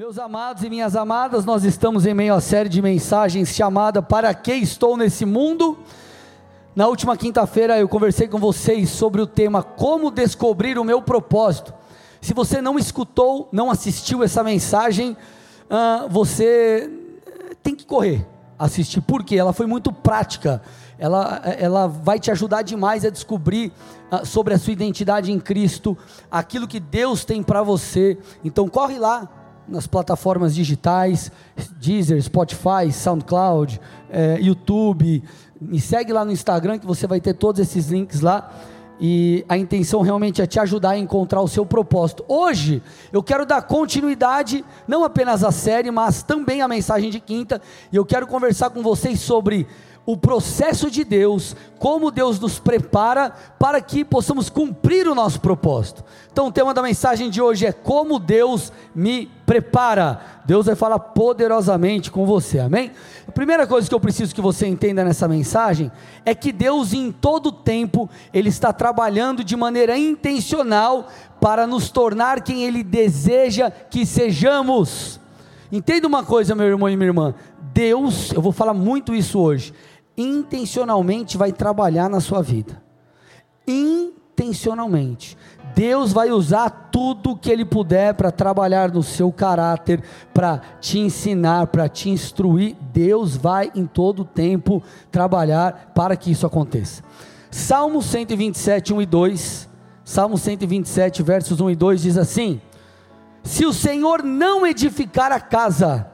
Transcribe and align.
Meus 0.00 0.18
amados 0.18 0.64
e 0.64 0.70
minhas 0.70 0.96
amadas, 0.96 1.44
nós 1.44 1.62
estamos 1.62 2.06
em 2.06 2.14
meio 2.14 2.32
à 2.32 2.40
série 2.40 2.70
de 2.70 2.80
mensagens 2.80 3.50
chamada 3.50 4.00
Para 4.00 4.32
que 4.32 4.54
estou 4.54 4.96
nesse 4.96 5.26
mundo? 5.26 5.78
Na 6.74 6.86
última 6.86 7.18
quinta-feira 7.18 7.78
eu 7.78 7.86
conversei 7.86 8.26
com 8.26 8.38
vocês 8.38 8.88
sobre 8.88 9.20
o 9.20 9.26
tema 9.26 9.62
Como 9.62 10.10
descobrir 10.10 10.78
o 10.78 10.84
meu 10.84 11.02
propósito. 11.02 11.74
Se 12.18 12.32
você 12.32 12.62
não 12.62 12.78
escutou, 12.78 13.46
não 13.52 13.70
assistiu 13.70 14.22
essa 14.22 14.42
mensagem, 14.42 15.14
uh, 15.68 16.08
você 16.08 16.90
tem 17.62 17.74
que 17.74 17.84
correr 17.84 18.26
assistir, 18.58 19.02
porque 19.02 19.36
ela 19.36 19.52
foi 19.52 19.66
muito 19.66 19.92
prática. 19.92 20.62
Ela, 20.98 21.42
ela 21.58 21.86
vai 21.86 22.18
te 22.18 22.30
ajudar 22.30 22.62
demais 22.62 23.04
a 23.04 23.10
descobrir 23.10 23.70
uh, 24.10 24.24
sobre 24.24 24.54
a 24.54 24.58
sua 24.58 24.72
identidade 24.72 25.30
em 25.30 25.38
Cristo, 25.38 25.94
aquilo 26.30 26.66
que 26.66 26.80
Deus 26.80 27.22
tem 27.22 27.42
para 27.42 27.62
você. 27.62 28.16
Então 28.42 28.66
corre 28.66 28.98
lá, 28.98 29.28
nas 29.70 29.86
plataformas 29.86 30.54
digitais, 30.54 31.30
Deezer, 31.80 32.20
Spotify, 32.20 32.92
SoundCloud, 32.92 33.80
é, 34.10 34.38
YouTube. 34.40 35.22
Me 35.60 35.80
segue 35.80 36.12
lá 36.12 36.24
no 36.24 36.32
Instagram 36.32 36.78
que 36.78 36.86
você 36.86 37.06
vai 37.06 37.20
ter 37.20 37.34
todos 37.34 37.60
esses 37.60 37.88
links 37.88 38.20
lá. 38.20 38.50
E 39.02 39.46
a 39.48 39.56
intenção 39.56 40.02
realmente 40.02 40.42
é 40.42 40.46
te 40.46 40.60
ajudar 40.60 40.90
a 40.90 40.98
encontrar 40.98 41.40
o 41.40 41.48
seu 41.48 41.64
propósito. 41.64 42.22
Hoje 42.28 42.82
eu 43.10 43.22
quero 43.22 43.46
dar 43.46 43.62
continuidade, 43.62 44.62
não 44.86 45.04
apenas 45.04 45.42
à 45.42 45.50
série, 45.50 45.90
mas 45.90 46.22
também 46.22 46.60
à 46.60 46.68
mensagem 46.68 47.08
de 47.08 47.18
quinta. 47.18 47.62
E 47.90 47.96
eu 47.96 48.04
quero 48.04 48.26
conversar 48.26 48.68
com 48.68 48.82
vocês 48.82 49.18
sobre 49.20 49.66
o 50.06 50.16
processo 50.16 50.90
de 50.90 51.04
Deus, 51.04 51.54
como 51.78 52.10
Deus 52.10 52.40
nos 52.40 52.58
prepara 52.58 53.30
para 53.58 53.80
que 53.80 54.04
possamos 54.04 54.50
cumprir 54.50 55.06
o 55.06 55.14
nosso 55.14 55.40
propósito. 55.40 56.04
Então, 56.32 56.48
o 56.48 56.52
tema 56.52 56.74
da 56.74 56.82
mensagem 56.82 57.30
de 57.30 57.40
hoje 57.40 57.66
é 57.66 57.72
como 57.72 58.18
Deus 58.18 58.72
me 58.94 59.30
prepara. 59.46 60.20
Deus 60.44 60.66
vai 60.66 60.74
falar 60.74 60.98
poderosamente 60.98 62.10
com 62.10 62.26
você, 62.26 62.58
amém? 62.58 62.90
A 63.28 63.32
primeira 63.32 63.66
coisa 63.66 63.88
que 63.88 63.94
eu 63.94 64.00
preciso 64.00 64.34
que 64.34 64.40
você 64.40 64.66
entenda 64.66 65.04
nessa 65.04 65.28
mensagem 65.28 65.92
é 66.24 66.34
que 66.34 66.50
Deus, 66.50 66.92
em 66.92 67.12
todo 67.12 67.52
tempo, 67.52 68.08
Ele 68.32 68.48
está 68.48 68.72
trabalhando 68.72 69.44
de 69.44 69.56
maneira 69.56 69.96
intencional 69.96 71.08
para 71.40 71.66
nos 71.66 71.90
tornar 71.90 72.42
quem 72.42 72.64
Ele 72.64 72.82
deseja 72.82 73.70
que 73.70 74.04
sejamos. 74.04 75.20
Entenda 75.70 76.08
uma 76.08 76.24
coisa, 76.24 76.54
meu 76.54 76.66
irmão 76.66 76.88
e 76.88 76.96
minha 76.96 77.08
irmã: 77.08 77.34
Deus, 77.72 78.32
eu 78.32 78.42
vou 78.42 78.50
falar 78.50 78.74
muito 78.74 79.14
isso 79.14 79.38
hoje, 79.38 79.72
intencionalmente 80.20 81.36
vai 81.36 81.52
trabalhar 81.52 82.08
na 82.08 82.20
sua 82.20 82.42
vida. 82.42 82.82
Intencionalmente. 83.66 85.36
Deus 85.74 86.12
vai 86.12 86.30
usar 86.30 86.88
tudo 86.90 87.36
que 87.36 87.50
Ele 87.50 87.64
puder 87.64 88.14
para 88.14 88.30
trabalhar 88.30 88.90
no 88.90 89.02
seu 89.02 89.30
caráter, 89.32 90.02
para 90.34 90.60
te 90.80 90.98
ensinar, 90.98 91.68
para 91.68 91.88
te 91.88 92.10
instruir. 92.10 92.76
Deus 92.92 93.36
vai 93.36 93.70
em 93.74 93.86
todo 93.86 94.24
tempo 94.24 94.82
trabalhar 95.10 95.92
para 95.94 96.16
que 96.16 96.30
isso 96.30 96.46
aconteça. 96.46 97.02
Salmo 97.50 98.02
127, 98.02 98.92
1 98.92 99.02
e 99.02 99.06
2. 99.06 99.68
Salmo 100.04 100.36
127, 100.36 101.22
versos 101.22 101.60
1 101.60 101.70
e 101.70 101.76
2 101.76 102.02
diz 102.02 102.18
assim: 102.18 102.60
Se 103.42 103.64
o 103.64 103.72
Senhor 103.72 104.22
não 104.24 104.66
edificar 104.66 105.30
a 105.30 105.40
casa, 105.40 106.10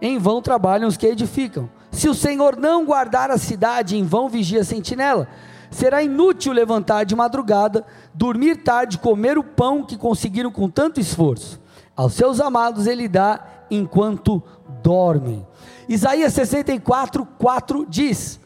em 0.00 0.18
vão 0.18 0.40
trabalham 0.40 0.88
os 0.88 0.96
que 0.96 1.06
edificam. 1.06 1.68
Se 1.94 2.08
o 2.08 2.14
Senhor 2.14 2.56
não 2.56 2.84
guardar 2.84 3.30
a 3.30 3.38
cidade, 3.38 3.96
em 3.96 4.02
vão 4.02 4.28
vigia 4.28 4.62
a 4.62 4.64
sentinela. 4.64 5.28
Será 5.70 6.02
inútil 6.02 6.52
levantar 6.52 7.04
de 7.04 7.14
madrugada, 7.14 7.86
dormir 8.12 8.56
tarde, 8.56 8.98
comer 8.98 9.38
o 9.38 9.44
pão 9.44 9.84
que 9.84 9.96
conseguiram 9.96 10.50
com 10.50 10.68
tanto 10.68 10.98
esforço. 11.00 11.60
Aos 11.96 12.14
seus 12.14 12.40
amados 12.40 12.88
ele 12.88 13.06
dá 13.06 13.44
enquanto 13.70 14.42
dormem. 14.82 15.46
Isaías 15.88 16.32
64, 16.32 17.24
4 17.38 17.86
diz: 17.88 18.40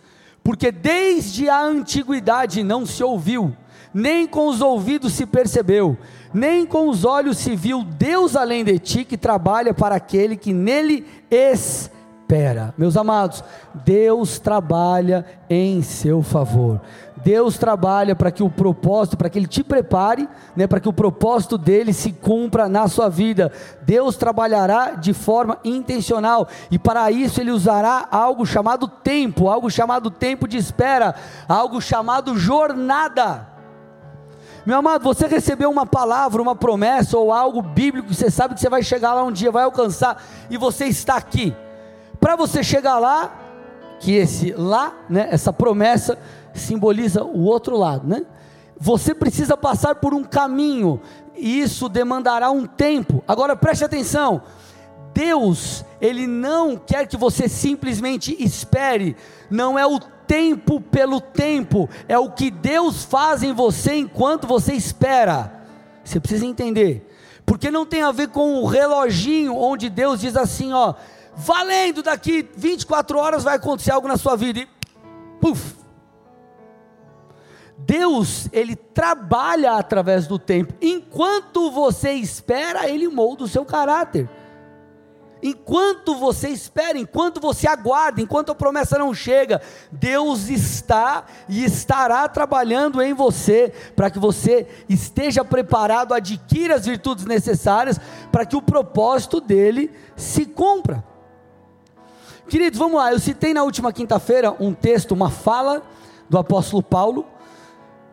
Porque 0.44 0.70
desde 0.70 1.48
a 1.48 1.62
antiguidade 1.62 2.62
não 2.62 2.84
se 2.84 3.02
ouviu, 3.02 3.56
nem 3.94 4.27
com 4.27 4.46
os 4.46 4.61
ouvidos 4.61 5.14
se 5.14 5.24
percebeu, 5.24 5.96
nem 6.34 6.67
com 6.67 6.89
os 6.89 7.02
olhos 7.02 7.39
se 7.39 7.56
viu 7.56 7.83
Deus 7.83 8.36
além 8.36 8.62
de 8.62 8.78
ti 8.78 9.05
que 9.06 9.17
trabalha 9.17 9.73
para 9.73 9.94
aquele 9.94 10.36
que 10.36 10.52
nele 10.52 11.06
espera 11.30 11.98
espera. 12.28 12.74
Meus 12.77 12.94
amados, 12.94 13.42
Deus 13.72 14.39
trabalha 14.39 15.24
em 15.48 15.80
seu 15.80 16.22
favor. 16.22 16.78
Deus 17.24 17.56
trabalha 17.56 18.14
para 18.14 18.30
que 18.30 18.42
o 18.42 18.50
propósito, 18.50 19.16
para 19.16 19.30
que 19.30 19.39
Ele 19.39 19.46
te 19.46 19.64
prepare, 19.64 20.28
né, 20.55 20.67
para 20.67 20.78
que 20.78 20.88
o 20.88 20.92
propósito 20.92 21.56
dele 21.56 21.94
se 21.94 22.12
cumpra 22.12 22.68
na 22.68 22.86
sua 22.86 23.08
vida. 23.08 23.50
Deus 23.80 24.17
trabalhará 24.17 24.90
de 24.90 25.14
forma 25.14 25.58
intencional 25.64 26.46
e 26.70 26.78
para 26.78 27.11
isso 27.11 27.40
Ele 27.40 27.50
usará 27.50 28.06
algo 28.11 28.44
chamado 28.44 28.86
tempo, 28.86 29.48
algo 29.48 29.70
chamado 29.70 30.11
tempo 30.11 30.46
de 30.46 30.58
espera, 30.58 31.14
algo 31.48 31.80
chamado 31.80 32.36
jornada. 32.36 33.48
Meu 34.67 34.77
amado, 34.77 35.02
você 35.02 35.27
recebeu 35.27 35.70
uma 35.70 35.86
palavra, 35.86 36.42
uma 36.42 36.55
promessa 36.55 37.17
ou 37.17 37.33
algo 37.33 37.62
bíblico, 37.62 38.12
você 38.12 38.30
sabe 38.30 38.52
que 38.52 38.61
você 38.61 38.68
vai 38.68 38.83
chegar 38.83 39.14
lá 39.14 39.24
um 39.24 39.33
dia, 39.33 39.50
vai 39.50 39.64
alcançar, 39.64 40.22
e 40.50 40.58
você 40.58 40.84
está 40.84 41.17
aqui. 41.17 41.56
Para 42.20 42.36
você 42.36 42.62
chegar 42.62 42.98
lá, 42.98 43.33
que 44.01 44.14
esse 44.14 44.52
lá, 44.52 44.95
né, 45.08 45.29
essa 45.30 45.52
promessa 45.52 46.18
simboliza 46.55 47.24
o 47.24 47.45
outro 47.45 47.77
lado, 47.77 48.06
né? 48.06 48.24
Você 48.79 49.14
precisa 49.14 49.56
passar 49.56 49.96
por 49.96 50.14
um 50.14 50.23
caminho, 50.23 51.01
e 51.36 51.61
isso 51.61 51.89
demandará 51.89 52.51
um 52.51 52.67
tempo. 52.67 53.23
Agora 53.27 53.56
preste 53.56 53.84
atenção. 53.84 54.42
Deus, 55.12 55.84
ele 56.01 56.27
não 56.27 56.77
quer 56.77 57.06
que 57.06 57.17
você 57.17 57.48
simplesmente 57.48 58.36
espere, 58.39 59.17
não 59.50 59.79
é 59.79 59.86
o 59.86 59.98
tempo 59.98 60.80
pelo 60.80 61.20
tempo, 61.20 61.89
é 62.06 62.17
o 62.18 62.30
que 62.30 62.50
Deus 62.50 63.05
faz 63.05 63.42
em 63.42 63.52
você 63.52 63.95
enquanto 63.95 64.46
você 64.46 64.74
espera. 64.74 65.52
Você 66.05 66.20
precisa 66.20 66.46
entender, 66.46 67.11
porque 67.45 67.70
não 67.70 67.85
tem 67.85 68.02
a 68.02 68.12
ver 68.12 68.29
com 68.29 68.62
o 68.62 68.67
reloginho 68.67 69.56
onde 69.56 69.89
Deus 69.89 70.20
diz 70.20 70.36
assim, 70.36 70.73
ó, 70.73 70.95
valendo 71.38 72.02
daqui 72.02 72.48
24 72.56 73.16
horas 73.16 73.44
vai 73.44 73.56
acontecer 73.56 73.92
algo 73.92 74.08
na 74.08 74.16
sua 74.16 74.36
vida 74.36 74.58
e 74.58 74.68
puf. 75.40 75.76
Deus, 77.78 78.48
ele 78.52 78.74
trabalha 78.74 79.74
através 79.74 80.26
do 80.26 80.36
tempo. 80.36 80.74
Enquanto 80.82 81.70
você 81.70 82.10
espera, 82.12 82.88
ele 82.88 83.06
molda 83.06 83.44
o 83.44 83.48
seu 83.48 83.64
caráter. 83.64 84.28
Enquanto 85.40 86.16
você 86.16 86.48
espera, 86.48 86.98
enquanto 86.98 87.40
você 87.40 87.68
aguarda, 87.68 88.20
enquanto 88.20 88.50
a 88.50 88.55
promessa 88.56 88.98
não 88.98 89.14
chega, 89.14 89.62
Deus 89.92 90.48
está 90.48 91.24
e 91.48 91.64
estará 91.64 92.28
trabalhando 92.28 93.00
em 93.00 93.14
você 93.14 93.72
para 93.94 94.10
que 94.10 94.18
você 94.18 94.66
esteja 94.88 95.44
preparado, 95.44 96.12
adquira 96.12 96.74
as 96.74 96.86
virtudes 96.86 97.24
necessárias 97.24 98.00
para 98.32 98.44
que 98.44 98.56
o 98.56 98.62
propósito 98.62 99.40
dele 99.40 99.92
se 100.16 100.44
cumpra. 100.44 101.05
Queridos, 102.48 102.79
vamos 102.79 102.97
lá. 102.97 103.13
Eu 103.13 103.19
citei 103.19 103.53
na 103.53 103.63
última 103.63 103.92
quinta-feira 103.92 104.57
um 104.59 104.73
texto, 104.73 105.13
uma 105.13 105.31
fala 105.31 105.83
do 106.31 106.39
apóstolo 106.39 106.83
Paulo, 106.83 107.27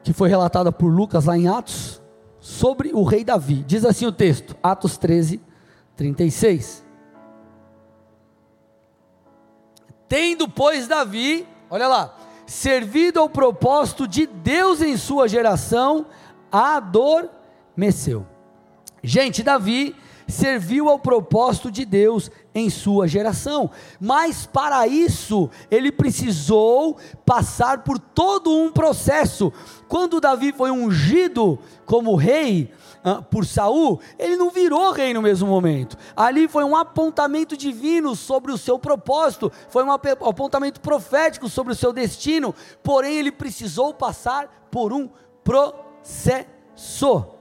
que 0.04 0.12
foi 0.12 0.28
relatada 0.28 0.74
por 0.74 0.88
Lucas 0.88 1.24
lá 1.24 1.38
em 1.38 1.48
Atos, 1.48 2.02
sobre 2.42 2.92
o 2.94 3.04
rei 3.04 3.24
Davi. 3.24 3.64
Diz 3.66 3.86
assim 3.86 4.06
o 4.06 4.12
texto, 4.12 4.54
Atos 4.62 4.98
13, 4.98 5.42
36. 5.96 6.84
Tendo, 10.10 10.50
pois, 10.50 10.86
Davi, 10.86 11.48
olha 11.70 11.88
lá, 11.88 12.14
servido 12.46 13.22
ao 13.22 13.30
propósito 13.30 14.06
de 14.06 14.28
Deus 14.28 14.82
em 14.82 14.98
sua 14.98 15.30
geração, 15.30 16.08
adormeceu. 16.52 18.26
Gente, 19.02 19.42
Davi 19.42 19.96
serviu 20.28 20.90
ao 20.90 21.00
propósito 21.00 21.70
de 21.70 21.86
Deus 21.86 22.32
em 22.54 22.70
sua 22.70 23.08
geração, 23.08 23.70
mas 24.00 24.46
para 24.46 24.88
isso 24.88 25.50
ele 25.70 25.92
precisou 25.92 26.98
passar 27.26 27.84
por 27.84 28.00
todo 28.00 28.50
um 28.50 28.72
processo. 28.72 29.52
Quando 29.88 30.22
Davi 30.22 30.54
foi 30.54 30.72
ungido 30.72 31.60
como 31.86 32.16
rei 32.16 32.72
uh, 33.04 33.22
por 33.24 33.46
Saul, 33.46 34.00
ele 34.18 34.38
não 34.38 34.50
virou 34.50 34.92
rei 34.92 35.14
no 35.14 35.22
mesmo 35.22 35.48
momento. 35.48 35.98
Ali 36.16 36.48
foi 36.48 36.64
um 36.64 36.76
apontamento 36.76 37.58
divino 37.58 38.16
sobre 38.16 38.52
o 38.52 38.58
seu 38.58 38.80
propósito, 38.80 39.52
foi 39.70 39.84
um 39.84 39.92
apontamento 39.92 40.80
profético 40.80 41.50
sobre 41.50 41.74
o 41.74 41.76
seu 41.76 41.92
destino, 41.92 42.56
porém 42.82 43.18
ele 43.18 43.32
precisou 43.32 43.94
passar 43.94 44.68
por 44.72 44.94
um 44.94 45.10
processo. 45.44 47.35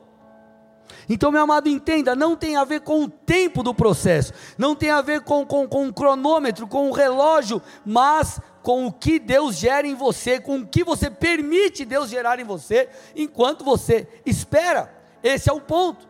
Então, 1.09 1.31
meu 1.31 1.43
amado, 1.43 1.69
entenda: 1.69 2.15
não 2.15 2.37
tem 2.37 2.57
a 2.57 2.65
ver 2.65 2.81
com 2.81 3.05
o 3.05 3.09
tempo 3.09 3.63
do 3.63 3.75
processo, 3.75 4.33
não 4.57 4.75
tem 4.75 4.91
a 4.91 5.03
ver 5.03 5.23
com, 5.23 5.45
com, 5.45 5.67
com 5.67 5.89
o 5.89 5.93
cronômetro, 5.93 6.67
com 6.67 6.89
o 6.91 6.93
relógio, 6.93 7.61
mas 7.85 8.41
com 8.63 8.87
o 8.87 8.93
que 8.93 9.19
Deus 9.19 9.57
gera 9.57 9.87
em 9.87 9.95
você, 9.95 10.41
com 10.41 10.59
o 10.59 10.67
que 10.67 10.83
você 10.83 11.11
permite 11.11 11.85
Deus 11.85 12.09
gerar 12.09 12.39
em 12.41 12.45
você, 12.45 12.89
enquanto 13.15 13.65
você 13.65 14.09
espera. 14.25 14.93
Esse 15.23 15.51
é 15.51 15.53
o 15.53 15.61
ponto. 15.61 16.09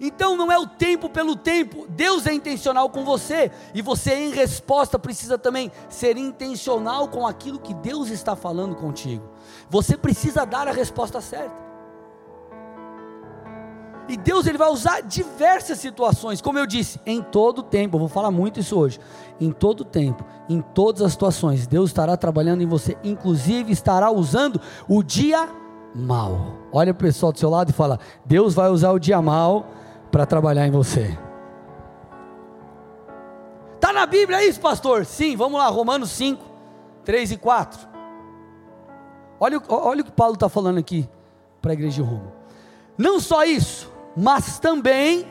Então 0.00 0.36
não 0.36 0.50
é 0.50 0.58
o 0.58 0.66
tempo 0.66 1.08
pelo 1.08 1.34
tempo, 1.34 1.86
Deus 1.88 2.26
é 2.26 2.32
intencional 2.32 2.88
com 2.88 3.04
você, 3.04 3.50
e 3.74 3.82
você, 3.82 4.14
em 4.14 4.30
resposta, 4.30 4.98
precisa 4.98 5.36
também 5.36 5.72
ser 5.88 6.16
intencional 6.16 7.08
com 7.08 7.26
aquilo 7.26 7.58
que 7.58 7.74
Deus 7.74 8.08
está 8.08 8.36
falando 8.36 8.76
contigo. 8.76 9.28
Você 9.68 9.96
precisa 9.96 10.46
dar 10.46 10.68
a 10.68 10.72
resposta 10.72 11.20
certa. 11.20 11.67
E 14.08 14.16
Deus 14.16 14.46
ele 14.46 14.56
vai 14.56 14.70
usar 14.70 15.02
diversas 15.02 15.78
situações, 15.78 16.40
como 16.40 16.58
eu 16.58 16.66
disse, 16.66 16.98
em 17.04 17.22
todo 17.22 17.62
tempo. 17.62 17.96
Eu 17.96 18.00
vou 18.00 18.08
falar 18.08 18.30
muito 18.30 18.58
isso 18.58 18.78
hoje. 18.78 18.98
Em 19.38 19.52
todo 19.52 19.84
tempo, 19.84 20.24
em 20.48 20.62
todas 20.62 21.02
as 21.02 21.12
situações, 21.12 21.66
Deus 21.66 21.90
estará 21.90 22.16
trabalhando 22.16 22.62
em 22.62 22.66
você, 22.66 22.96
inclusive 23.04 23.70
estará 23.70 24.10
usando 24.10 24.60
o 24.88 25.02
dia 25.02 25.46
mal. 25.94 26.54
Olha 26.72 26.92
o 26.92 26.94
pessoal 26.94 27.32
do 27.32 27.38
seu 27.38 27.50
lado 27.50 27.68
e 27.68 27.74
fala: 27.74 28.00
Deus 28.24 28.54
vai 28.54 28.70
usar 28.70 28.92
o 28.92 28.98
dia 28.98 29.20
mal 29.20 29.66
para 30.10 30.24
trabalhar 30.24 30.66
em 30.66 30.70
você. 30.70 31.16
Está 33.74 33.92
na 33.92 34.06
Bíblia 34.06 34.42
isso, 34.44 34.60
pastor? 34.60 35.04
Sim, 35.04 35.36
vamos 35.36 35.60
lá, 35.60 35.68
Romanos 35.68 36.10
5, 36.10 36.44
3 37.04 37.32
e 37.32 37.36
4. 37.36 37.88
Olha, 39.38 39.62
olha 39.68 40.00
o 40.00 40.04
que 40.04 40.10
Paulo 40.12 40.34
está 40.34 40.48
falando 40.48 40.78
aqui 40.78 41.08
para 41.60 41.72
a 41.72 41.74
igreja 41.74 42.02
de 42.02 42.08
Roma. 42.08 42.32
Não 42.96 43.20
só 43.20 43.44
isso, 43.44 43.92
mas 44.18 44.58
também 44.58 45.26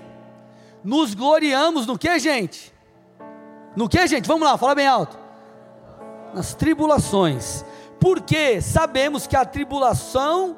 nos 0.81 1.13
gloriamos 1.13 1.85
no 1.85 1.97
que, 1.97 2.17
gente? 2.19 2.73
No 3.75 3.89
que, 3.89 4.07
gente? 4.07 4.27
Vamos 4.27 4.47
lá, 4.47 4.57
fala 4.57 4.73
bem 4.73 4.87
alto. 4.87 5.19
Nas 6.33 6.55
tribulações, 6.55 7.65
porque 7.99 8.61
sabemos 8.61 9.27
que 9.27 9.35
a 9.35 9.43
tribulação 9.43 10.55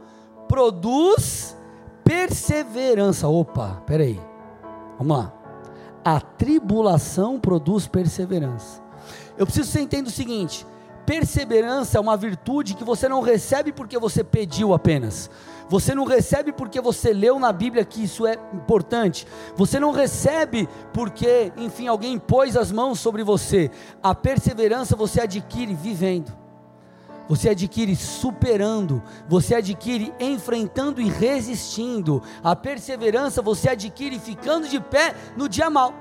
produz 0.47 1.57
perseverança. 2.03 3.27
Opa, 3.27 3.81
peraí, 3.87 4.19
vamos 4.97 5.17
lá. 5.17 5.33
A 6.05 6.21
tribulação 6.21 7.39
produz 7.39 7.87
perseverança. 7.87 8.81
Eu 9.37 9.45
preciso 9.45 9.67
que 9.67 9.73
você 9.73 9.81
entenda 9.81 10.07
o 10.07 10.11
seguinte: 10.11 10.67
perseverança 11.03 11.97
é 11.97 12.01
uma 12.01 12.15
virtude 12.15 12.75
que 12.75 12.83
você 12.83 13.09
não 13.09 13.21
recebe 13.21 13.71
porque 13.71 13.97
você 13.97 14.23
pediu 14.23 14.71
apenas. 14.73 15.29
Você 15.69 15.93
não 15.93 16.03
recebe 16.03 16.51
porque 16.51 16.81
você 16.81 17.13
leu 17.13 17.39
na 17.39 17.53
Bíblia 17.53 17.85
que 17.85 18.03
isso 18.03 18.25
é 18.25 18.33
importante. 18.51 19.27
Você 19.55 19.79
não 19.79 19.91
recebe 19.91 20.67
porque, 20.91 21.53
enfim, 21.55 21.87
alguém 21.87 22.17
pôs 22.17 22.57
as 22.57 22.71
mãos 22.71 22.99
sobre 22.99 23.23
você. 23.23 23.69
A 24.01 24.15
perseverança 24.15 24.95
você 24.95 25.21
adquire 25.21 25.75
vivendo. 25.75 26.35
Você 27.29 27.49
adquire 27.49 27.95
superando, 27.95 29.03
você 29.27 29.53
adquire 29.53 30.11
enfrentando 30.19 30.99
e 30.99 31.07
resistindo. 31.07 32.23
A 32.43 32.55
perseverança 32.55 33.39
você 33.39 33.69
adquire 33.69 34.17
ficando 34.17 34.67
de 34.67 34.79
pé 34.79 35.13
no 35.37 35.47
dia 35.47 35.69
mal. 35.69 35.93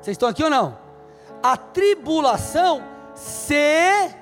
Vocês 0.00 0.14
estão 0.14 0.30
aqui 0.30 0.42
ou 0.42 0.48
não? 0.48 0.78
A 1.42 1.58
tribulação 1.58 2.82
ser 3.14 4.16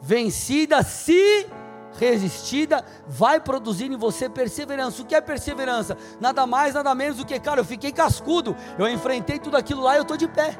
vencida 0.00 0.82
se 0.82 1.46
resistida, 1.98 2.84
vai 3.06 3.40
produzir 3.40 3.90
em 3.90 3.96
você 3.96 4.28
perseverança. 4.28 5.02
O 5.02 5.04
que 5.04 5.14
é 5.14 5.20
perseverança? 5.20 5.96
Nada 6.20 6.46
mais, 6.46 6.74
nada 6.74 6.94
menos 6.94 7.18
do 7.18 7.26
que, 7.26 7.38
cara, 7.38 7.60
eu 7.60 7.64
fiquei 7.64 7.92
cascudo, 7.92 8.56
eu 8.78 8.88
enfrentei 8.88 9.38
tudo 9.38 9.56
aquilo 9.56 9.82
lá 9.82 9.94
e 9.94 9.98
eu 9.98 10.02
estou 10.02 10.16
de 10.16 10.28
pé. 10.28 10.56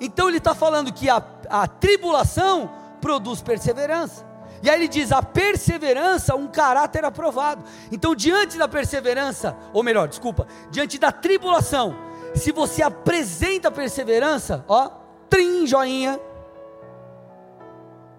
Então 0.00 0.28
ele 0.28 0.38
está 0.38 0.54
falando 0.54 0.92
que 0.92 1.08
a, 1.08 1.22
a 1.48 1.66
tribulação 1.66 2.70
produz 3.00 3.40
perseverança. 3.42 4.24
E 4.62 4.70
aí 4.70 4.78
ele 4.78 4.88
diz: 4.88 5.12
a 5.12 5.22
perseverança, 5.22 6.34
um 6.34 6.46
caráter 6.46 7.04
aprovado. 7.04 7.62
Então, 7.92 8.14
diante 8.14 8.56
da 8.56 8.66
perseverança, 8.66 9.54
ou 9.72 9.82
melhor, 9.82 10.08
desculpa, 10.08 10.46
diante 10.70 10.98
da 10.98 11.12
tribulação, 11.12 11.94
se 12.34 12.50
você 12.50 12.82
apresenta 12.82 13.70
perseverança, 13.70 14.64
ó, 14.66 14.90
trim, 15.28 15.66
joinha, 15.66 16.18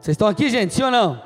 vocês 0.05 0.13
estão 0.13 0.27
aqui, 0.27 0.51
gente? 0.51 0.71
Sim 0.71 0.83
ou 0.83 0.91
não? 0.91 1.19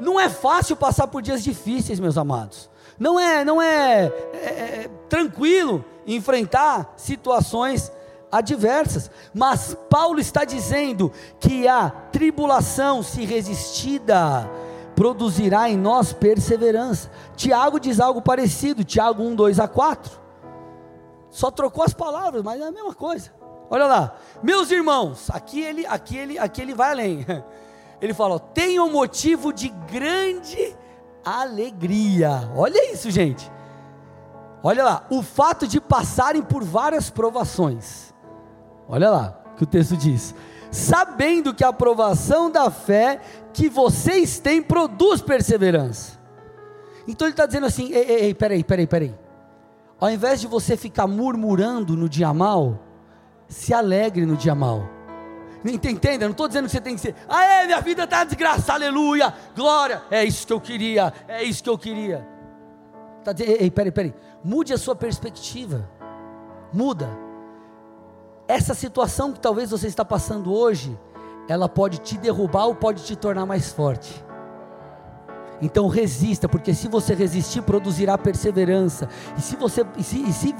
Não 0.00 0.18
é 0.18 0.30
fácil 0.30 0.74
passar 0.74 1.06
por 1.06 1.20
dias 1.20 1.44
difíceis, 1.44 2.00
meus 2.00 2.16
amados. 2.16 2.70
Não 2.98 3.20
é, 3.20 3.44
não 3.44 3.60
é, 3.60 4.10
é, 4.32 4.38
é 4.38 4.90
tranquilo 5.06 5.84
enfrentar 6.06 6.94
situações 6.96 7.92
adversas. 8.32 9.10
Mas 9.34 9.76
Paulo 9.90 10.18
está 10.18 10.46
dizendo 10.46 11.12
que 11.38 11.68
a 11.68 11.90
tribulação, 11.90 13.02
se 13.02 13.26
resistida, 13.26 14.50
produzirá 14.94 15.68
em 15.68 15.76
nós 15.76 16.10
perseverança. 16.10 17.10
Tiago 17.36 17.78
diz 17.78 18.00
algo 18.00 18.22
parecido, 18.22 18.82
Tiago 18.82 19.22
1, 19.22 19.34
2 19.34 19.60
a 19.60 19.68
4. 19.68 20.10
Só 21.28 21.50
trocou 21.50 21.84
as 21.84 21.92
palavras, 21.92 22.42
mas 22.42 22.58
é 22.62 22.64
a 22.64 22.72
mesma 22.72 22.94
coisa. 22.94 23.30
Olha 23.68 23.84
lá, 23.84 24.16
meus 24.42 24.70
irmãos, 24.70 25.28
aqui 25.30 25.60
ele, 25.60 25.84
aqui 25.84 26.16
ele, 26.16 26.38
aqui 26.38 26.62
ele 26.62 26.74
vai 26.74 26.92
além. 26.92 27.26
ele 28.00 28.14
fala: 28.14 28.38
tenham 28.38 28.90
motivo 28.90 29.52
de 29.52 29.68
grande 29.90 30.76
alegria. 31.24 32.50
Olha 32.56 32.92
isso, 32.92 33.10
gente. 33.10 33.50
Olha 34.62 34.84
lá, 34.84 35.06
o 35.10 35.22
fato 35.22 35.66
de 35.66 35.80
passarem 35.80 36.42
por 36.42 36.62
várias 36.62 37.10
provações. 37.10 38.14
Olha 38.88 39.10
lá 39.10 39.42
o 39.52 39.56
que 39.56 39.64
o 39.64 39.66
texto 39.66 39.96
diz. 39.96 40.34
Sabendo 40.70 41.54
que 41.54 41.64
a 41.64 41.68
aprovação 41.68 42.50
da 42.50 42.70
fé 42.70 43.20
que 43.52 43.68
vocês 43.68 44.38
têm 44.38 44.62
produz 44.62 45.20
perseverança. 45.20 46.18
Então 47.06 47.26
ele 47.26 47.32
está 47.32 47.46
dizendo 47.46 47.66
assim: 47.66 47.92
ei, 47.92 48.04
ei, 48.04 48.20
ei, 48.26 48.34
peraí, 48.34 48.62
peraí, 48.62 48.86
peraí. 48.86 49.14
Ao 49.98 50.10
invés 50.10 50.40
de 50.40 50.46
você 50.46 50.76
ficar 50.76 51.06
murmurando 51.06 51.96
no 51.96 52.08
dia 52.08 52.32
mal, 52.32 52.78
se 53.48 53.74
alegre 53.74 54.24
no 54.24 54.36
dia 54.36 54.54
mal 54.54 54.99
Entenda, 55.64 56.24
não 56.24 56.32
estou 56.32 56.48
dizendo 56.48 56.64
que 56.64 56.70
você 56.70 56.80
tem 56.80 56.94
que 56.94 57.00
ser, 57.00 57.14
ah, 57.28 57.64
minha 57.66 57.80
vida 57.80 58.04
está 58.04 58.24
desgraçada, 58.24 58.84
aleluia, 58.84 59.32
glória, 59.54 60.02
é 60.10 60.24
isso 60.24 60.46
que 60.46 60.52
eu 60.52 60.60
queria, 60.60 61.12
é 61.28 61.42
isso 61.44 61.62
que 61.62 61.68
eu 61.68 61.76
queria. 61.76 62.26
Tá, 63.22 63.34
ei, 63.38 63.58
ei, 63.60 63.70
peraí, 63.70 63.92
peraí, 63.92 64.14
mude 64.42 64.72
a 64.72 64.78
sua 64.78 64.96
perspectiva, 64.96 65.86
muda. 66.72 67.10
Essa 68.48 68.74
situação 68.74 69.32
que 69.32 69.38
talvez 69.38 69.70
você 69.70 69.86
está 69.86 70.04
passando 70.04 70.52
hoje, 70.52 70.98
ela 71.46 71.68
pode 71.68 71.98
te 71.98 72.16
derrubar 72.16 72.66
ou 72.66 72.74
pode 72.74 73.04
te 73.04 73.14
tornar 73.14 73.44
mais 73.44 73.70
forte. 73.70 74.24
Então 75.62 75.88
resista, 75.88 76.48
porque 76.48 76.74
se 76.74 76.88
você 76.88 77.14
resistir, 77.14 77.62
produzirá 77.62 78.16
perseverança. 78.16 79.08
E 79.36 79.42
se 79.42 79.56
você 79.56 79.84
e 79.96 80.02
se, 80.02 80.22
e 80.22 80.32
se 80.32 80.54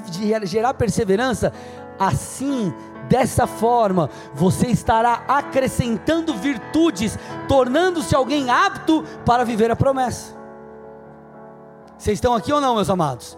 gerar 0.47 0.75
perseverança, 0.75 1.52
assim 1.99 2.73
Dessa 3.11 3.45
forma, 3.45 4.09
você 4.33 4.69
estará 4.69 5.25
acrescentando 5.26 6.33
virtudes, 6.33 7.19
tornando-se 7.49 8.14
alguém 8.14 8.49
apto 8.49 9.02
para 9.26 9.42
viver 9.42 9.69
a 9.69 9.75
promessa. 9.75 10.33
Vocês 11.99 12.19
estão 12.19 12.33
aqui 12.35 12.52
ou 12.52 12.61
não, 12.61 12.76
meus 12.76 12.88
amados? 12.88 13.37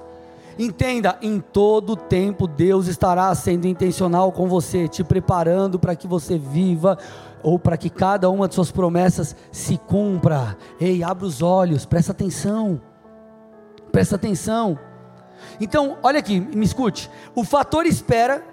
Entenda, 0.59 1.17
em 1.23 1.41
todo 1.41 1.97
tempo 1.97 2.47
Deus 2.47 2.87
estará 2.87 3.35
sendo 3.35 3.67
intencional 3.67 4.31
com 4.31 4.47
você, 4.47 4.87
te 4.87 5.03
preparando 5.03 5.79
para 5.79 5.97
que 5.97 6.07
você 6.07 6.37
viva 6.37 6.99
ou 7.43 7.59
para 7.59 7.77
que 7.77 7.91
cada 7.91 8.31
uma 8.31 8.49
de 8.49 8.55
suas 8.55 8.71
promessas 8.71 9.35
se 9.51 9.77
cumpra. 9.77 10.57
Ei, 10.81 11.03
abra 11.03 11.27
os 11.27 11.43
olhos, 11.43 11.85
presta 11.85 12.13
atenção. 12.13 12.81
Presta 13.91 14.17
atenção. 14.17 14.79
Então, 15.61 15.99
olha 16.03 16.19
aqui, 16.19 16.41
me 16.41 16.65
escute. 16.65 17.11
O 17.35 17.45
fator 17.45 17.87
espera 17.87 18.45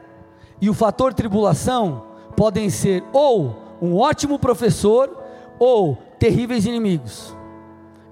e 0.62 0.70
o 0.70 0.74
fator 0.74 1.14
tribulação 1.14 2.06
podem 2.36 2.70
ser 2.70 3.04
ou 3.14 3.56
um 3.82 3.96
ótimo 3.96 4.38
professor 4.38 5.18
ou 5.58 5.98
terríveis 6.18 6.66
inimigos. 6.66 7.36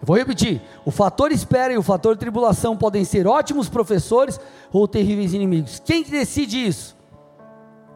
Vou 0.01 0.15
repetir: 0.15 0.61
o 0.85 0.91
fator 0.91 1.31
espera 1.31 1.73
e 1.73 1.77
o 1.77 1.83
fator 1.83 2.15
tribulação 2.15 2.77
podem 2.77 3.03
ser 3.03 3.27
ótimos 3.27 3.67
professores 3.67 4.39
ou 4.71 4.87
terríveis 4.87 5.33
inimigos. 5.33 5.81
Quem 5.83 6.03
decide 6.03 6.65
isso? 6.65 6.95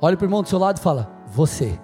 Olha 0.01 0.17
para 0.17 0.25
o 0.25 0.27
irmão 0.27 0.41
do 0.41 0.49
seu 0.49 0.59
lado 0.59 0.77
e 0.77 0.81
fala: 0.81 1.09
Você. 1.27 1.79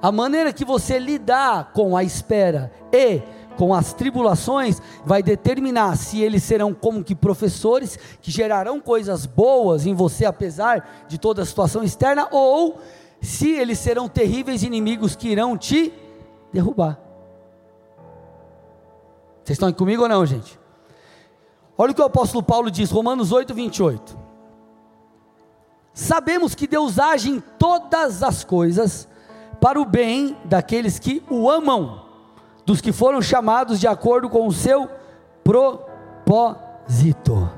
A 0.00 0.12
maneira 0.12 0.52
que 0.52 0.64
você 0.64 0.98
lidar 0.98 1.72
com 1.72 1.96
a 1.96 2.02
espera 2.02 2.72
e 2.92 3.22
com 3.56 3.72
as 3.72 3.92
tribulações 3.92 4.80
vai 5.04 5.22
determinar 5.22 5.96
se 5.96 6.20
eles 6.20 6.42
serão 6.42 6.74
como 6.74 7.04
que 7.04 7.14
professores 7.14 7.98
que 8.20 8.30
gerarão 8.30 8.80
coisas 8.80 9.26
boas 9.26 9.86
em 9.86 9.94
você 9.94 10.24
apesar 10.24 11.06
de 11.08 11.18
toda 11.18 11.42
a 11.42 11.46
situação 11.46 11.82
externa 11.82 12.28
ou 12.30 12.80
se 13.20 13.50
eles 13.52 13.78
serão 13.78 14.08
terríveis 14.08 14.62
inimigos 14.62 15.16
que 15.16 15.28
irão 15.28 15.56
te 15.56 15.92
derrubar. 16.52 16.98
Vocês 19.44 19.56
estão 19.56 19.68
aqui 19.68 19.78
comigo 19.78 20.02
ou 20.02 20.08
não, 20.08 20.24
gente? 20.24 20.58
Olha 21.76 21.92
o 21.92 21.94
que 21.94 22.00
o 22.00 22.04
apóstolo 22.04 22.42
Paulo 22.42 22.70
diz, 22.70 22.90
Romanos 22.90 23.32
8, 23.32 23.52
28. 23.52 24.18
Sabemos 25.92 26.54
que 26.54 26.66
Deus 26.66 26.98
age 26.98 27.30
em 27.30 27.40
todas 27.40 28.22
as 28.22 28.42
coisas 28.42 29.08
para 29.64 29.80
o 29.80 29.84
bem 29.86 30.36
daqueles 30.44 30.98
que 30.98 31.22
o 31.30 31.50
amam 31.50 32.02
dos 32.66 32.82
que 32.82 32.92
foram 32.92 33.22
chamados 33.22 33.80
de 33.80 33.86
acordo 33.86 34.28
com 34.28 34.46
o 34.46 34.52
seu 34.52 34.86
propósito. 35.42 37.50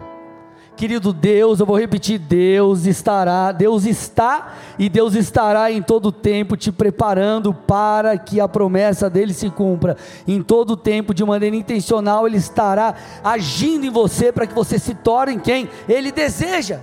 Querido 0.76 1.12
Deus, 1.12 1.58
eu 1.58 1.66
vou 1.66 1.76
repetir: 1.76 2.20
Deus 2.20 2.86
estará, 2.86 3.50
Deus 3.50 3.84
está 3.84 4.54
e 4.78 4.88
Deus 4.88 5.16
estará 5.16 5.72
em 5.72 5.82
todo 5.82 6.12
tempo 6.12 6.56
te 6.56 6.70
preparando 6.70 7.52
para 7.52 8.16
que 8.16 8.40
a 8.40 8.46
promessa 8.46 9.10
dele 9.10 9.34
se 9.34 9.50
cumpra. 9.50 9.96
Em 10.28 10.40
todo 10.40 10.76
tempo, 10.76 11.12
de 11.12 11.25
maneira 11.25 11.56
intencional, 11.56 12.25
ele 12.25 12.36
estará 12.36 12.94
agindo 13.25 13.84
em 13.84 13.90
você 13.90 14.30
para 14.30 14.46
que 14.46 14.54
você 14.54 14.78
se 14.78 14.94
torne 14.94 15.40
quem 15.40 15.68
ele 15.88 16.12
deseja. 16.12 16.78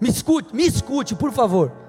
Me 0.00 0.08
escute, 0.08 0.56
me 0.56 0.66
escute, 0.66 1.14
por 1.14 1.30
favor. 1.30 1.87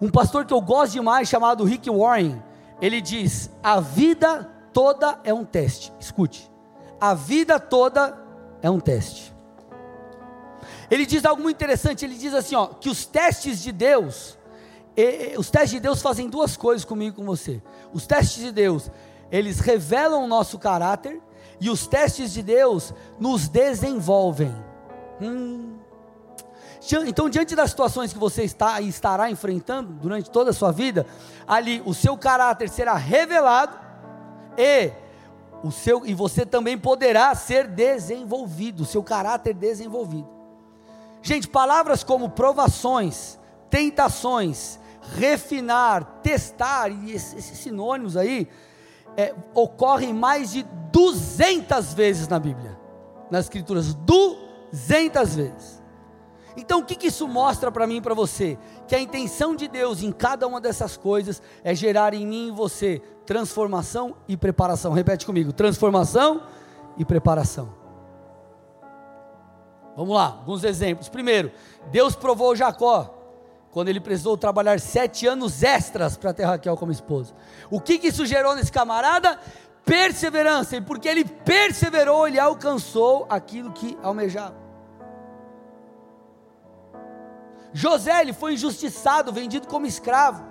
Um 0.00 0.10
pastor 0.10 0.44
que 0.44 0.52
eu 0.52 0.60
gosto 0.60 0.92
demais, 0.92 1.28
chamado 1.28 1.64
Rick 1.64 1.88
Warren, 1.90 2.42
ele 2.80 3.00
diz: 3.00 3.50
a 3.62 3.80
vida 3.80 4.50
toda 4.72 5.18
é 5.24 5.32
um 5.32 5.44
teste. 5.44 5.92
Escute, 6.00 6.50
a 7.00 7.14
vida 7.14 7.58
toda 7.60 8.18
é 8.62 8.70
um 8.70 8.80
teste. 8.80 9.34
Ele 10.90 11.06
diz 11.06 11.24
algo 11.24 11.42
muito 11.42 11.56
interessante, 11.56 12.04
ele 12.04 12.14
diz 12.14 12.34
assim, 12.34 12.54
ó, 12.54 12.66
que 12.66 12.88
os 12.88 13.06
testes 13.06 13.62
de 13.62 13.72
Deus, 13.72 14.38
e, 14.96 15.34
os 15.36 15.50
testes 15.50 15.72
de 15.72 15.80
Deus 15.80 16.02
fazem 16.02 16.28
duas 16.28 16.56
coisas 16.56 16.84
comigo 16.84 17.16
e 17.16 17.16
com 17.16 17.24
você. 17.24 17.62
Os 17.92 18.06
testes 18.06 18.42
de 18.42 18.52
Deus, 18.52 18.90
eles 19.30 19.60
revelam 19.60 20.24
o 20.24 20.26
nosso 20.26 20.58
caráter, 20.58 21.20
e 21.60 21.70
os 21.70 21.86
testes 21.86 22.32
de 22.32 22.42
Deus 22.42 22.92
nos 23.18 23.48
desenvolvem. 23.48 24.54
Hum. 25.20 25.78
Então, 27.06 27.30
diante 27.30 27.56
das 27.56 27.70
situações 27.70 28.12
que 28.12 28.18
você 28.18 28.42
está 28.42 28.80
e 28.80 28.88
estará 28.88 29.30
enfrentando 29.30 29.92
durante 29.94 30.30
toda 30.30 30.50
a 30.50 30.52
sua 30.52 30.70
vida, 30.70 31.06
ali 31.46 31.82
o 31.86 31.94
seu 31.94 32.16
caráter 32.16 32.68
será 32.68 32.94
revelado 32.94 33.78
e 34.58 34.92
o 35.62 35.72
seu 35.72 36.04
e 36.04 36.12
você 36.12 36.44
também 36.44 36.76
poderá 36.76 37.34
ser 37.34 37.66
desenvolvido, 37.66 38.82
o 38.82 38.86
seu 38.86 39.02
caráter 39.02 39.54
desenvolvido. 39.54 40.28
Gente, 41.22 41.48
palavras 41.48 42.04
como 42.04 42.28
provações, 42.28 43.38
tentações, 43.70 44.78
refinar, 45.16 46.20
testar 46.22 46.90
e 46.90 47.12
esses, 47.12 47.44
sinônimos 47.58 48.14
aí 48.14 48.46
é, 49.16 49.34
ocorrem 49.54 50.12
mais 50.12 50.52
de 50.52 50.64
200 50.92 51.94
vezes 51.94 52.28
na 52.28 52.38
Bíblia, 52.38 52.78
nas 53.30 53.46
Escrituras, 53.46 53.94
200 53.94 55.34
vezes. 55.34 55.73
Então, 56.56 56.80
o 56.80 56.84
que, 56.84 56.94
que 56.94 57.08
isso 57.08 57.26
mostra 57.26 57.70
para 57.70 57.86
mim 57.86 57.96
e 57.96 58.00
para 58.00 58.14
você? 58.14 58.58
Que 58.86 58.94
a 58.94 59.00
intenção 59.00 59.56
de 59.56 59.66
Deus 59.66 60.02
em 60.02 60.12
cada 60.12 60.46
uma 60.46 60.60
dessas 60.60 60.96
coisas 60.96 61.42
é 61.64 61.74
gerar 61.74 62.14
em 62.14 62.26
mim 62.26 62.48
e 62.48 62.52
você 62.52 63.02
transformação 63.26 64.16
e 64.28 64.36
preparação. 64.36 64.92
Repete 64.92 65.26
comigo: 65.26 65.52
transformação 65.52 66.42
e 66.96 67.04
preparação. 67.04 67.74
Vamos 69.96 70.14
lá, 70.14 70.26
alguns 70.26 70.64
exemplos. 70.64 71.08
Primeiro, 71.08 71.52
Deus 71.90 72.16
provou 72.16 72.54
Jacó 72.56 73.14
quando 73.70 73.88
ele 73.88 74.00
precisou 74.00 74.36
trabalhar 74.36 74.78
sete 74.78 75.26
anos 75.26 75.62
extras 75.62 76.16
para 76.16 76.32
ter 76.32 76.44
Raquel 76.44 76.76
como 76.76 76.92
esposa. 76.92 77.34
O 77.70 77.80
que, 77.80 77.98
que 77.98 78.08
isso 78.08 78.24
gerou 78.24 78.54
nesse 78.54 78.70
camarada? 78.70 79.38
Perseverança, 79.84 80.76
e 80.76 80.80
porque 80.80 81.08
ele 81.08 81.24
perseverou, 81.24 82.26
ele 82.26 82.38
alcançou 82.38 83.26
aquilo 83.28 83.72
que 83.72 83.98
almejava. 84.02 84.63
José 87.74 88.20
ele 88.20 88.32
foi 88.32 88.54
injustiçado, 88.54 89.32
vendido 89.32 89.66
como 89.66 89.84
escravo. 89.84 90.44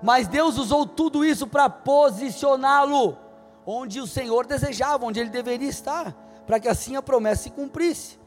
Mas 0.00 0.28
Deus 0.28 0.56
usou 0.56 0.86
tudo 0.86 1.24
isso 1.24 1.44
para 1.44 1.68
posicioná-lo 1.68 3.18
onde 3.66 4.00
o 4.00 4.06
Senhor 4.06 4.46
desejava, 4.46 5.04
onde 5.04 5.18
ele 5.18 5.28
deveria 5.28 5.68
estar, 5.68 6.14
para 6.46 6.60
que 6.60 6.68
assim 6.68 6.94
a 6.94 7.02
promessa 7.02 7.44
se 7.44 7.50
cumprisse. 7.50 8.18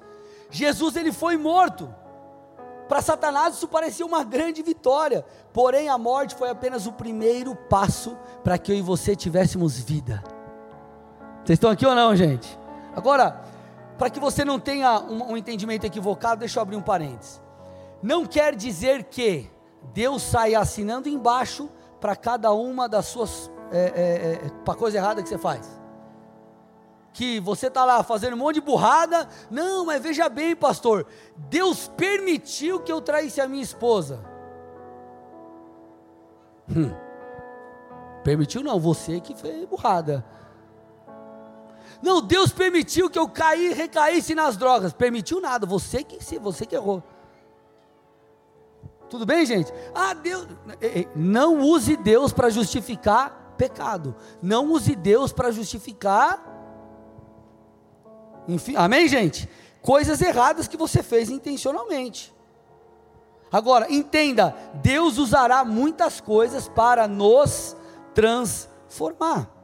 Jesus 0.50 0.98
ele 0.98 1.14
foi 1.14 1.38
morto. 1.38 1.94
Para 2.90 3.02
Satanás 3.02 3.56
isso 3.56 3.70
parecia 3.70 4.06
uma 4.06 4.24
grande 4.24 4.62
vitória, 4.62 5.26
porém 5.54 5.88
a 5.90 5.98
morte 5.98 6.36
foi 6.36 6.50
apenas 6.50 6.86
o 6.86 6.92
primeiro 6.92 7.56
passo 7.56 8.18
para 8.44 8.58
que 8.58 8.72
eu 8.72 8.76
e 8.76 8.82
você 8.82 9.16
tivéssemos 9.16 9.80
vida. 9.80 10.22
Vocês 11.44 11.56
estão 11.56 11.70
aqui 11.70 11.86
ou 11.86 11.96
não, 11.96 12.16
gente? 12.16 12.60
Agora, 12.96 13.42
para 13.98 14.10
que 14.10 14.20
você 14.20 14.44
não 14.44 14.60
tenha 14.60 15.00
um, 15.00 15.32
um 15.32 15.38
entendimento 15.38 15.86
equivocado, 15.86 16.40
deixa 16.40 16.60
eu 16.60 16.62
abrir 16.62 16.76
um 16.76 16.82
parênteses 16.82 17.45
não 18.06 18.24
quer 18.24 18.56
dizer 18.56 19.06
que 19.06 19.50
Deus 19.92 20.22
sai 20.22 20.54
assinando 20.54 21.10
embaixo 21.10 21.68
para 22.00 22.16
cada 22.16 22.54
uma 22.54 22.88
das 22.88 23.08
suas 23.08 23.52
é, 23.72 23.80
é, 23.80 24.46
é, 24.46 24.50
para 24.64 24.76
coisa 24.76 24.98
errada 24.98 25.24
que 25.24 25.28
você 25.28 25.40
faz. 25.40 25.68
Que 27.12 27.40
você 27.40 27.66
está 27.66 27.84
lá 27.84 28.04
fazendo 28.04 28.36
um 28.36 28.38
monte 28.38 28.56
de 28.56 28.62
burrada, 28.62 29.28
não, 29.50 29.88
mas 29.88 30.04
veja 30.04 30.30
bem, 30.30 30.56
pastor, 30.56 31.08
Deus 31.50 31.88
permitiu 31.98 32.80
que 32.80 32.92
eu 32.92 33.02
traísse 33.02 33.42
a 33.42 33.48
minha 33.48 33.64
esposa. 33.64 34.24
Hum. 36.70 36.94
Permitiu 38.24 38.62
não, 38.62 38.80
você 38.80 39.20
que 39.20 39.34
fez 39.34 39.66
burrada. 39.66 40.24
Não, 42.04 42.22
Deus 42.22 42.52
permitiu 42.52 43.10
que 43.10 43.18
eu 43.18 43.28
caí, 43.28 43.74
recaísse 43.74 44.36
nas 44.36 44.58
drogas. 44.58 44.94
Permitiu 44.94 45.42
nada, 45.42 45.66
você 45.66 46.04
que 46.04 46.20
você 46.38 46.68
que 46.68 46.76
errou. 46.76 47.02
Tudo 49.10 49.26
bem, 49.26 49.46
gente? 49.46 49.72
Ah, 49.94 50.14
Deus. 50.14 50.48
Não 51.16 51.60
use 51.60 51.96
Deus 51.98 52.34
para 52.34 52.50
justificar 52.50 53.54
pecado. 53.58 54.16
Não 54.42 54.72
use 54.72 54.96
Deus 54.96 55.32
para 55.32 55.52
justificar. 55.52 56.44
Enfim, 58.48 58.76
amém, 58.76 59.08
gente? 59.08 59.50
Coisas 59.82 60.22
erradas 60.22 60.68
que 60.68 60.78
você 60.78 61.02
fez 61.02 61.30
intencionalmente. 61.30 62.34
Agora, 63.52 63.92
entenda: 63.92 64.56
Deus 64.76 65.18
usará 65.18 65.64
muitas 65.64 66.20
coisas 66.20 66.68
para 66.68 67.08
nos 67.08 67.76
transformar. 68.14 69.55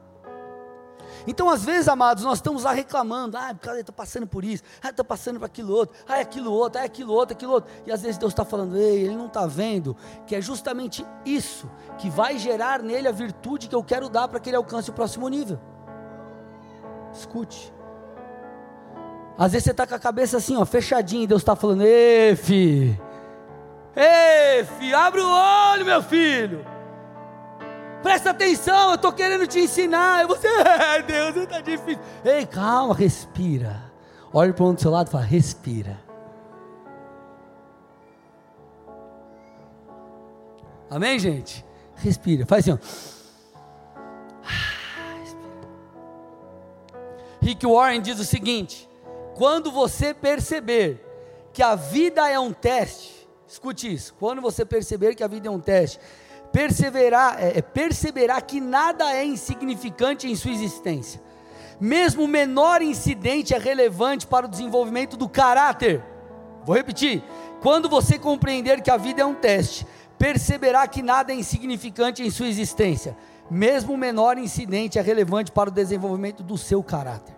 Então, 1.26 1.48
às 1.48 1.64
vezes, 1.64 1.88
amados, 1.88 2.24
nós 2.24 2.38
estamos 2.38 2.64
lá 2.64 2.72
reclamando, 2.72 3.36
ah, 3.36 3.54
cara, 3.54 3.80
estou 3.80 3.94
passando 3.94 4.26
por 4.26 4.44
isso, 4.44 4.62
ah, 4.82 4.90
estou 4.90 5.04
passando 5.04 5.38
por 5.38 5.46
aquilo 5.46 5.72
outro, 5.72 5.96
ah, 6.08 6.20
aquilo 6.20 6.52
outro, 6.52 6.80
ah, 6.80 6.84
aquilo 6.84 7.12
outro, 7.12 7.34
aquilo 7.34 7.52
outro. 7.52 7.70
E 7.86 7.92
às 7.92 8.02
vezes 8.02 8.18
Deus 8.18 8.32
está 8.32 8.44
falando, 8.44 8.76
ei, 8.76 9.04
ele 9.04 9.16
não 9.16 9.26
está 9.26 9.46
vendo 9.46 9.96
que 10.26 10.34
é 10.34 10.40
justamente 10.40 11.06
isso 11.24 11.70
que 11.98 12.10
vai 12.10 12.38
gerar 12.38 12.82
nele 12.82 13.08
a 13.08 13.12
virtude 13.12 13.68
que 13.68 13.74
eu 13.74 13.84
quero 13.84 14.08
dar 14.08 14.28
para 14.28 14.40
que 14.40 14.50
ele 14.50 14.56
alcance 14.56 14.90
o 14.90 14.92
próximo 14.92 15.28
nível. 15.28 15.58
Escute. 17.12 17.72
Às 19.38 19.52
vezes 19.52 19.64
você 19.64 19.70
está 19.70 19.86
com 19.86 19.94
a 19.94 19.98
cabeça 19.98 20.36
assim, 20.36 20.56
ó, 20.56 20.64
fechadinha, 20.64 21.24
e 21.24 21.26
Deus 21.26 21.42
está 21.42 21.56
falando, 21.56 21.82
ei, 21.82 22.36
filho, 22.36 23.00
ei, 23.96 24.92
abre 24.94 25.20
o 25.20 25.28
olho, 25.28 25.84
meu 25.84 26.02
filho. 26.02 26.71
Presta 28.02 28.30
atenção, 28.30 28.90
eu 28.90 28.94
estou 28.96 29.12
querendo 29.12 29.46
te 29.46 29.60
ensinar. 29.60 30.24
E 30.24 30.26
você, 30.26 30.48
Deus, 31.06 31.36
está 31.36 31.60
difícil. 31.60 32.02
Ei, 32.24 32.44
calma, 32.44 32.94
respira. 32.94 33.92
Olhe 34.32 34.52
para 34.52 34.64
o 34.64 34.72
do 34.72 34.80
seu 34.80 34.90
lado 34.90 35.08
e 35.08 35.10
fala: 35.10 35.24
respira. 35.24 36.00
Amém, 40.90 41.18
gente? 41.18 41.64
Respira. 41.96 42.44
Faz 42.44 42.68
assim, 42.68 42.72
ó. 42.72 42.78
Respira. 45.20 45.68
Rick 47.40 47.66
Warren 47.66 48.00
diz 48.00 48.18
o 48.18 48.24
seguinte: 48.24 48.88
quando 49.34 49.70
você 49.70 50.12
perceber 50.12 51.00
que 51.52 51.62
a 51.62 51.74
vida 51.74 52.28
é 52.28 52.38
um 52.38 52.52
teste, 52.52 53.28
escute 53.46 53.92
isso. 53.92 54.14
Quando 54.18 54.40
você 54.40 54.64
perceber 54.64 55.14
que 55.14 55.22
a 55.22 55.28
vida 55.28 55.48
é 55.48 55.50
um 55.50 55.60
teste, 55.60 56.00
perseverar, 56.52 57.42
é, 57.42 57.58
é, 57.58 57.62
perceberá 57.62 58.40
que 58.40 58.60
nada 58.60 59.10
é 59.12 59.24
insignificante 59.24 60.30
em 60.30 60.36
sua 60.36 60.50
existência. 60.50 61.20
Mesmo 61.80 62.24
o 62.24 62.28
menor 62.28 62.82
incidente 62.82 63.54
é 63.54 63.58
relevante 63.58 64.26
para 64.26 64.46
o 64.46 64.48
desenvolvimento 64.48 65.16
do 65.16 65.28
caráter. 65.28 66.04
Vou 66.64 66.76
repetir: 66.76 67.24
quando 67.60 67.88
você 67.88 68.18
compreender 68.18 68.82
que 68.82 68.90
a 68.90 68.96
vida 68.96 69.22
é 69.22 69.24
um 69.24 69.34
teste, 69.34 69.86
perceberá 70.18 70.86
que 70.86 71.02
nada 71.02 71.32
é 71.32 71.36
insignificante 71.36 72.22
em 72.22 72.30
sua 72.30 72.46
existência. 72.46 73.16
Mesmo 73.50 73.94
o 73.94 73.98
menor 73.98 74.38
incidente 74.38 74.98
é 74.98 75.02
relevante 75.02 75.50
para 75.50 75.70
o 75.70 75.72
desenvolvimento 75.72 76.42
do 76.42 76.56
seu 76.56 76.82
caráter. 76.82 77.34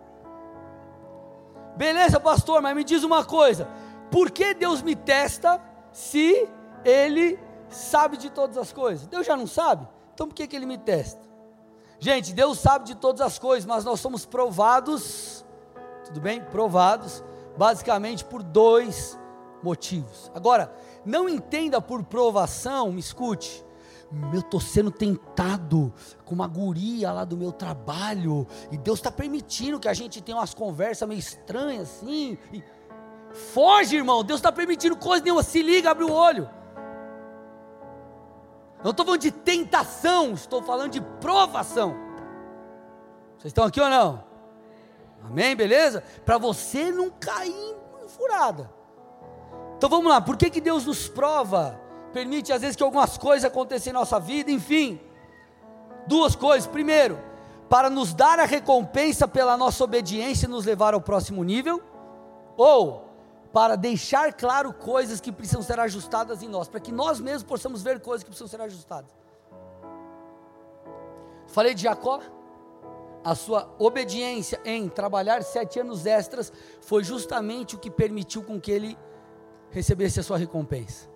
Beleza, 1.77 2.21
pastor, 2.21 2.61
mas 2.61 2.77
me 2.77 2.85
diz 2.85 3.03
uma 3.03 3.25
coisa: 3.25 3.69
por 4.11 4.31
que 4.31 4.53
Deus 4.53 4.83
me 4.83 4.95
testa 4.95 5.61
se 5.93 6.47
Ele 6.85 7.39
sabe 7.75 8.17
de 8.17 8.31
todas 8.31 8.57
as 8.57 8.73
coisas. 8.73 9.07
Deus 9.07 9.27
já 9.27 9.37
não 9.37 9.47
sabe? 9.47 9.87
Então 10.13 10.29
por 10.29 10.35
que, 10.35 10.47
que 10.47 10.57
ele 10.57 10.67
me 10.67 10.79
testa? 10.79 11.21
Gente, 11.99 12.33
Deus 12.33 12.59
sabe 12.59 12.85
de 12.85 12.95
todas 12.95 13.21
as 13.21 13.39
coisas, 13.39 13.65
mas 13.65 13.85
nós 13.85 14.01
somos 14.01 14.27
provados, 14.27 15.45
tudo 16.05 16.21
bem? 16.21 16.43
Provados, 16.43 17.25
basicamente 17.57 18.25
por 18.25 18.43
dois 18.43 19.19
motivos. 19.63 20.31
Agora, 20.35 20.73
não 21.05 21.29
entenda 21.29 21.81
por 21.81 22.03
provação, 22.05 22.93
me 22.93 23.01
escute, 23.01 23.65
eu 24.33 24.41
estou 24.41 24.61
sendo 24.61 24.91
tentado 24.91 25.93
com 26.25 26.35
uma 26.35 26.47
guria 26.47 27.11
lá 27.11 27.25
do 27.25 27.37
meu 27.37 27.51
trabalho, 27.51 28.47
e 28.71 28.77
Deus 28.77 28.99
está 28.99 29.11
permitindo 29.11 29.81
que 29.81 29.89
a 29.89 29.95
gente 29.95 30.21
tenha 30.21 30.39
umas 30.39 30.55
conversas 30.55 31.09
meio 31.09 31.19
estranhas 31.19 31.91
assim. 31.91 32.39
E... 32.53 32.63
Foge, 33.53 33.97
irmão, 33.97 34.23
Deus 34.23 34.39
está 34.39 34.53
permitindo 34.53 34.97
coisa 34.97 35.25
nenhuma, 35.25 35.43
se 35.43 35.61
liga, 35.61 35.91
abre 35.91 36.05
o 36.05 36.13
olho. 36.13 36.49
Não 38.85 38.91
estou 38.91 39.07
falando 39.07 39.23
de 39.23 39.31
tentação, 39.31 40.35
estou 40.35 40.63
falando 40.63 40.93
de 40.93 41.01
provação. 41.01 41.97
Vocês 43.39 43.47
estão 43.47 43.65
aqui 43.65 43.81
ou 43.81 43.89
não? 43.89 44.23
Amém, 45.25 45.57
beleza? 45.57 46.05
Para 46.23 46.37
você 46.37 46.93
não 46.93 47.09
cair 47.09 47.51
em 48.05 48.09
furada. 48.09 48.71
Então 49.79 49.89
vamos 49.89 50.11
lá, 50.13 50.21
por 50.21 50.37
que, 50.37 50.51
que 50.51 50.61
Deus 50.61 50.85
nos 50.85 51.09
prova? 51.09 51.81
Permite 52.13 52.53
às 52.53 52.61
vezes 52.61 52.77
que 52.77 52.83
algumas 52.83 53.17
coisas 53.17 53.47
aconteçam 53.47 53.91
em 53.91 53.95
nossa 53.95 54.21
vida, 54.21 54.51
enfim. 54.51 55.01
Duas 56.07 56.37
coisas. 56.37 56.67
Primeiro, 56.67 57.19
para 57.71 57.89
nos 57.89 58.13
dar 58.13 58.39
a 58.39 58.45
recompensa 58.45 59.27
pela 59.27 59.57
nossa 59.57 59.83
obediência 59.83 60.45
e 60.45 60.49
nos 60.49 60.67
levar 60.67 60.93
ao 60.93 61.01
próximo 61.01 61.43
nível. 61.43 61.83
Ou 62.55 63.04
para 63.55 63.77
deixar 63.77 64.33
claro 64.33 64.73
coisas 64.73 65.21
que 65.21 65.31
precisam 65.31 65.63
ser 65.63 65.79
ajustadas 65.79 66.43
em 66.43 66.49
nós, 66.49 66.67
para 66.67 66.81
que 66.81 66.91
nós 66.91 67.21
mesmos 67.21 67.45
possamos 67.45 67.85
ver 67.85 68.01
coisas 68.01 68.25
que 68.25 68.31
precisam 68.31 68.49
ser 68.49 68.61
ajustadas. 68.61 69.13
Falei 71.47 71.73
de 71.73 71.85
Jacó, 71.85 72.21
a 73.23 73.33
sua 73.37 73.73
obediência 73.79 74.61
em 74.65 74.89
trabalhar 74.89 75.41
sete 75.45 75.79
anos 75.79 76.05
extras 76.05 76.53
foi 76.81 77.05
justamente 77.05 77.77
o 77.77 77.79
que 77.79 77.93
permitiu 77.93 78.43
com 78.43 78.61
que 78.61 78.73
ele 78.73 78.99
recebesse 79.71 80.19
a 80.19 80.25
sua 80.25 80.37
recompensa. 80.37 81.09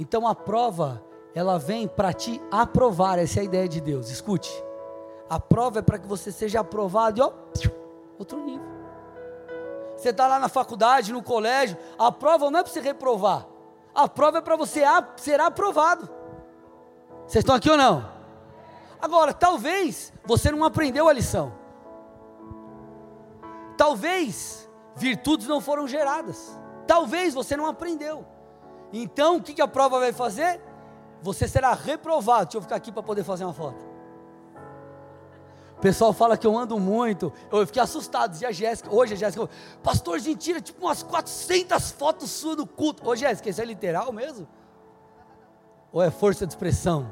Então 0.00 0.26
a 0.26 0.34
prova, 0.34 1.04
ela 1.34 1.58
vem 1.58 1.86
para 1.86 2.14
te 2.14 2.40
aprovar, 2.50 3.18
essa 3.18 3.40
é 3.40 3.42
a 3.42 3.44
ideia 3.44 3.68
de 3.68 3.82
Deus. 3.82 4.08
Escute, 4.08 4.50
a 5.28 5.38
prova 5.38 5.80
é 5.80 5.82
para 5.82 5.98
que 5.98 6.06
você 6.06 6.32
seja 6.32 6.60
aprovado 6.60 7.20
e 7.20 7.22
ó, 7.22 7.30
outro 8.18 8.42
nível. 8.42 8.67
Você 9.98 10.10
está 10.10 10.28
lá 10.28 10.38
na 10.38 10.48
faculdade, 10.48 11.12
no 11.12 11.22
colégio, 11.22 11.76
a 11.98 12.12
prova 12.12 12.48
não 12.50 12.60
é 12.60 12.62
para 12.62 12.72
você 12.72 12.80
reprovar, 12.80 13.46
a 13.92 14.08
prova 14.08 14.38
é 14.38 14.40
para 14.40 14.54
você 14.54 14.82
ser 15.16 15.40
aprovado. 15.40 16.08
Vocês 17.26 17.42
estão 17.42 17.56
aqui 17.56 17.68
ou 17.68 17.76
não? 17.76 18.08
Agora, 19.00 19.34
talvez 19.34 20.12
você 20.24 20.52
não 20.52 20.62
aprendeu 20.62 21.08
a 21.08 21.12
lição. 21.12 21.52
Talvez 23.76 24.68
virtudes 24.94 25.48
não 25.48 25.60
foram 25.60 25.86
geradas. 25.86 26.56
Talvez 26.86 27.34
você 27.34 27.56
não 27.56 27.66
aprendeu. 27.66 28.24
Então, 28.92 29.36
o 29.36 29.42
que, 29.42 29.52
que 29.52 29.62
a 29.62 29.68
prova 29.68 29.98
vai 29.98 30.12
fazer? 30.12 30.60
Você 31.20 31.48
será 31.48 31.74
reprovado. 31.74 32.46
Deixa 32.46 32.58
eu 32.58 32.62
ficar 32.62 32.76
aqui 32.76 32.92
para 32.92 33.02
poder 33.02 33.24
fazer 33.24 33.44
uma 33.44 33.52
foto. 33.52 33.87
O 35.78 35.80
pessoal 35.80 36.12
fala 36.12 36.36
que 36.36 36.44
eu 36.44 36.58
ando 36.58 36.76
muito. 36.76 37.32
Eu 37.52 37.64
fiquei 37.64 37.80
assustado. 37.80 38.32
Dizia 38.32 38.48
a 38.48 38.52
Jéssica. 38.52 38.92
Hoje 38.92 39.14
a 39.14 39.16
Jéssica, 39.16 39.48
pastor 39.80 40.18
Gentira, 40.18 40.60
tipo 40.60 40.84
umas 40.84 41.04
400 41.04 41.92
fotos 41.92 42.32
suas 42.32 42.56
do 42.56 42.66
culto. 42.66 43.08
Ô 43.08 43.14
Jéssica, 43.14 43.48
isso 43.48 43.62
é 43.62 43.64
literal 43.64 44.12
mesmo? 44.12 44.48
Ou 45.92 46.02
é 46.02 46.10
força 46.10 46.44
de 46.44 46.52
expressão? 46.52 47.08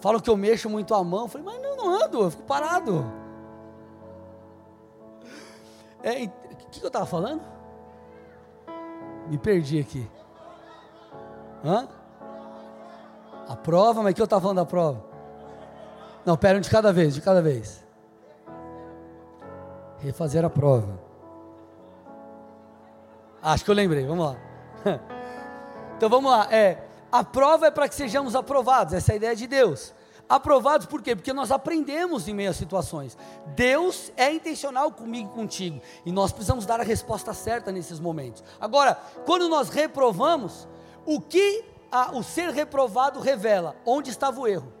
Falam 0.00 0.18
que 0.18 0.30
eu 0.30 0.36
mexo 0.36 0.70
muito 0.70 0.94
a 0.94 1.04
mão. 1.04 1.24
Eu 1.24 1.28
falei, 1.28 1.46
mas 1.46 1.60
não, 1.60 1.76
não 1.76 2.04
ando, 2.04 2.22
eu 2.22 2.30
fico 2.30 2.44
parado. 2.44 3.04
É, 6.02 6.24
o 6.24 6.56
que, 6.70 6.80
que 6.80 6.82
eu 6.82 6.88
estava 6.88 7.04
falando? 7.04 7.42
Me 9.28 9.36
perdi 9.36 9.78
aqui. 9.78 10.10
Hã? 11.62 11.86
A 13.46 13.56
prova, 13.56 14.02
mas 14.02 14.12
o 14.12 14.14
que 14.14 14.22
eu 14.22 14.24
estava 14.24 14.40
falando 14.40 14.56
da 14.56 14.64
prova? 14.64 15.04
Não, 16.26 16.36
pera, 16.36 16.58
um 16.58 16.60
de 16.60 16.68
cada 16.68 16.92
vez, 16.92 17.14
de 17.14 17.20
cada 17.20 17.40
vez. 17.40 17.86
Refazer 19.98 20.44
a 20.44 20.50
prova. 20.50 20.98
Acho 23.40 23.64
que 23.64 23.70
eu 23.70 23.74
lembrei, 23.74 24.04
vamos 24.04 24.26
lá. 24.26 24.36
Então 25.96 26.10
vamos 26.10 26.30
lá. 26.30 26.46
É, 26.52 26.84
a 27.10 27.24
prova 27.24 27.68
é 27.68 27.70
para 27.70 27.88
que 27.88 27.94
sejamos 27.94 28.36
aprovados, 28.36 28.92
essa 28.92 29.12
é 29.12 29.14
a 29.14 29.16
ideia 29.16 29.34
de 29.34 29.46
Deus. 29.46 29.94
Aprovados 30.28 30.86
por 30.86 31.00
quê? 31.00 31.16
Porque 31.16 31.32
nós 31.32 31.50
aprendemos 31.50 32.28
em 32.28 32.34
meio 32.34 32.50
a 32.50 32.52
situações. 32.52 33.16
Deus 33.54 34.12
é 34.14 34.30
intencional 34.30 34.92
comigo 34.92 35.30
e 35.30 35.34
contigo. 35.34 35.80
E 36.04 36.12
nós 36.12 36.32
precisamos 36.32 36.66
dar 36.66 36.80
a 36.80 36.84
resposta 36.84 37.32
certa 37.32 37.72
nesses 37.72 37.98
momentos. 37.98 38.44
Agora, 38.60 39.00
quando 39.24 39.48
nós 39.48 39.70
reprovamos, 39.70 40.68
o 41.06 41.18
que 41.18 41.64
a, 41.90 42.14
o 42.14 42.22
ser 42.22 42.50
reprovado 42.50 43.20
revela? 43.20 43.74
Onde 43.86 44.10
estava 44.10 44.38
o 44.38 44.46
erro? 44.46 44.75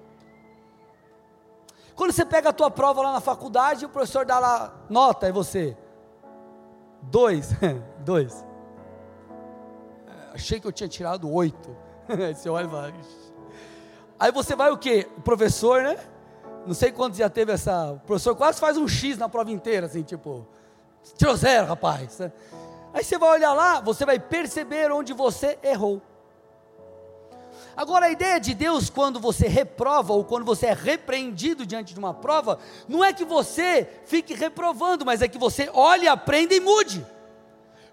Quando 1.96 2.12
você 2.12 2.26
pega 2.26 2.50
a 2.50 2.52
tua 2.52 2.70
prova 2.70 3.00
lá 3.00 3.12
na 3.14 3.20
faculdade, 3.20 3.86
o 3.86 3.88
professor 3.88 4.26
dá 4.26 4.38
lá 4.38 4.74
nota, 4.88 5.26
e 5.26 5.32
você? 5.32 5.74
Dois. 7.00 7.50
Dois. 8.04 8.44
Achei 10.34 10.60
que 10.60 10.66
eu 10.66 10.72
tinha 10.72 10.88
tirado 10.88 11.32
oito. 11.32 11.74
você 12.34 12.50
olha 12.50 12.64
e 12.64 12.68
vai. 12.68 12.94
Aí 14.18 14.30
você 14.30 14.54
vai 14.54 14.70
o 14.70 14.76
quê? 14.76 15.08
O 15.16 15.22
professor, 15.22 15.82
né? 15.82 15.96
Não 16.66 16.74
sei 16.74 16.92
quantos 16.92 17.18
já 17.18 17.30
teve 17.30 17.52
essa. 17.52 17.92
O 17.92 18.00
professor 18.00 18.36
quase 18.36 18.60
faz 18.60 18.76
um 18.76 18.86
X 18.86 19.16
na 19.16 19.28
prova 19.28 19.50
inteira, 19.50 19.86
assim, 19.86 20.02
tipo. 20.02 20.46
Tirou 21.16 21.34
zero, 21.34 21.66
rapaz. 21.66 22.20
Aí 22.92 23.02
você 23.02 23.16
vai 23.16 23.30
olhar 23.30 23.54
lá, 23.54 23.80
você 23.80 24.04
vai 24.04 24.18
perceber 24.18 24.92
onde 24.92 25.14
você 25.14 25.58
errou. 25.62 26.02
Agora, 27.76 28.06
a 28.06 28.10
ideia 28.10 28.40
de 28.40 28.54
Deus, 28.54 28.88
quando 28.88 29.20
você 29.20 29.46
reprova 29.46 30.14
ou 30.14 30.24
quando 30.24 30.46
você 30.46 30.66
é 30.66 30.72
repreendido 30.72 31.66
diante 31.66 31.92
de 31.92 31.98
uma 31.98 32.14
prova, 32.14 32.58
não 32.88 33.04
é 33.04 33.12
que 33.12 33.24
você 33.24 33.86
fique 34.06 34.32
reprovando, 34.32 35.04
mas 35.04 35.20
é 35.20 35.28
que 35.28 35.36
você 35.36 35.68
olhe, 35.74 36.08
aprenda 36.08 36.54
e 36.54 36.60
mude. 36.60 37.04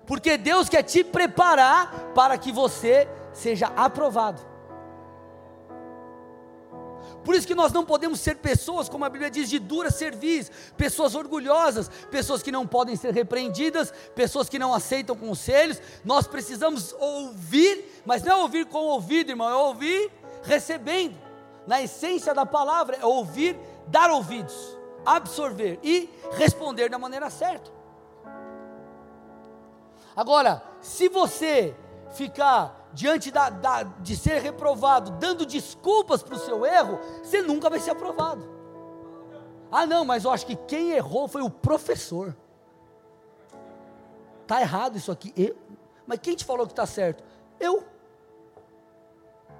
Porque 0.05 0.37
Deus 0.37 0.69
quer 0.69 0.83
te 0.83 1.03
preparar 1.03 2.11
para 2.15 2.37
que 2.37 2.51
você 2.51 3.07
seja 3.33 3.67
aprovado. 3.75 4.52
Por 7.23 7.35
isso 7.35 7.47
que 7.47 7.55
nós 7.55 7.71
não 7.71 7.85
podemos 7.85 8.19
ser 8.19 8.35
pessoas, 8.35 8.89
como 8.89 9.05
a 9.05 9.09
Bíblia 9.09 9.31
diz, 9.31 9.49
de 9.49 9.59
dura 9.59 9.89
cerviz, 9.89 10.51
pessoas 10.75 11.15
orgulhosas, 11.15 11.89
pessoas 12.11 12.43
que 12.43 12.51
não 12.51 12.67
podem 12.67 12.95
ser 12.95 13.13
repreendidas, 13.13 13.93
pessoas 14.13 14.49
que 14.49 14.59
não 14.59 14.73
aceitam 14.73 15.15
conselhos. 15.15 15.81
Nós 16.03 16.27
precisamos 16.27 16.93
ouvir 16.99 17.93
mas 18.05 18.23
não 18.23 18.31
é 18.31 18.41
ouvir 18.41 18.65
com 18.65 18.79
o 18.79 18.87
ouvido, 18.87 19.31
irmão, 19.31 19.49
é 19.49 19.55
ouvir 19.55 20.11
recebendo. 20.43 21.17
Na 21.65 21.81
essência 21.81 22.33
da 22.33 22.45
palavra 22.45 22.97
é 22.97 23.05
ouvir, 23.05 23.57
dar 23.87 24.11
ouvidos, 24.11 24.77
absorver 25.05 25.79
e 25.81 26.09
responder 26.33 26.89
da 26.89 26.99
maneira 26.99 27.29
certa. 27.29 27.71
Agora, 30.15 30.61
se 30.81 31.07
você 31.07 31.73
ficar 32.11 32.82
diante 32.93 33.31
da, 33.31 33.49
da, 33.49 33.83
de 33.83 34.15
ser 34.15 34.41
reprovado, 34.41 35.11
dando 35.11 35.45
desculpas 35.45 36.21
para 36.21 36.35
o 36.35 36.39
seu 36.39 36.65
erro, 36.65 36.99
você 37.23 37.41
nunca 37.41 37.69
vai 37.69 37.79
ser 37.79 37.91
aprovado. 37.91 38.47
Ah, 39.71 39.85
não, 39.85 40.05
mas 40.05 40.23
eu 40.23 40.31
acho 40.31 40.45
que 40.45 40.55
quem 40.55 40.91
errou 40.91 41.27
foi 41.27 41.41
o 41.41 41.49
professor. 41.49 42.35
Está 44.43 44.61
errado 44.61 44.97
isso 44.97 45.11
aqui. 45.11 45.33
Eu, 45.35 45.55
mas 46.05 46.19
quem 46.19 46.35
te 46.35 46.45
falou 46.45 46.67
que 46.67 46.73
está 46.73 46.85
certo? 46.85 47.23
Eu. 47.59 47.83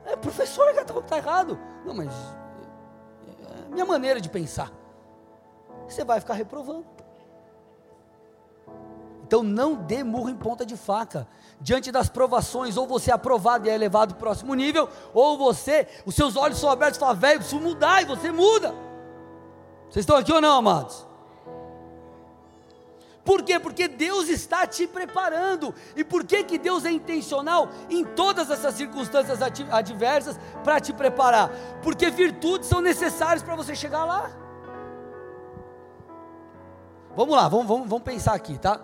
É, 0.05 0.15
professor, 0.15 0.69
está 0.69 1.01
tá 1.01 1.17
errado. 1.17 1.57
Não, 1.83 1.93
mas 1.95 2.13
é, 2.13 3.65
é 3.65 3.69
minha 3.69 3.85
maneira 3.85 4.21
de 4.21 4.29
pensar. 4.29 4.71
Você 5.87 6.03
vai 6.03 6.19
ficar 6.19 6.35
reprovando. 6.35 6.85
Então 9.33 9.41
não 9.41 9.73
dê 9.73 10.03
murro 10.03 10.29
em 10.29 10.35
ponta 10.35 10.63
de 10.63 10.77
faca. 10.77 11.27
Diante 11.59 11.91
das 11.91 12.07
provações, 12.07 12.77
ou 12.77 12.85
você 12.85 13.09
é 13.09 13.15
aprovado 13.15 13.65
e 13.65 13.69
é 13.71 13.73
elevado 13.73 14.13
para 14.13 14.17
o 14.17 14.25
próximo 14.25 14.53
nível, 14.53 14.87
ou 15.11 15.39
você, 15.39 15.87
os 16.05 16.13
seus 16.13 16.35
olhos 16.35 16.59
são 16.59 16.69
abertos 16.69 16.97
e 16.97 16.99
fala, 16.99 17.15
velho, 17.15 17.39
preciso 17.39 17.59
mudar, 17.59 18.03
e 18.03 18.05
você 18.05 18.31
muda. 18.31 18.75
Vocês 19.89 20.03
estão 20.03 20.17
aqui 20.17 20.31
ou 20.31 20.39
não, 20.39 20.59
amados? 20.59 21.03
Por 23.25 23.41
quê? 23.41 23.57
Porque 23.57 23.87
Deus 23.87 24.29
está 24.29 24.67
te 24.67 24.85
preparando. 24.85 25.73
E 25.95 26.03
por 26.03 26.23
que, 26.23 26.43
que 26.43 26.59
Deus 26.59 26.85
é 26.85 26.91
intencional 26.91 27.69
em 27.89 28.05
todas 28.05 28.51
essas 28.51 28.75
circunstâncias 28.75 29.39
adversas 29.71 30.39
para 30.63 30.79
te 30.79 30.93
preparar? 30.93 31.49
Porque 31.81 32.11
virtudes 32.11 32.69
são 32.69 32.81
necessárias 32.81 33.41
para 33.41 33.55
você 33.55 33.73
chegar 33.73 34.05
lá. 34.05 34.29
Vamos 37.15 37.35
lá, 37.35 37.47
vamos, 37.47 37.67
vamos, 37.67 37.87
vamos 37.87 38.03
pensar 38.03 38.33
aqui, 38.33 38.59
tá? 38.59 38.79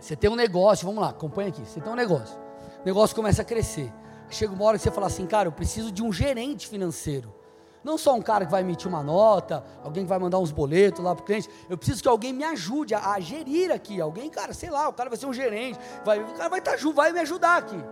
Você 0.00 0.16
tem 0.16 0.30
um 0.30 0.36
negócio, 0.36 0.86
vamos 0.86 1.02
lá, 1.02 1.10
acompanha 1.10 1.48
aqui. 1.48 1.60
Você 1.60 1.80
tem 1.80 1.92
um 1.92 1.96
negócio, 1.96 2.38
o 2.82 2.86
negócio 2.86 3.14
começa 3.14 3.42
a 3.42 3.44
crescer. 3.44 3.92
Chega 4.28 4.52
uma 4.52 4.64
hora 4.64 4.78
que 4.78 4.82
você 4.82 4.90
fala 4.90 5.08
assim, 5.08 5.26
cara, 5.26 5.48
eu 5.48 5.52
preciso 5.52 5.90
de 5.92 6.02
um 6.02 6.12
gerente 6.12 6.66
financeiro. 6.66 7.34
Não 7.82 7.96
só 7.96 8.14
um 8.14 8.20
cara 8.20 8.44
que 8.44 8.50
vai 8.50 8.60
emitir 8.60 8.88
uma 8.88 9.02
nota, 9.02 9.64
alguém 9.82 10.04
que 10.04 10.08
vai 10.08 10.18
mandar 10.18 10.38
uns 10.38 10.52
boletos 10.52 11.02
lá 11.02 11.14
para 11.14 11.22
o 11.22 11.24
cliente. 11.24 11.48
Eu 11.68 11.78
preciso 11.78 12.02
que 12.02 12.08
alguém 12.08 12.32
me 12.32 12.44
ajude 12.44 12.94
a, 12.94 13.12
a, 13.12 13.20
gerir 13.20 13.72
aqui. 13.72 14.00
Alguém, 14.00 14.28
cara, 14.28 14.52
sei 14.52 14.70
lá, 14.70 14.88
o 14.88 14.92
cara 14.92 15.08
vai 15.08 15.18
ser 15.18 15.26
um 15.26 15.32
gerente, 15.32 15.78
vai, 16.04 16.20
o 16.22 16.26
cara 16.34 16.48
vai, 16.48 16.60
tá, 16.60 16.72
vai 16.94 17.12
me 17.12 17.20
ajudar 17.20 17.56
aqui. 17.56 17.82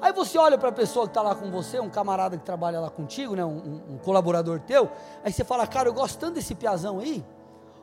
Aí 0.00 0.12
você 0.12 0.36
olha 0.36 0.58
para 0.58 0.70
a 0.70 0.72
pessoa 0.72 1.06
que 1.06 1.10
está 1.10 1.22
lá 1.22 1.32
com 1.32 1.48
você, 1.48 1.78
um 1.78 1.88
camarada 1.88 2.36
que 2.36 2.44
trabalha 2.44 2.80
lá 2.80 2.90
contigo, 2.90 3.36
né, 3.36 3.44
um, 3.44 3.82
um, 3.90 3.98
colaborador 3.98 4.58
teu, 4.58 4.90
aí 5.22 5.32
você 5.32 5.44
fala, 5.44 5.64
cara, 5.64 5.88
eu 5.88 5.94
gosto 5.94 6.18
tanto 6.18 6.34
desse 6.34 6.56
piazão 6.56 6.98
aí. 6.98 7.24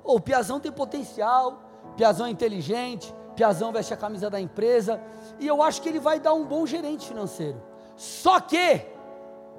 Ou 0.04 0.18
o 0.18 0.20
piazão 0.20 0.60
tem 0.60 0.70
potencial, 0.70 1.62
piazão 2.00 2.28
é 2.28 2.30
inteligente, 2.30 3.14
piazão 3.36 3.74
veste 3.74 3.94
a 3.94 3.98
camisa 3.98 4.30
da 4.30 4.40
empresa, 4.40 5.02
e 5.38 5.46
eu 5.46 5.62
acho 5.62 5.82
que 5.82 5.90
ele 5.90 6.00
vai 6.00 6.18
dar 6.18 6.34
um 6.34 6.46
bom 6.46 6.66
gerente 6.66 7.06
financeiro. 7.06 7.62
Só 7.98 8.40
que, 8.40 8.86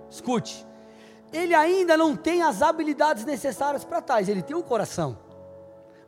escute, 0.08 0.66
ele 1.34 1.54
ainda 1.54 1.98
não 1.98 2.16
tem 2.16 2.40
as 2.40 2.62
habilidades 2.62 3.26
necessárias 3.26 3.84
para 3.84 4.00
tais, 4.00 4.26
ele 4.26 4.40
tem 4.40 4.56
um 4.56 4.62
coração, 4.62 5.18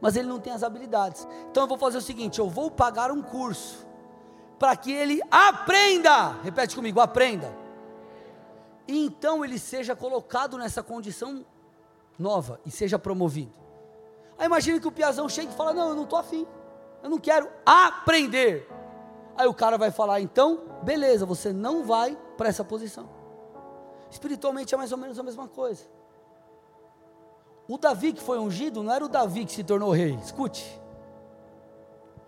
mas 0.00 0.16
ele 0.16 0.26
não 0.26 0.40
tem 0.40 0.54
as 0.54 0.62
habilidades. 0.62 1.28
Então 1.50 1.64
eu 1.64 1.68
vou 1.68 1.76
fazer 1.76 1.98
o 1.98 2.00
seguinte: 2.02 2.38
eu 2.38 2.48
vou 2.48 2.70
pagar 2.70 3.10
um 3.10 3.20
curso 3.20 3.86
para 4.58 4.74
que 4.74 4.90
ele 4.90 5.20
aprenda. 5.30 6.40
Repete 6.42 6.74
comigo, 6.74 6.98
aprenda. 6.98 7.54
E 8.88 9.04
então 9.04 9.44
ele 9.44 9.58
seja 9.58 9.94
colocado 9.94 10.56
nessa 10.56 10.82
condição 10.82 11.44
nova 12.18 12.58
e 12.64 12.70
seja 12.70 12.98
promovido. 12.98 13.61
Aí 14.42 14.46
imagina 14.46 14.80
que 14.80 14.88
o 14.88 14.90
piazão 14.90 15.28
chega 15.28 15.52
e 15.52 15.54
fala: 15.54 15.72
Não, 15.72 15.90
eu 15.90 15.94
não 15.94 16.02
estou 16.02 16.18
afim, 16.18 16.44
eu 17.00 17.08
não 17.08 17.16
quero 17.16 17.48
aprender. 17.64 18.68
Aí 19.36 19.46
o 19.46 19.54
cara 19.54 19.78
vai 19.78 19.92
falar: 19.92 20.20
Então, 20.20 20.62
beleza, 20.82 21.24
você 21.24 21.52
não 21.52 21.84
vai 21.84 22.18
para 22.36 22.48
essa 22.48 22.64
posição. 22.64 23.08
Espiritualmente 24.10 24.74
é 24.74 24.76
mais 24.76 24.90
ou 24.90 24.98
menos 24.98 25.16
a 25.16 25.22
mesma 25.22 25.46
coisa. 25.46 25.84
O 27.68 27.78
Davi 27.78 28.12
que 28.12 28.20
foi 28.20 28.40
ungido 28.40 28.82
não 28.82 28.92
era 28.92 29.04
o 29.04 29.08
Davi 29.08 29.44
que 29.44 29.52
se 29.52 29.62
tornou 29.62 29.92
rei, 29.92 30.16
escute. 30.16 30.82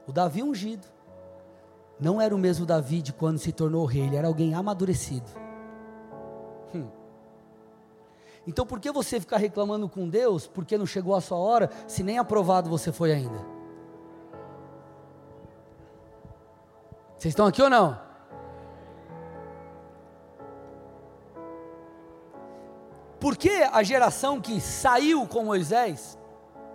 O 0.06 0.12
Davi 0.12 0.40
ungido 0.40 0.86
não 1.98 2.20
era 2.20 2.32
o 2.32 2.38
mesmo 2.38 2.64
Davi 2.64 3.02
de 3.02 3.12
quando 3.12 3.38
se 3.38 3.50
tornou 3.50 3.84
rei, 3.86 4.02
ele 4.02 4.14
era 4.14 4.28
alguém 4.28 4.54
amadurecido. 4.54 5.43
Então 8.46 8.66
por 8.66 8.78
que 8.78 8.90
você 8.92 9.18
ficar 9.18 9.38
reclamando 9.38 9.88
com 9.88 10.08
Deus 10.08 10.46
porque 10.46 10.76
não 10.76 10.86
chegou 10.86 11.14
a 11.14 11.20
sua 11.20 11.38
hora, 11.38 11.70
se 11.86 12.02
nem 12.02 12.18
aprovado 12.18 12.68
você 12.68 12.92
foi 12.92 13.12
ainda? 13.12 13.54
Vocês 17.16 17.32
estão 17.32 17.46
aqui 17.46 17.62
ou 17.62 17.70
não? 17.70 17.98
Por 23.18 23.38
que 23.38 23.48
a 23.48 23.82
geração 23.82 24.38
que 24.38 24.60
saiu 24.60 25.26
com 25.26 25.44
Moisés 25.44 26.18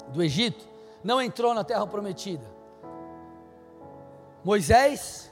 do 0.07 0.23
Egito 0.23 0.67
não 1.03 1.21
entrou 1.21 1.53
na 1.53 1.63
terra 1.63 1.85
prometida? 1.85 2.43
Moisés 4.43 5.31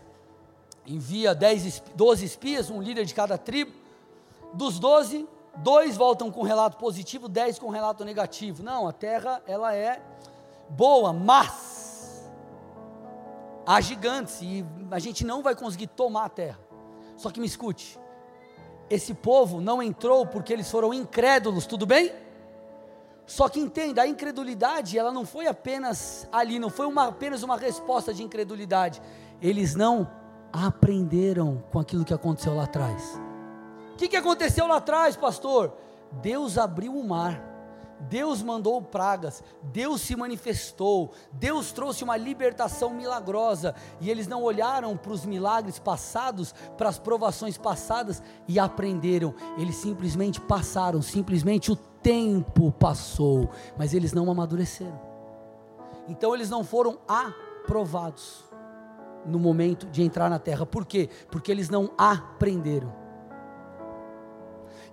envia 0.85 1.33
10, 1.33 1.81
12 1.95 2.23
espias, 2.23 2.69
um 2.69 2.79
líder 2.79 3.03
de 3.03 3.15
cada 3.15 3.37
tribo. 3.37 3.73
Dos 4.53 4.77
12, 4.77 5.27
dois 5.57 5.97
voltam 5.97 6.31
com 6.31 6.41
relato 6.43 6.77
positivo, 6.77 7.27
10 7.27 7.59
com 7.59 7.69
relato 7.69 8.03
negativo. 8.05 8.63
Não, 8.63 8.87
a 8.87 8.91
terra 8.91 9.41
ela 9.47 9.75
é 9.75 10.01
boa, 10.69 11.13
mas 11.13 12.29
há 13.65 13.79
gigantes 13.81 14.41
e 14.41 14.65
a 14.91 14.99
gente 14.99 15.25
não 15.25 15.41
vai 15.41 15.55
conseguir 15.55 15.87
tomar 15.87 16.25
a 16.25 16.29
terra. 16.29 16.59
Só 17.15 17.29
que 17.29 17.39
me 17.39 17.47
escute, 17.47 17.99
esse 18.89 19.13
povo 19.13 19.59
não 19.59 19.81
entrou 19.81 20.25
porque 20.25 20.53
eles 20.53 20.69
foram 20.69 20.93
incrédulos, 20.93 21.65
tudo 21.65 21.85
bem? 21.85 22.13
Só 23.25 23.49
que 23.49 23.59
entenda, 23.59 24.01
a 24.01 24.07
incredulidade, 24.07 24.97
ela 24.97 25.11
não 25.11 25.25
foi 25.25 25.47
apenas 25.47 26.27
ali, 26.31 26.59
não 26.59 26.69
foi 26.69 26.85
uma, 26.85 27.07
apenas 27.07 27.43
uma 27.43 27.57
resposta 27.57 28.13
de 28.13 28.23
incredulidade. 28.23 29.01
Eles 29.41 29.75
não 29.75 30.09
aprenderam 30.53 31.61
com 31.69 31.79
aquilo 31.79 32.05
que 32.05 32.13
aconteceu 32.13 32.55
lá 32.55 32.63
atrás. 32.63 33.26
O 33.97 33.99
que, 33.99 34.09
que 34.09 34.15
aconteceu 34.15 34.67
lá 34.67 34.75
atrás, 34.75 35.15
pastor? 35.15 35.73
Deus 36.21 36.55
abriu 36.55 36.95
o 36.95 37.03
mar. 37.03 37.41
Deus 38.01 38.43
mandou 38.43 38.79
pragas, 38.79 39.43
Deus 39.73 40.01
se 40.01 40.15
manifestou, 40.15 41.13
Deus 41.31 41.71
trouxe 41.71 42.03
uma 42.03 42.15
libertação 42.15 42.91
milagrosa, 42.91 43.73
e 43.99 44.11
eles 44.11 44.27
não 44.27 44.43
olharam 44.43 44.95
para 44.95 45.11
os 45.11 45.25
milagres 45.25 45.79
passados, 45.79 46.53
para 46.77 46.89
as 46.89 46.99
provações 46.99 47.57
passadas 47.57 48.21
e 48.47 48.59
aprenderam, 48.59 49.33
eles 49.57 49.77
simplesmente 49.77 50.39
passaram, 50.39 51.01
simplesmente 51.01 51.71
o 51.71 51.75
tempo 51.75 52.71
passou, 52.71 53.49
mas 53.79 53.95
eles 53.95 54.13
não 54.13 54.29
amadureceram. 54.29 55.01
Então 56.07 56.35
eles 56.35 56.51
não 56.51 56.63
foram 56.63 56.99
aprovados 57.07 58.45
no 59.25 59.39
momento 59.39 59.87
de 59.87 60.03
entrar 60.03 60.29
na 60.29 60.37
terra. 60.37 60.67
Por 60.67 60.85
quê? 60.85 61.09
Porque 61.31 61.51
eles 61.51 61.67
não 61.67 61.89
aprenderam. 61.97 63.06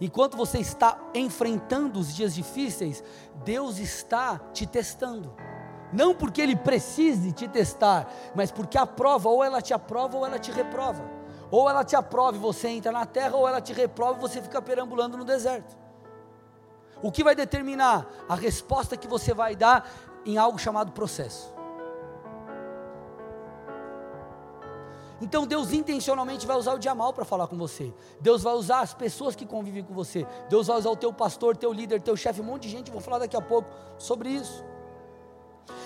Enquanto 0.01 0.37
você 0.37 0.59
está 0.59 0.99
enfrentando 1.15 1.99
os 2.01 2.15
dias 2.15 2.35
difíceis, 2.35 3.03
Deus 3.45 3.79
está 3.79 4.39
te 4.53 4.67
testando. 4.67 5.35
Não 5.93 6.15
porque 6.15 6.43
Ele 6.43 6.57
precise 6.57 7.31
te 7.31 7.47
testar, 7.47 8.11
mas 8.35 8.51
porque 8.51 8.77
a 8.77 8.87
prova, 8.87 9.29
ou 9.29 9.45
ela 9.45 9.63
te 9.63 9.73
aprova 9.73 10.17
ou 10.17 10.27
ela 10.27 10.39
te 10.39 10.51
reprova. 10.51 11.09
Ou 11.51 11.71
ela 11.71 11.85
te 11.85 11.95
aprova 11.95 12.37
e 12.37 12.41
você 12.41 12.69
entra 12.69 12.91
na 12.91 13.07
terra, 13.07 13.37
ou 13.37 13.47
ela 13.47 13.61
te 13.61 13.73
reprova 13.73 14.19
e 14.19 14.21
você 14.21 14.43
fica 14.43 14.61
perambulando 14.61 15.17
no 15.17 15.25
deserto. 15.25 15.77
O 17.01 17.13
que 17.13 17.23
vai 17.23 17.37
determinar 17.37 18.09
a 18.29 18.35
resposta 18.35 18.97
que 18.97 19.07
você 19.07 19.33
vai 19.33 19.55
dar 19.55 19.89
em 20.27 20.37
algo 20.37 20.59
chamado 20.59 20.91
processo. 20.91 21.54
Então 25.25 25.47
Deus 25.47 25.73
intencionalmente 25.73 26.47
vai 26.47 26.55
usar 26.55 26.75
o 26.75 26.79
dia 26.79 26.95
mal 26.95 27.11
para 27.15 27.25
falar 27.25 27.47
com 27.47 27.57
você. 27.57 27.91
Deus 28.21 28.43
vai 28.43 28.53
usar 28.53 28.81
as 28.81 28.93
pessoas 28.93 29.35
que 29.35 29.47
convivem 29.47 29.83
com 29.83 29.95
você. 29.95 30.27
Deus 30.51 30.67
vai 30.67 30.77
usar 30.77 30.91
o 30.91 30.97
teu 30.97 31.15
pastor, 31.15 31.57
teu 31.57 31.73
líder, 31.73 32.03
teu 32.03 32.15
chefe, 32.15 32.43
um 32.43 32.45
monte 32.45 32.65
de 32.65 32.69
gente. 32.69 32.91
Vou 32.91 33.01
falar 33.01 33.21
daqui 33.21 33.35
a 33.35 33.41
pouco 33.41 33.67
sobre 33.97 34.29
isso. 34.29 34.63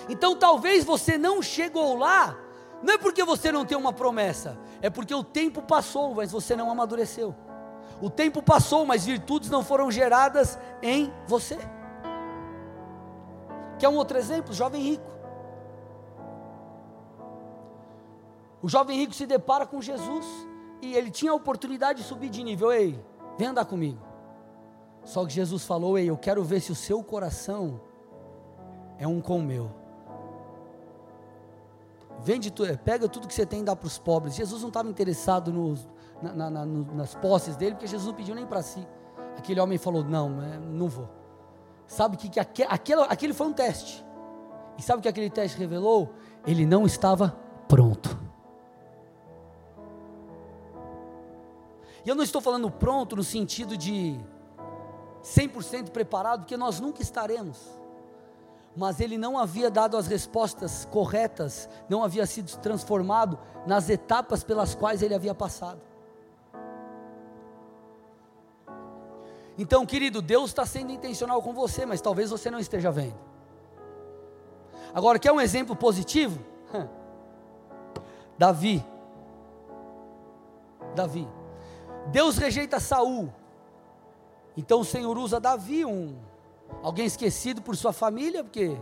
Então 0.09 0.35
talvez 0.35 0.83
você 0.83 1.17
não 1.17 1.41
chegou 1.41 1.97
lá, 1.97 2.37
não 2.83 2.95
é 2.95 2.97
porque 2.97 3.23
você 3.23 3.49
não 3.49 3.63
tem 3.63 3.77
uma 3.77 3.93
promessa, 3.93 4.59
é 4.81 4.89
porque 4.89 5.15
o 5.15 5.23
tempo 5.23 5.61
passou, 5.61 6.13
mas 6.13 6.33
você 6.33 6.53
não 6.53 6.69
amadureceu. 6.69 7.33
O 8.01 8.09
tempo 8.09 8.43
passou, 8.43 8.85
mas 8.85 9.05
virtudes 9.05 9.49
não 9.49 9.63
foram 9.63 9.89
geradas 9.89 10.59
em 10.83 11.13
você. 11.25 11.57
Quer 13.77 13.87
um 13.87 13.95
outro 13.95 14.17
exemplo? 14.17 14.53
Jovem 14.53 14.81
rico. 14.81 15.18
O 18.61 18.67
jovem 18.67 18.97
rico 18.97 19.13
se 19.13 19.25
depara 19.25 19.65
com 19.65 19.81
Jesus 19.81 20.25
e 20.81 20.93
ele 20.93 21.11
tinha 21.11 21.31
a 21.31 21.35
oportunidade 21.35 22.01
de 22.01 22.07
subir 22.07 22.29
de 22.29 22.43
nível. 22.43 22.71
Ei, 22.71 22.99
vem 23.37 23.47
andar 23.47 23.65
comigo. 23.65 23.99
Só 25.03 25.25
que 25.25 25.33
Jesus 25.33 25.65
falou: 25.65 25.97
Ei, 25.97 26.09
eu 26.09 26.17
quero 26.17 26.43
ver 26.43 26.59
se 26.59 26.71
o 26.71 26.75
seu 26.75 27.03
coração 27.03 27.79
é 28.97 29.07
um 29.07 29.21
com 29.21 29.39
o 29.39 29.43
meu. 29.43 29.71
Vende, 32.21 32.51
pega 32.83 33.07
tudo 33.07 33.27
que 33.27 33.33
você 33.33 33.45
tem 33.45 33.61
e 33.61 33.63
dá 33.63 33.75
para 33.75 33.87
os 33.87 33.97
pobres. 33.97 34.35
Jesus 34.35 34.61
não 34.61 34.67
estava 34.67 34.89
interessado 34.89 35.53
nos, 35.53 35.87
na, 36.21 36.49
na, 36.49 36.65
nas 36.65 37.15
posses 37.15 37.55
dele, 37.55 37.75
porque 37.75 37.87
Jesus 37.87 38.07
não 38.07 38.13
pediu 38.13 38.35
nem 38.35 38.45
para 38.45 38.61
si. 38.61 38.85
Aquele 39.37 39.59
homem 39.61 39.77
falou: 39.77 40.03
Não, 40.03 40.41
é, 40.41 40.59
não 40.59 40.89
vou. 40.89 41.07
Sabe 41.87 42.17
que, 42.17 42.29
que 42.29 42.39
aquele, 42.39 43.01
aquele 43.03 43.33
foi 43.33 43.47
um 43.47 43.53
teste. 43.53 44.05
E 44.77 44.81
sabe 44.81 44.99
o 44.99 45.01
que 45.01 45.09
aquele 45.09 45.29
teste 45.29 45.57
revelou? 45.57 46.13
Ele 46.45 46.65
não 46.65 46.85
estava 46.85 47.35
pronto. 47.67 48.28
E 52.05 52.09
eu 52.09 52.15
não 52.15 52.23
estou 52.23 52.41
falando 52.41 52.69
pronto 52.71 53.15
no 53.15 53.23
sentido 53.23 53.75
de 53.75 54.19
100% 55.23 55.89
preparado, 55.89 56.41
porque 56.41 56.57
nós 56.57 56.79
nunca 56.79 57.01
estaremos. 57.01 57.59
Mas 58.75 58.99
ele 58.99 59.17
não 59.17 59.37
havia 59.37 59.69
dado 59.69 59.97
as 59.97 60.07
respostas 60.07 60.85
corretas, 60.85 61.67
não 61.89 62.03
havia 62.03 62.25
sido 62.25 62.55
transformado 62.59 63.37
nas 63.65 63.89
etapas 63.89 64.43
pelas 64.43 64.73
quais 64.75 65.01
ele 65.01 65.13
havia 65.13 65.35
passado. 65.35 65.81
Então, 69.57 69.85
querido, 69.85 70.21
Deus 70.21 70.51
está 70.51 70.65
sendo 70.65 70.91
intencional 70.93 71.41
com 71.41 71.53
você, 71.53 71.85
mas 71.85 71.99
talvez 71.99 72.29
você 72.29 72.49
não 72.49 72.59
esteja 72.59 72.89
vendo. 72.89 73.17
Agora, 74.93 75.19
quer 75.19 75.33
um 75.33 75.41
exemplo 75.41 75.75
positivo? 75.75 76.39
Davi. 78.37 78.85
Davi. 80.95 81.27
Deus 82.11 82.37
rejeita 82.37 82.79
Saul. 82.79 83.31
Então 84.57 84.81
o 84.81 84.85
Senhor 84.85 85.17
usa 85.17 85.39
Davi, 85.39 85.85
um 85.85 86.15
alguém 86.83 87.05
esquecido 87.05 87.61
por 87.61 87.75
sua 87.75 87.93
família, 87.93 88.43
porque 88.43 88.77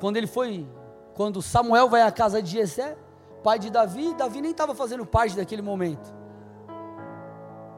quando 0.00 0.16
ele 0.16 0.26
foi, 0.26 0.66
quando 1.14 1.42
Samuel 1.42 1.88
vai 1.88 2.02
à 2.02 2.10
casa 2.10 2.42
de 2.42 2.50
Jessé, 2.50 2.96
pai 3.42 3.58
de 3.58 3.70
Davi, 3.70 4.14
Davi 4.14 4.40
nem 4.40 4.52
estava 4.52 4.74
fazendo 4.74 5.04
parte 5.04 5.36
daquele 5.36 5.62
momento. 5.62 6.22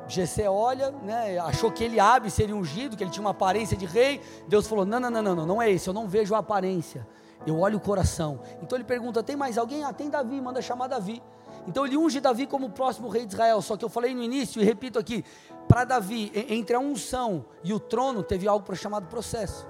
Gessé 0.07 0.49
olha, 0.51 0.91
né, 0.91 1.39
achou 1.39 1.71
que 1.73 1.83
ele 1.83 1.95
Eliabe 1.95 2.31
seria 2.31 2.55
ungido, 2.55 2.97
que 2.97 3.03
ele 3.03 3.11
tinha 3.11 3.23
uma 3.23 3.31
aparência 3.31 3.77
de 3.77 3.87
rei. 3.87 4.21
Deus 4.47 4.67
falou: 4.67 4.85
não, 4.85 5.01
não, 5.01 5.11
não, 5.11 5.23
não, 5.23 5.35
não, 5.35 5.47
não 5.47 5.63
é 5.63 5.71
esse, 5.71 5.89
eu 5.89 5.95
não 5.95 6.07
vejo 6.07 6.35
a 6.35 6.39
aparência, 6.39 7.07
eu 7.47 7.59
olho 7.59 7.79
o 7.79 7.81
coração. 7.81 8.41
Então 8.63 8.77
ele 8.77 8.85
pergunta: 8.85 9.23
tem 9.23 9.37
mais 9.37 9.57
alguém? 9.57 9.83
Ah, 9.85 9.93
tem 9.93 10.11
Davi, 10.11 10.41
manda 10.41 10.61
chamar 10.61 10.89
Davi. 10.89 11.23
Então 11.67 11.87
ele 11.87 11.97
unge 11.97 12.21
Davi 12.21 12.47
como 12.47 12.67
o 12.67 12.71
próximo 12.71 13.09
rei 13.09 13.27
de 13.27 13.35
Israel. 13.35 13.63
Só 13.63 13.77
que 13.77 13.85
eu 13.85 13.89
falei 13.89 14.15
no 14.15 14.23
início 14.23 14.61
e 14.61 14.65
repito 14.65 14.99
aqui: 14.99 15.25
para 15.69 15.85
Davi, 15.85 16.31
entre 16.49 16.77
a 16.77 16.81
unção 16.81 17.45
e 17.63 17.73
o 17.73 17.81
trono, 17.81 18.23
teve 18.23 18.47
algo 18.47 18.75
chamado 18.75 19.07
processo. 19.07 19.67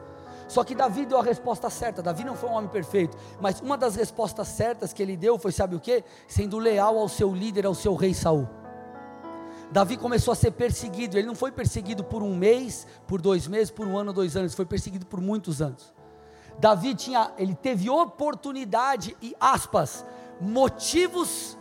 Só 0.48 0.62
que 0.62 0.74
Davi 0.74 1.06
deu 1.06 1.18
a 1.18 1.22
resposta 1.22 1.70
certa. 1.70 2.02
Davi 2.02 2.24
não 2.24 2.36
foi 2.36 2.50
um 2.50 2.52
homem 2.52 2.70
perfeito, 2.70 3.16
mas 3.40 3.60
uma 3.60 3.78
das 3.78 3.96
respostas 3.96 4.48
certas 4.48 4.92
que 4.92 5.02
ele 5.02 5.16
deu 5.16 5.38
foi, 5.38 5.52
sabe 5.52 5.74
o 5.74 5.80
que? 5.80 6.04
Sendo 6.28 6.58
leal 6.58 6.98
ao 6.98 7.08
seu 7.08 7.32
líder, 7.32 7.64
ao 7.64 7.74
seu 7.74 7.94
rei 7.94 8.12
Saul. 8.12 8.48
Davi 9.70 9.96
começou 9.96 10.32
a 10.32 10.34
ser 10.34 10.50
perseguido. 10.52 11.16
Ele 11.16 11.26
não 11.26 11.34
foi 11.34 11.50
perseguido 11.50 12.04
por 12.04 12.22
um 12.22 12.34
mês, 12.34 12.86
por 13.06 13.20
dois 13.20 13.48
meses, 13.48 13.70
por 13.70 13.86
um 13.86 13.96
ano, 13.96 14.12
dois 14.12 14.36
anos. 14.36 14.54
Foi 14.54 14.66
perseguido 14.66 15.06
por 15.06 15.20
muitos 15.20 15.62
anos. 15.62 15.94
Davi 16.58 16.94
tinha, 16.94 17.32
ele 17.36 17.54
teve 17.54 17.90
oportunidade 17.90 19.16
e 19.20 19.34
aspas, 19.40 20.06
motivos 20.40 21.58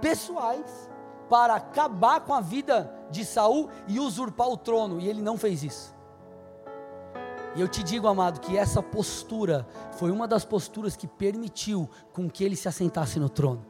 pessoais 0.00 0.90
para 1.28 1.54
acabar 1.54 2.20
com 2.20 2.34
a 2.34 2.40
vida 2.40 2.92
de 3.10 3.24
Saul 3.24 3.68
e 3.86 4.00
usurpar 4.00 4.48
o 4.48 4.56
trono, 4.56 5.00
e 5.00 5.08
ele 5.08 5.22
não 5.22 5.36
fez 5.36 5.62
isso. 5.62 5.94
E 7.54 7.60
eu 7.60 7.68
te 7.68 7.82
digo, 7.82 8.06
amado, 8.06 8.40
que 8.40 8.56
essa 8.56 8.82
postura 8.82 9.66
foi 9.92 10.10
uma 10.10 10.26
das 10.28 10.44
posturas 10.44 10.96
que 10.96 11.06
permitiu 11.06 11.88
com 12.12 12.28
que 12.30 12.44
ele 12.44 12.54
se 12.54 12.68
assentasse 12.68 13.18
no 13.18 13.28
trono. 13.28 13.64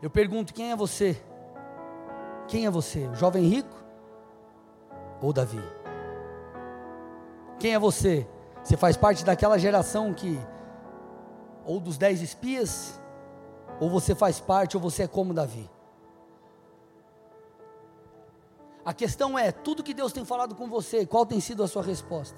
Eu 0.00 0.08
pergunto: 0.08 0.54
quem 0.54 0.70
é 0.70 0.76
você? 0.76 1.20
Quem 2.46 2.66
é 2.66 2.70
você? 2.70 3.08
O 3.08 3.14
jovem 3.14 3.44
rico 3.46 3.76
ou 5.20 5.32
Davi? 5.32 5.62
Quem 7.58 7.74
é 7.74 7.78
você? 7.78 8.28
Você 8.62 8.76
faz 8.76 8.96
parte 8.96 9.24
daquela 9.24 9.58
geração 9.58 10.12
que, 10.12 10.38
ou 11.64 11.80
dos 11.80 11.98
dez 11.98 12.20
espias, 12.20 13.00
ou 13.80 13.90
você 13.90 14.14
faz 14.14 14.40
parte, 14.40 14.76
ou 14.76 14.82
você 14.82 15.04
é 15.04 15.08
como 15.08 15.34
Davi. 15.34 15.68
A 18.84 18.92
questão 18.92 19.38
é: 19.38 19.52
tudo 19.52 19.82
que 19.82 19.94
Deus 19.94 20.12
tem 20.12 20.24
falado 20.24 20.54
com 20.54 20.68
você, 20.68 21.06
qual 21.06 21.24
tem 21.24 21.40
sido 21.40 21.62
a 21.62 21.68
sua 21.68 21.82
resposta? 21.82 22.36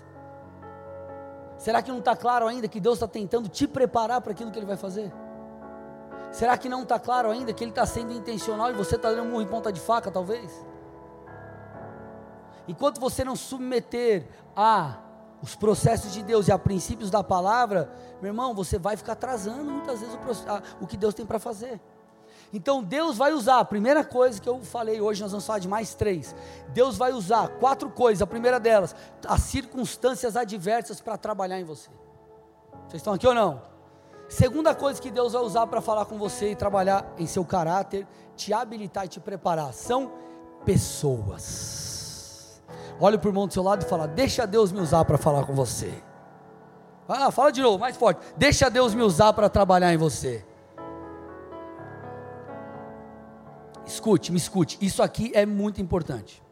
Será 1.57 1.81
que 1.81 1.91
não 1.91 1.99
está 1.99 2.17
claro 2.17 2.47
ainda 2.47 2.69
que 2.69 2.81
Deus 2.81 2.97
está 2.97 3.09
tentando 3.09 3.49
te 3.49 3.67
preparar 3.67 4.21
para 4.21 4.33
aquilo 4.33 4.51
que 4.51 4.59
Ele 4.59 4.67
vai 4.67 4.77
fazer? 4.77 5.13
Será 6.33 6.59
que 6.59 6.69
não 6.69 6.83
está 6.83 6.99
claro 6.99 7.31
ainda 7.31 7.53
que 7.53 7.63
Ele 7.63 7.71
está 7.71 7.87
sendo 7.87 8.13
intencional 8.13 8.71
e 8.71 8.73
você 8.73 8.97
está 8.97 9.11
dando 9.11 9.29
murro 9.29 9.43
em 9.43 9.47
ponta 9.47 9.73
de 9.73 9.81
faca, 9.81 10.11
talvez? 10.11 10.53
Enquanto 12.67 13.01
você 13.01 13.25
não 13.25 13.37
submeter 13.37 14.27
a 14.57 14.99
os 15.45 15.55
processos 15.55 16.11
de 16.15 16.23
Deus 16.23 16.49
e 16.49 16.53
a 16.53 16.59
princípios 16.59 17.11
da 17.11 17.23
palavra, 17.23 17.91
meu 18.23 18.31
irmão, 18.31 18.55
você 18.55 18.79
vai 18.79 18.97
ficar 18.97 19.13
atrasando 19.13 19.71
muitas 19.71 20.01
vezes 20.01 20.15
o, 20.15 20.51
a, 20.51 20.63
o 20.81 20.87
que 20.87 20.97
Deus 20.97 21.13
tem 21.13 21.27
para 21.27 21.39
fazer. 21.39 21.79
Então 22.51 22.83
Deus 22.83 23.19
vai 23.19 23.31
usar, 23.35 23.59
a 23.59 23.65
primeira 23.65 24.03
coisa 24.03 24.41
que 24.41 24.49
eu 24.49 24.61
falei 24.61 25.03
hoje, 25.03 25.21
nós 25.21 25.33
vamos 25.33 25.45
falar 25.45 25.59
de 25.59 25.69
mais 25.69 25.95
três. 25.95 26.35
Deus 26.69 26.97
vai 26.97 27.13
usar 27.13 27.47
quatro 27.59 27.91
coisas, 27.91 28.23
a 28.23 28.27
primeira 28.27 28.59
delas, 28.59 28.97
as 29.29 29.43
circunstâncias 29.43 30.35
adversas 30.35 31.03
para 31.03 31.19
trabalhar 31.19 31.61
em 31.61 31.65
você. 31.65 31.91
Vocês 32.89 33.03
estão 33.03 33.13
aqui 33.13 33.27
ou 33.27 33.35
não? 33.35 33.61
Segunda 34.31 34.75
coisa 34.75 34.99
que 34.99 35.11
Deus 35.11 35.35
vai 35.35 35.43
usar 35.43 35.67
para 35.67 35.83
falar 35.83 36.07
com 36.07 36.17
você 36.17 36.53
e 36.53 36.57
trabalhar 36.57 37.13
em 37.19 37.27
seu 37.27 37.45
caráter, 37.45 38.07
te 38.35 38.51
habilitar 38.55 39.05
e 39.05 39.09
te 39.09 39.21
preparar, 39.21 39.75
são 39.75 40.11
pessoas. 40.65 41.94
Olha 43.01 43.19
para 43.19 43.27
o 43.27 43.31
irmão 43.31 43.47
do 43.47 43.53
seu 43.53 43.63
lado 43.63 43.85
e 43.85 43.89
fala: 43.89 44.07
Deixa 44.07 44.47
Deus 44.47 44.73
me 44.73 44.81
usar 44.81 45.05
para 45.05 45.19
falar 45.19 45.45
com 45.45 45.55
você. 45.55 45.93
Ah, 47.09 47.31
fala 47.31 47.53
de 47.53 47.61
novo, 47.61 47.79
mais 47.79 47.97
forte. 47.97 48.21
Deixa 48.37 48.71
Deus 48.71 48.95
me 48.95 49.03
usar 49.03 49.33
para 49.33 49.49
trabalhar 49.49 49.93
em 49.93 49.97
você. 49.97 50.45
Escute, 53.87 54.33
me 54.33 54.39
escute. 54.39 54.79
Isso 54.81 55.03
aqui 55.03 55.31
é 55.35 55.45
muito 55.45 55.81
importante. 55.81 56.43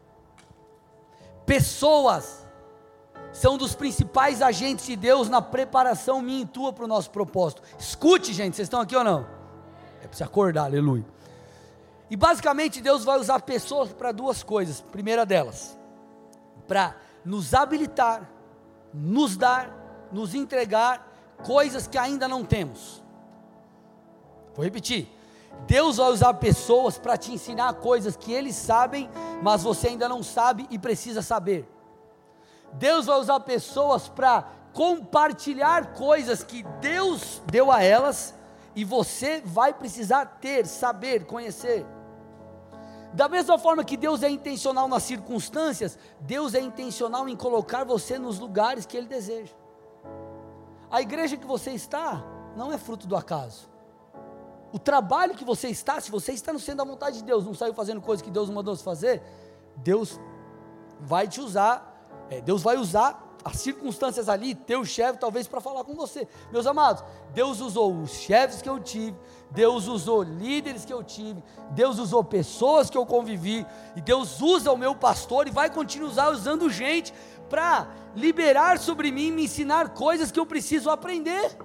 Pessoas 1.45 2.45
são 3.31 3.57
dos 3.57 3.73
principais 3.73 4.41
agentes 4.41 4.85
de 4.85 4.95
Deus 4.95 5.27
na 5.27 5.41
preparação 5.41 6.21
minha 6.21 6.43
e 6.43 6.45
tua 6.45 6.71
para 6.71 6.85
o 6.85 6.87
nosso 6.87 7.09
propósito. 7.09 7.63
Escute, 7.79 8.31
gente, 8.31 8.55
vocês 8.55 8.67
estão 8.67 8.79
aqui 8.79 8.95
ou 8.95 9.03
não? 9.03 9.25
É 10.03 10.15
se 10.15 10.23
acordar, 10.23 10.65
aleluia. 10.65 11.05
E 12.11 12.15
basicamente 12.15 12.79
Deus 12.79 13.03
vai 13.03 13.19
usar 13.19 13.39
pessoas 13.41 13.91
para 13.91 14.11
duas 14.11 14.43
coisas. 14.43 14.81
Primeira 14.81 15.25
delas, 15.25 15.77
para 16.67 16.95
nos 17.23 17.53
habilitar, 17.53 18.29
nos 18.93 19.37
dar, 19.37 19.69
nos 20.11 20.33
entregar 20.33 21.11
coisas 21.45 21.87
que 21.87 21.97
ainda 21.97 22.27
não 22.27 22.43
temos. 22.43 23.03
Vou 24.55 24.63
repetir. 24.63 25.09
Deus 25.67 25.97
vai 25.97 26.11
usar 26.11 26.33
pessoas 26.35 26.97
para 26.97 27.17
te 27.17 27.31
ensinar 27.31 27.73
coisas 27.75 28.15
que 28.15 28.31
eles 28.31 28.55
sabem, 28.55 29.09
mas 29.41 29.63
você 29.63 29.89
ainda 29.89 30.09
não 30.09 30.21
sabe 30.21 30.67
e 30.69 30.77
precisa 30.77 31.21
saber. 31.21 31.67
Deus 32.73 33.05
vai 33.05 33.19
usar 33.19 33.39
pessoas 33.41 34.09
para 34.09 34.47
compartilhar 34.73 35.93
coisas 35.93 36.43
que 36.43 36.63
Deus 36.81 37.41
deu 37.45 37.71
a 37.71 37.83
elas 37.83 38.33
e 38.75 38.83
você 38.83 39.41
vai 39.45 39.73
precisar 39.73 40.25
ter, 40.41 40.65
saber, 40.65 41.25
conhecer. 41.25 41.85
Da 43.13 43.29
mesma 43.29 43.59
forma 43.59 43.83
que 43.83 43.95
Deus 43.95 44.23
é 44.23 44.29
intencional 44.29 44.87
nas 44.87 45.03
circunstâncias, 45.03 45.97
Deus 46.19 46.55
é 46.55 46.59
intencional 46.59 47.29
em 47.29 47.35
colocar 47.35 47.83
você 47.83 48.17
nos 48.17 48.39
lugares 48.39 48.85
que 48.85 48.97
Ele 48.97 49.07
deseja. 49.07 49.53
A 50.89 51.01
igreja 51.01 51.37
que 51.37 51.45
você 51.45 51.71
está 51.71 52.23
não 52.55 52.71
é 52.71 52.77
fruto 52.77 53.05
do 53.05 53.15
acaso. 53.15 53.69
O 54.71 54.79
trabalho 54.79 55.35
que 55.35 55.45
você 55.45 55.67
está, 55.69 56.01
se 56.01 56.09
você 56.09 56.31
está 56.31 56.51
no 56.51 56.59
centro 56.59 56.83
da 56.83 56.91
vontade 56.91 57.17
de 57.17 57.23
Deus, 57.23 57.45
não 57.45 57.53
saiu 57.53 57.73
fazendo 57.73 58.01
coisas 58.01 58.23
que 58.23 58.31
Deus 58.31 58.49
mandou 58.49 58.75
fazer, 58.75 59.21
Deus 59.77 60.19
vai 60.99 61.27
te 61.27 61.39
usar, 61.39 62.07
é, 62.29 62.41
Deus 62.41 62.63
vai 62.63 62.77
usar 62.77 63.23
as 63.43 63.57
circunstâncias 63.57 64.29
ali, 64.29 64.55
teu 64.55 64.85
chefe, 64.85 65.19
talvez 65.19 65.47
para 65.47 65.59
falar 65.61 65.83
com 65.83 65.93
você. 65.93 66.27
Meus 66.51 66.65
amados, 66.65 67.03
Deus 67.33 67.59
usou 67.59 67.93
os 68.01 68.11
chefes 68.11 68.61
que 68.61 68.69
eu 68.69 68.79
tive, 68.79 69.17
Deus 69.53 69.87
usou 69.87 70.23
líderes 70.23 70.83
que 70.83 70.91
eu 70.91 71.03
tive, 71.03 71.43
Deus 71.71 71.99
usou 71.99 72.23
pessoas 72.23 72.89
que 72.89 72.97
eu 72.97 73.05
convivi, 73.05 73.65
e 73.95 74.01
Deus 74.01 74.41
usa 74.41 74.71
o 74.71 74.77
meu 74.77 74.95
pastor 74.95 75.47
e 75.47 75.51
vai 75.51 75.69
continuar 75.69 76.31
usando 76.31 76.69
gente 76.69 77.13
para 77.49 77.87
liberar 78.15 78.79
sobre 78.79 79.11
mim, 79.11 79.31
me 79.31 79.43
ensinar 79.43 79.89
coisas 79.89 80.31
que 80.31 80.39
eu 80.39 80.45
preciso 80.45 80.89
aprender. 80.89 81.55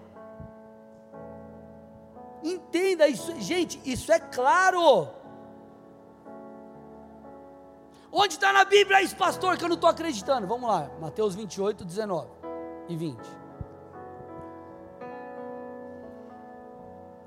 Entenda 2.42 3.09
isso, 3.09 3.35
gente, 3.40 3.81
isso 3.85 4.12
é 4.12 4.20
claro. 4.20 5.09
Onde 8.12 8.35
está 8.35 8.53
na 8.53 8.64
Bíblia 8.64 9.03
isso, 9.03 9.16
pastor, 9.16 9.57
que 9.57 9.64
eu 9.64 9.68
não 9.68 9.77
estou 9.77 9.88
acreditando? 9.88 10.46
Vamos 10.46 10.68
lá, 10.68 10.90
Mateus 11.01 11.35
28, 11.35 11.85
19 11.85 12.29
e 12.88 12.96
20. 12.96 13.38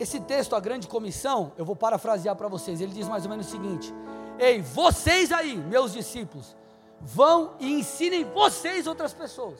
Esse 0.01 0.19
texto, 0.19 0.55
a 0.55 0.59
grande 0.59 0.87
comissão, 0.87 1.51
eu 1.55 1.63
vou 1.63 1.75
parafrasear 1.75 2.35
para 2.35 2.47
vocês. 2.47 2.81
Ele 2.81 2.91
diz 2.91 3.07
mais 3.07 3.23
ou 3.23 3.29
menos 3.29 3.45
o 3.45 3.51
seguinte: 3.51 3.93
Ei, 4.39 4.59
vocês 4.59 5.31
aí, 5.31 5.55
meus 5.55 5.93
discípulos, 5.93 6.55
vão 6.99 7.53
e 7.59 7.71
ensinem 7.71 8.23
vocês 8.23 8.87
outras 8.87 9.13
pessoas. 9.13 9.59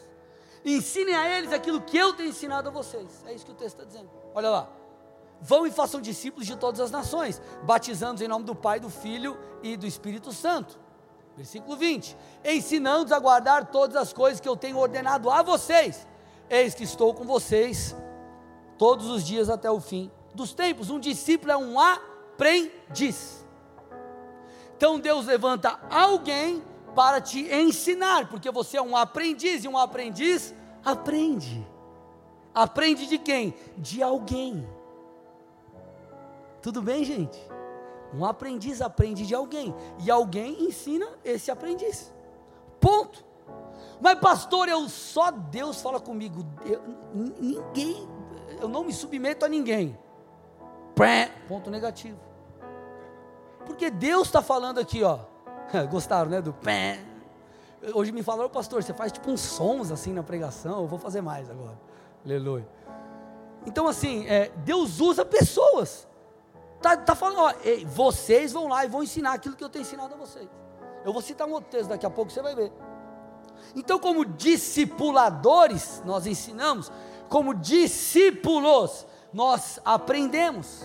Ensinem 0.66 1.14
a 1.16 1.30
eles 1.38 1.54
aquilo 1.54 1.80
que 1.80 1.96
eu 1.96 2.14
tenho 2.14 2.30
ensinado 2.30 2.70
a 2.70 2.72
vocês. 2.72 3.24
É 3.28 3.34
isso 3.36 3.46
que 3.46 3.52
o 3.52 3.56
texto 3.56 3.76
está 3.78 3.84
dizendo. 3.84 4.10
Olha 4.34 4.50
lá. 4.50 4.70
Vão 5.40 5.68
e 5.68 5.72
façam 5.72 6.02
discípulos 6.02 6.48
de 6.48 6.56
todas 6.56 6.80
as 6.80 6.90
nações, 6.90 7.40
batizando-os 7.64 8.22
em 8.24 8.28
nome 8.28 8.44
do 8.44 8.56
Pai, 8.56 8.80
do 8.80 8.90
Filho 8.90 9.38
e 9.62 9.78
do 9.78 9.86
Espírito 9.86 10.32
Santo 10.32 10.80
Versículo 11.38 11.78
20: 11.78 12.18
Ensinando-os 12.44 13.12
a 13.12 13.20
guardar 13.20 13.68
todas 13.68 13.96
as 13.96 14.12
coisas 14.12 14.40
que 14.40 14.50
eu 14.50 14.58
tenho 14.58 14.80
ordenado 14.80 15.30
a 15.30 15.44
vocês, 15.44 16.08
eis 16.50 16.74
que 16.74 16.84
estou 16.84 17.14
com 17.14 17.26
vocês 17.26 17.96
todos 18.76 19.06
os 19.08 19.24
dias 19.24 19.48
até 19.48 19.70
o 19.70 19.80
fim 19.80 20.12
dos 20.34 20.54
tempos. 20.54 20.90
Um 20.90 21.00
discípulo 21.00 21.52
é 21.52 21.58
um 21.58 21.80
aprendiz. 21.80 23.46
Então 24.76 25.00
Deus 25.00 25.26
levanta 25.26 25.80
alguém 25.90 26.64
para 26.96 27.22
te 27.22 27.42
ensinar, 27.54 28.30
porque 28.30 28.52
você 28.52 28.78
é 28.78 28.82
um 28.82 28.96
aprendiz, 28.96 29.64
e 29.64 29.68
um 29.68 29.78
aprendiz 29.78 30.54
aprende. 30.84 31.66
Aprende 32.54 33.08
de 33.08 33.18
quem? 33.18 33.54
De 33.78 34.04
alguém. 34.04 34.68
Tudo 36.62 36.82
bem, 36.82 37.04
gente? 37.04 37.40
Um 38.14 38.26
aprendiz 38.26 38.82
aprende 38.82 39.26
de 39.26 39.34
alguém, 39.34 39.74
e 40.04 40.12
alguém 40.12 40.66
ensina 40.66 41.08
esse 41.24 41.50
aprendiz. 41.50 42.12
Ponto. 42.80 43.24
Mas, 44.02 44.20
pastor, 44.20 44.68
eu 44.68 44.90
só 44.90 45.32
Deus 45.32 45.80
fala 45.80 46.00
comigo. 46.00 46.46
Eu, 46.66 46.82
ninguém, 47.40 48.08
eu 48.60 48.68
não 48.68 48.84
me 48.84 48.92
submeto 48.92 49.46
a 49.46 49.48
ninguém. 49.48 49.98
Ponto 51.48 51.70
negativo. 51.70 52.20
Porque 53.66 53.90
Deus 53.90 54.28
está 54.28 54.42
falando 54.42 54.80
aqui, 54.80 55.04
ó. 55.04 55.20
Gostaram, 55.90 56.30
né? 56.30 56.42
Do 56.42 56.54
pé. 56.54 57.00
Hoje 57.94 58.12
me 58.12 58.22
falaram, 58.22 58.50
pastor, 58.50 58.84
você 58.84 58.94
faz 58.94 59.12
tipo 59.12 59.32
uns 59.32 59.42
sons 59.42 59.92
assim 59.92 60.14
na 60.14 60.24
pregação. 60.24 60.82
Eu 60.82 60.88
vou 60.88 61.00
fazer 61.00 61.22
mais 61.22 61.50
agora. 61.50 61.80
Aleluia. 62.24 62.68
Então, 63.66 63.88
assim, 63.88 64.28
é, 64.28 64.52
Deus 64.58 65.00
usa 65.00 65.26
pessoas. 65.26 66.08
Está 66.78 66.98
tá 66.98 67.16
falando, 67.16 67.40
ó, 67.40 67.54
ei, 67.64 67.86
vocês 67.86 68.52
vão 68.52 68.68
lá 68.68 68.84
e 68.86 68.88
vão 68.88 69.04
ensinar 69.04 69.34
aquilo 69.34 69.56
que 69.56 69.64
eu 69.64 69.70
tenho 69.70 69.84
ensinado 69.84 70.14
a 70.14 70.18
vocês. 70.18 70.50
Eu 71.06 71.14
vou 71.14 71.22
citar 71.22 71.48
um 71.48 71.52
outro 71.52 71.70
texto, 71.70 71.90
daqui 71.90 72.06
a 72.06 72.10
pouco 72.10 72.32
você 72.32 72.42
vai 72.42 72.56
ver. 72.56 72.72
Então, 73.76 74.00
como 74.00 74.26
discipuladores, 74.26 76.02
nós 76.06 76.26
ensinamos, 76.26 76.92
como 77.30 77.54
discípulos, 77.54 79.06
nós 79.34 79.80
aprendemos. 79.86 80.84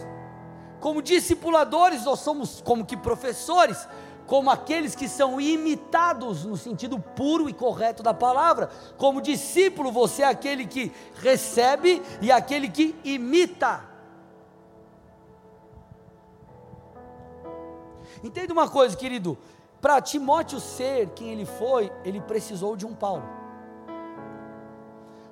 Como 0.80 1.02
discipuladores, 1.02 2.04
nós 2.04 2.20
somos 2.20 2.60
como 2.60 2.84
que 2.84 2.96
professores, 2.96 3.88
como 4.26 4.50
aqueles 4.50 4.94
que 4.94 5.08
são 5.08 5.40
imitados 5.40 6.44
no 6.44 6.56
sentido 6.56 6.98
puro 6.98 7.48
e 7.48 7.52
correto 7.52 8.02
da 8.02 8.12
palavra. 8.12 8.70
Como 8.96 9.22
discípulo, 9.22 9.90
você 9.90 10.22
é 10.22 10.26
aquele 10.26 10.66
que 10.66 10.92
recebe 11.14 12.02
e 12.20 12.30
aquele 12.30 12.68
que 12.68 12.94
imita. 13.04 13.84
Entenda 18.22 18.52
uma 18.52 18.68
coisa, 18.68 18.96
querido: 18.96 19.38
para 19.80 20.00
Timóteo 20.00 20.60
ser 20.60 21.10
quem 21.10 21.30
ele 21.30 21.46
foi, 21.46 21.92
ele 22.04 22.20
precisou 22.20 22.76
de 22.76 22.86
um 22.86 22.94
Paulo. 22.94 23.45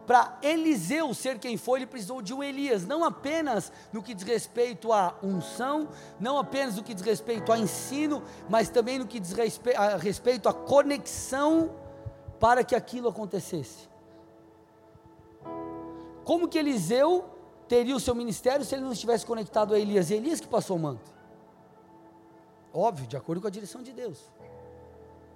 Para 0.07 0.39
Eliseu 0.43 1.15
ser 1.15 1.39
quem 1.39 1.57
foi, 1.57 1.79
ele 1.79 1.87
precisou 1.87 2.21
de 2.21 2.35
um 2.35 2.43
Elias, 2.43 2.87
não 2.87 3.05
apenas 3.05 3.73
no 3.93 4.03
que 4.03 4.15
diz 4.15 4.25
respeito 4.25 4.93
à 4.93 5.15
unção, 5.23 5.89
não 6.21 6.39
apenas 6.39 6.77
no 6.77 6.83
que 6.83 6.93
diz 6.93 7.03
respeito 7.03 7.51
ao 7.51 7.59
ensino, 7.59 8.23
mas 8.49 8.69
também 8.69 8.99
no 8.99 9.07
que 9.07 9.19
diz 9.19 9.33
respeito, 9.33 10.49
a 10.49 10.51
à 10.51 10.55
conexão 10.55 11.71
para 12.39 12.63
que 12.63 12.75
aquilo 12.75 13.09
acontecesse. 13.09 13.89
Como 16.25 16.49
que 16.49 16.59
Eliseu 16.59 17.25
teria 17.67 17.97
o 17.97 18.01
seu 18.01 18.15
ministério 18.15 18.65
se 18.65 18.75
ele 18.75 18.85
não 18.85 18.93
estivesse 18.93 19.25
conectado 19.25 19.75
a 19.75 19.79
Elias? 19.79 20.11
Elias 20.11 20.41
que 20.41 20.47
passou 20.47 20.77
o 20.77 20.81
manto. 20.81 21.11
Óbvio, 22.73 23.07
de 23.07 23.17
acordo 23.17 23.41
com 23.41 23.47
a 23.47 23.51
direção 23.51 23.83
de 23.83 23.93
Deus. 23.93 24.19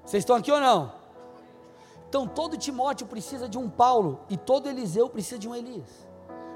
Vocês 0.05 0.23
estão 0.23 0.37
aqui 0.37 0.51
ou 0.51 0.61
não? 0.61 0.93
Então 2.09 2.27
todo 2.27 2.57
Timóteo 2.57 3.07
precisa 3.07 3.49
de 3.49 3.59
um 3.59 3.69
Paulo 3.69 4.21
e 4.31 4.37
todo 4.37 4.69
Eliseu 4.69 5.11
precisa 5.11 5.39
de 5.39 5.47
um 5.47 5.55
Elias. 5.55 6.09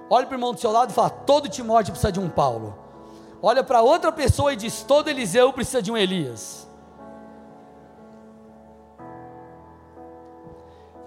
Olha 0.08 0.26
para 0.26 0.34
o 0.34 0.36
irmão 0.36 0.54
do 0.54 0.60
seu 0.60 0.70
lado 0.70 0.90
e 0.90 0.94
fala: 0.94 1.10
todo 1.10 1.48
Timóteo 1.48 1.92
precisa 1.92 2.10
de 2.10 2.18
um 2.18 2.28
Paulo. 2.28 2.74
Olha 3.42 3.62
para 3.62 3.82
outra 3.82 4.10
pessoa 4.10 4.52
e 4.52 4.56
diz: 4.56 4.82
todo 4.82 5.08
Eliseu 5.08 5.52
precisa 5.52 5.82
de 5.82 5.92
um 5.92 5.96
Elias. 5.96 6.66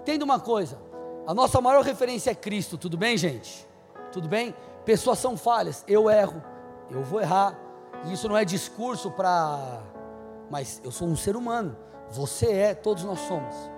Entenda 0.02 0.24
uma 0.24 0.38
coisa: 0.38 0.78
a 1.26 1.34
nossa 1.34 1.60
maior 1.60 1.82
referência 1.82 2.30
é 2.30 2.34
Cristo, 2.34 2.78
tudo 2.78 2.96
bem, 2.96 3.16
gente? 3.16 3.66
Tudo 4.12 4.28
bem? 4.28 4.54
Pessoas 4.84 5.18
são 5.18 5.36
falhas, 5.36 5.82
eu 5.88 6.08
erro, 6.08 6.40
eu 6.88 7.02
vou 7.02 7.20
errar, 7.20 7.58
isso 8.04 8.28
não 8.28 8.36
é 8.36 8.44
discurso 8.44 9.10
para. 9.10 9.82
Mas 10.48 10.80
eu 10.84 10.92
sou 10.92 11.08
um 11.08 11.16
ser 11.16 11.34
humano. 11.34 11.76
Você 12.10 12.52
é, 12.52 12.74
todos 12.74 13.02
nós 13.02 13.18
somos. 13.20 13.75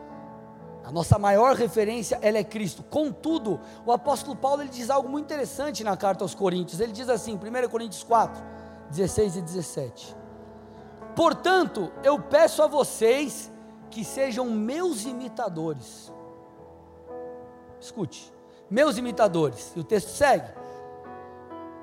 A 0.89 0.91
nossa 0.91 1.19
maior 1.19 1.55
referência 1.55 2.19
ela 2.23 2.39
é 2.39 2.43
Cristo. 2.43 2.83
Contudo, 2.83 3.61
o 3.85 3.93
apóstolo 3.93 4.35
Paulo 4.35 4.63
ele 4.63 4.71
diz 4.71 4.89
algo 4.89 5.07
muito 5.07 5.27
interessante 5.27 5.85
na 5.85 5.95
carta 5.99 6.25
aos 6.25 6.35
Coríntios. 6.35 6.81
Ele 6.81 6.93
diz 6.93 7.11
assim, 7.11 7.35
1 7.35 7.69
Coríntios 7.69 8.03
4, 8.03 8.43
16 8.89 9.37
e 9.37 9.43
17. 9.43 10.17
Portanto, 11.15 11.93
eu 12.03 12.19
peço 12.19 12.63
a 12.63 12.67
vocês 12.67 13.53
que 13.91 14.03
sejam 14.03 14.47
meus 14.47 15.05
imitadores. 15.05 16.11
Escute, 17.79 18.33
meus 18.71 18.97
imitadores. 18.97 19.73
E 19.77 19.81
o 19.81 19.85
texto 19.85 20.09
segue. 20.09 20.51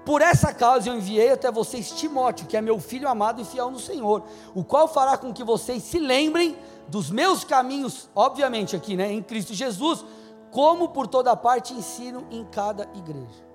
Por 0.06 0.22
essa 0.22 0.54
causa 0.54 0.88
eu 0.88 0.96
enviei 0.96 1.32
até 1.32 1.52
vocês 1.52 1.90
Timóteo, 1.92 2.46
que 2.46 2.56
é 2.56 2.62
meu 2.62 2.80
filho 2.80 3.10
amado 3.10 3.42
e 3.42 3.46
fiel 3.46 3.72
no 3.72 3.80
Senhor, 3.80 4.24
o 4.54 4.64
qual 4.64 4.88
fará 4.88 5.18
com 5.18 5.34
que 5.34 5.44
vocês 5.44 5.82
se 5.82 5.98
lembrem 5.98 6.56
dos 6.88 7.10
meus 7.10 7.44
caminhos, 7.44 8.08
obviamente 8.16 8.76
aqui, 8.76 8.96
né, 8.96 9.12
em 9.12 9.24
Cristo 9.24 9.54
Jesus, 9.54 10.06
como 10.52 10.90
por 10.90 11.08
toda 11.08 11.36
parte 11.36 11.74
ensino 11.74 12.28
em 12.30 12.46
cada 12.46 12.88
igreja. 12.94 13.46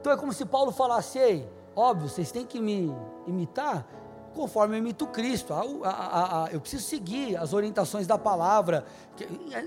Então 0.00 0.12
é 0.12 0.16
como 0.16 0.32
se 0.32 0.46
Paulo 0.46 0.72
falasse: 0.72 1.18
Ei, 1.18 1.48
óbvio, 1.76 2.08
vocês 2.08 2.32
têm 2.32 2.46
que 2.46 2.58
me 2.58 2.92
imitar 3.26 3.86
conforme 4.34 4.76
eu 4.76 4.78
imito 4.78 5.06
Cristo. 5.06 5.52
A, 5.52 5.60
a, 5.88 6.44
a, 6.44 6.48
eu 6.50 6.60
preciso 6.60 6.84
seguir 6.84 7.36
as 7.36 7.52
orientações 7.52 8.06
da 8.06 8.16
palavra, 8.16 8.86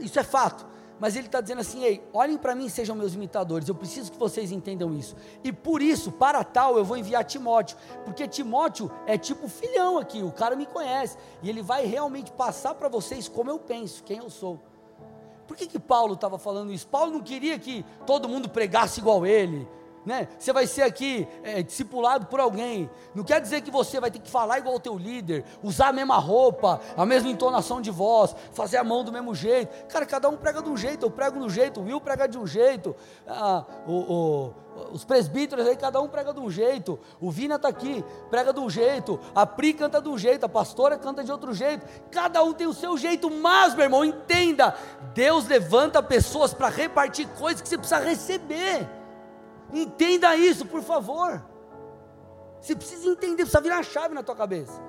isso 0.01 0.19
é 0.19 0.23
fato. 0.23 0.65
Mas 0.99 1.15
ele 1.15 1.27
está 1.27 1.41
dizendo 1.41 1.61
assim: 1.61 1.83
ei, 1.83 2.03
olhem 2.13 2.37
para 2.37 2.55
mim, 2.55 2.69
sejam 2.69 2.95
meus 2.95 3.13
imitadores, 3.13 3.67
eu 3.67 3.75
preciso 3.75 4.11
que 4.11 4.17
vocês 4.17 4.51
entendam 4.51 4.93
isso. 4.93 5.15
E 5.43 5.51
por 5.51 5.81
isso, 5.81 6.11
para 6.11 6.43
tal, 6.43 6.77
eu 6.77 6.85
vou 6.85 6.97
enviar 6.97 7.23
Timóteo, 7.23 7.77
porque 8.03 8.27
Timóteo 8.27 8.91
é 9.05 9.17
tipo 9.17 9.47
filhão 9.47 9.97
aqui, 9.97 10.23
o 10.23 10.31
cara 10.31 10.55
me 10.55 10.65
conhece, 10.65 11.17
e 11.41 11.49
ele 11.49 11.61
vai 11.61 11.85
realmente 11.85 12.31
passar 12.31 12.75
para 12.75 12.87
vocês 12.87 13.27
como 13.27 13.49
eu 13.49 13.59
penso, 13.59 14.03
quem 14.03 14.17
eu 14.17 14.29
sou. 14.29 14.59
Por 15.47 15.55
que, 15.55 15.67
que 15.67 15.79
Paulo 15.79 16.15
estava 16.15 16.39
falando 16.39 16.73
isso? 16.73 16.87
Paulo 16.87 17.11
não 17.11 17.21
queria 17.21 17.59
que 17.59 17.85
todo 18.05 18.27
mundo 18.27 18.49
pregasse 18.49 18.99
igual 18.99 19.25
ele, 19.25 19.67
né? 20.05 20.27
Você 20.37 20.53
vai 20.53 20.67
ser 20.67 20.83
aqui 20.83 21.27
é, 21.43 21.63
discipulado 21.63 22.27
por 22.27 22.39
alguém. 22.39 22.89
Não 23.13 23.23
quer 23.23 23.41
dizer 23.41 23.61
que 23.61 23.71
você 23.71 23.99
vai 23.99 24.11
ter 24.11 24.19
que 24.19 24.29
falar 24.29 24.59
igual 24.59 24.75
o 24.75 24.79
teu 24.79 24.97
líder, 24.97 25.43
usar 25.63 25.87
a 25.87 25.93
mesma 25.93 26.17
roupa, 26.17 26.79
a 26.95 27.05
mesma 27.05 27.29
entonação 27.29 27.81
de 27.81 27.89
voz, 27.89 28.35
fazer 28.53 28.77
a 28.77 28.83
mão 28.83 29.03
do 29.03 29.11
mesmo 29.11 29.33
jeito. 29.33 29.85
Cara, 29.87 30.05
cada 30.05 30.29
um 30.29 30.37
prega 30.37 30.61
de 30.61 30.69
um 30.69 30.77
jeito. 30.77 31.05
Eu 31.05 31.11
prego 31.11 31.39
de 31.39 31.45
um 31.45 31.49
jeito, 31.49 31.79
o 31.79 31.83
Will 31.83 31.99
prega 31.99 32.27
de 32.27 32.37
um 32.37 32.45
jeito, 32.45 32.95
ah, 33.27 33.65
o, 33.87 33.93
o, 33.93 34.53
os 34.91 35.03
presbíteros 35.03 35.65
aí, 35.65 35.75
cada 35.75 36.01
um 36.01 36.07
prega 36.07 36.33
de 36.33 36.39
um 36.39 36.51
jeito. 36.51 36.99
O 37.19 37.31
Vina 37.31 37.55
está 37.55 37.69
aqui, 37.69 38.03
prega 38.29 38.53
de 38.53 38.59
um 38.59 38.69
jeito. 38.69 39.19
A 39.33 39.45
Pri 39.45 39.73
canta 39.73 40.01
de 40.01 40.09
um 40.09 40.17
jeito, 40.17 40.45
a 40.45 40.49
pastora 40.49 40.97
canta 40.97 41.23
de 41.23 41.31
outro 41.31 41.53
jeito. 41.53 41.85
Cada 42.11 42.43
um 42.43 42.53
tem 42.53 42.67
o 42.67 42.73
seu 42.73 42.97
jeito, 42.97 43.31
mas, 43.31 43.73
meu 43.73 43.85
irmão, 43.85 44.05
entenda: 44.05 44.75
Deus 45.13 45.47
levanta 45.47 46.03
pessoas 46.03 46.53
para 46.53 46.69
repartir 46.69 47.27
coisas 47.39 47.61
que 47.61 47.69
você 47.69 47.77
precisa 47.77 47.99
receber. 47.99 48.87
Entenda 49.73 50.35
isso, 50.35 50.65
por 50.65 50.81
favor. 50.81 51.43
Você 52.61 52.75
precisa 52.75 53.07
entender, 53.07 53.43
precisa 53.43 53.61
virar 53.61 53.79
a 53.79 53.83
chave 53.83 54.13
na 54.13 54.23
tua 54.23 54.35
cabeça. 54.35 54.81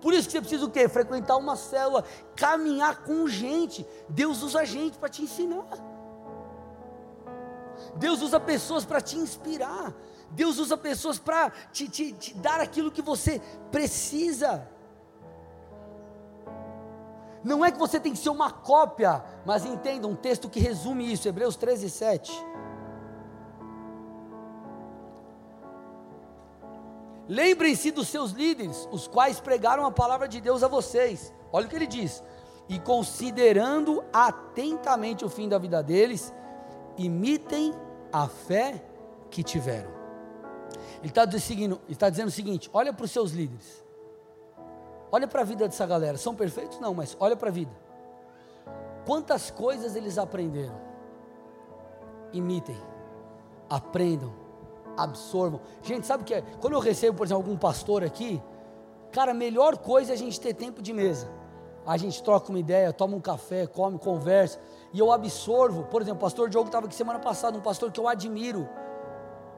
Por 0.00 0.12
isso 0.12 0.28
que 0.28 0.32
você 0.32 0.40
precisa 0.40 0.64
o 0.64 0.70
quê? 0.70 0.88
Frequentar 0.88 1.36
uma 1.36 1.56
célula, 1.56 2.04
caminhar 2.34 3.02
com 3.04 3.26
gente. 3.26 3.86
Deus 4.08 4.42
usa 4.42 4.64
gente 4.64 4.98
para 4.98 5.08
te 5.08 5.22
ensinar. 5.22 5.66
Deus 7.96 8.22
usa 8.22 8.38
pessoas 8.38 8.84
para 8.84 9.00
te 9.00 9.16
inspirar. 9.16 9.94
Deus 10.30 10.58
usa 10.58 10.76
pessoas 10.76 11.18
para 11.18 11.50
te, 11.72 11.88
te, 11.88 12.12
te, 12.12 12.34
dar 12.34 12.60
aquilo 12.60 12.90
que 12.90 13.02
você 13.02 13.40
precisa. 13.70 14.68
Não 17.42 17.64
é 17.64 17.70
que 17.70 17.78
você 17.78 18.00
tem 18.00 18.12
que 18.12 18.18
ser 18.18 18.30
uma 18.30 18.50
cópia, 18.50 19.24
mas 19.44 19.64
entenda 19.64 20.08
um 20.08 20.16
texto 20.16 20.50
que 20.50 20.58
resume 20.58 21.12
isso, 21.12 21.28
Hebreus 21.28 21.54
13, 21.54 21.88
7. 21.88 22.46
Lembrem-se 27.28 27.90
dos 27.90 28.08
seus 28.08 28.30
líderes, 28.30 28.88
os 28.92 29.08
quais 29.08 29.40
pregaram 29.40 29.84
a 29.84 29.90
palavra 29.90 30.28
de 30.28 30.40
Deus 30.40 30.62
a 30.62 30.68
vocês. 30.68 31.32
Olha 31.52 31.66
o 31.66 31.68
que 31.68 31.74
ele 31.74 31.86
diz. 31.86 32.22
E 32.68 32.78
considerando 32.78 34.04
atentamente 34.12 35.24
o 35.24 35.28
fim 35.28 35.48
da 35.48 35.58
vida 35.58 35.82
deles, 35.82 36.32
imitem 36.96 37.74
a 38.12 38.28
fé 38.28 38.82
que 39.30 39.42
tiveram. 39.42 39.90
Ele 41.00 41.08
está 41.08 41.24
está 41.88 42.10
dizendo 42.10 42.28
o 42.28 42.32
seguinte: 42.32 42.70
olha 42.72 42.92
para 42.92 43.04
os 43.04 43.10
seus 43.10 43.32
líderes, 43.32 43.84
olha 45.10 45.26
para 45.26 45.42
a 45.42 45.44
vida 45.44 45.66
dessa 45.68 45.86
galera. 45.86 46.16
São 46.18 46.34
perfeitos? 46.34 46.78
Não, 46.80 46.94
mas 46.94 47.16
olha 47.18 47.36
para 47.36 47.48
a 47.48 47.52
vida. 47.52 47.72
Quantas 49.04 49.50
coisas 49.50 49.94
eles 49.94 50.18
aprenderam? 50.18 50.80
Imitem, 52.32 52.80
aprendam 53.68 54.45
absorvam. 54.96 55.60
Gente, 55.82 56.06
sabe 56.06 56.22
o 56.22 56.26
que 56.26 56.34
é? 56.34 56.42
Quando 56.60 56.72
eu 56.72 56.80
recebo, 56.80 57.18
por 57.18 57.26
exemplo, 57.26 57.42
algum 57.42 57.56
pastor 57.56 58.02
aqui, 58.02 58.42
cara, 59.12 59.32
a 59.32 59.34
melhor 59.34 59.76
coisa 59.78 60.12
é 60.12 60.14
a 60.14 60.18
gente 60.18 60.40
ter 60.40 60.54
tempo 60.54 60.82
de 60.82 60.92
mesa. 60.92 61.28
A 61.86 61.96
gente 61.96 62.20
troca 62.22 62.50
uma 62.50 62.58
ideia, 62.58 62.92
toma 62.92 63.16
um 63.16 63.20
café, 63.20 63.66
come, 63.66 63.96
conversa, 63.98 64.58
e 64.92 64.98
eu 64.98 65.12
absorvo. 65.12 65.84
Por 65.84 66.02
exemplo, 66.02 66.18
o 66.18 66.20
pastor 66.20 66.48
Diogo 66.48 66.66
estava 66.66 66.86
aqui 66.86 66.94
semana 66.94 67.20
passada, 67.20 67.56
um 67.56 67.60
pastor 67.60 67.92
que 67.92 68.00
eu 68.00 68.08
admiro, 68.08 68.68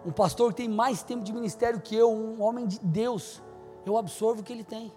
um 0.05 0.13
pastor 0.13 0.51
que 0.51 0.59
tem 0.59 0.69
mais 0.69 1.03
tempo 1.03 1.25
de 1.25 1.33
ministério 1.33 1.81
que 1.81 1.97
eu, 1.97 2.13
um 2.13 2.43
homem 2.43 2.67
de 2.67 2.79
Deus. 2.81 3.43
Eu 3.87 3.97
absorvo 3.97 4.43
o 4.43 4.45
que 4.45 4.53
ele 4.53 4.65
tem. 4.65 4.93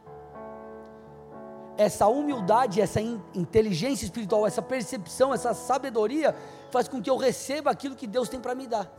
Essa 1.77 2.07
humildade, 2.07 2.81
essa 2.81 2.99
inteligência 2.99 4.03
espiritual, 4.03 4.45
essa 4.45 4.61
percepção, 4.61 5.33
essa 5.33 5.53
sabedoria, 5.53 6.35
faz 6.69 6.89
com 6.89 7.01
que 7.01 7.09
eu 7.09 7.15
receba 7.15 7.71
aquilo 7.71 7.95
que 7.95 8.05
Deus 8.05 8.27
tem 8.27 8.41
para 8.41 8.53
me 8.53 8.67
dar. 8.67 8.91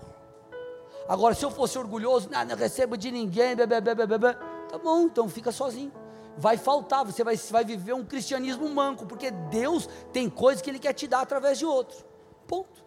Agora, 1.08 1.34
se 1.34 1.44
eu 1.44 1.50
fosse 1.50 1.78
orgulhoso, 1.78 2.28
não, 2.30 2.44
não 2.44 2.56
recebo 2.56 2.96
de 2.96 3.10
ninguém, 3.10 3.56
tá 3.56 4.78
bom, 4.78 5.02
então 5.02 5.28
fica 5.28 5.50
sozinho. 5.52 5.92
Vai 6.36 6.56
faltar, 6.56 7.04
você 7.04 7.22
vai, 7.22 7.36
vai 7.36 7.64
viver 7.64 7.92
um 7.92 8.04
cristianismo 8.04 8.68
manco, 8.68 9.04
porque 9.04 9.30
Deus 9.30 9.88
tem 10.12 10.30
coisas 10.30 10.62
que 10.62 10.70
Ele 10.70 10.78
quer 10.78 10.92
te 10.92 11.06
dar 11.06 11.20
através 11.20 11.58
de 11.58 11.66
outros. 11.66 12.04
Ponto. 12.46 12.82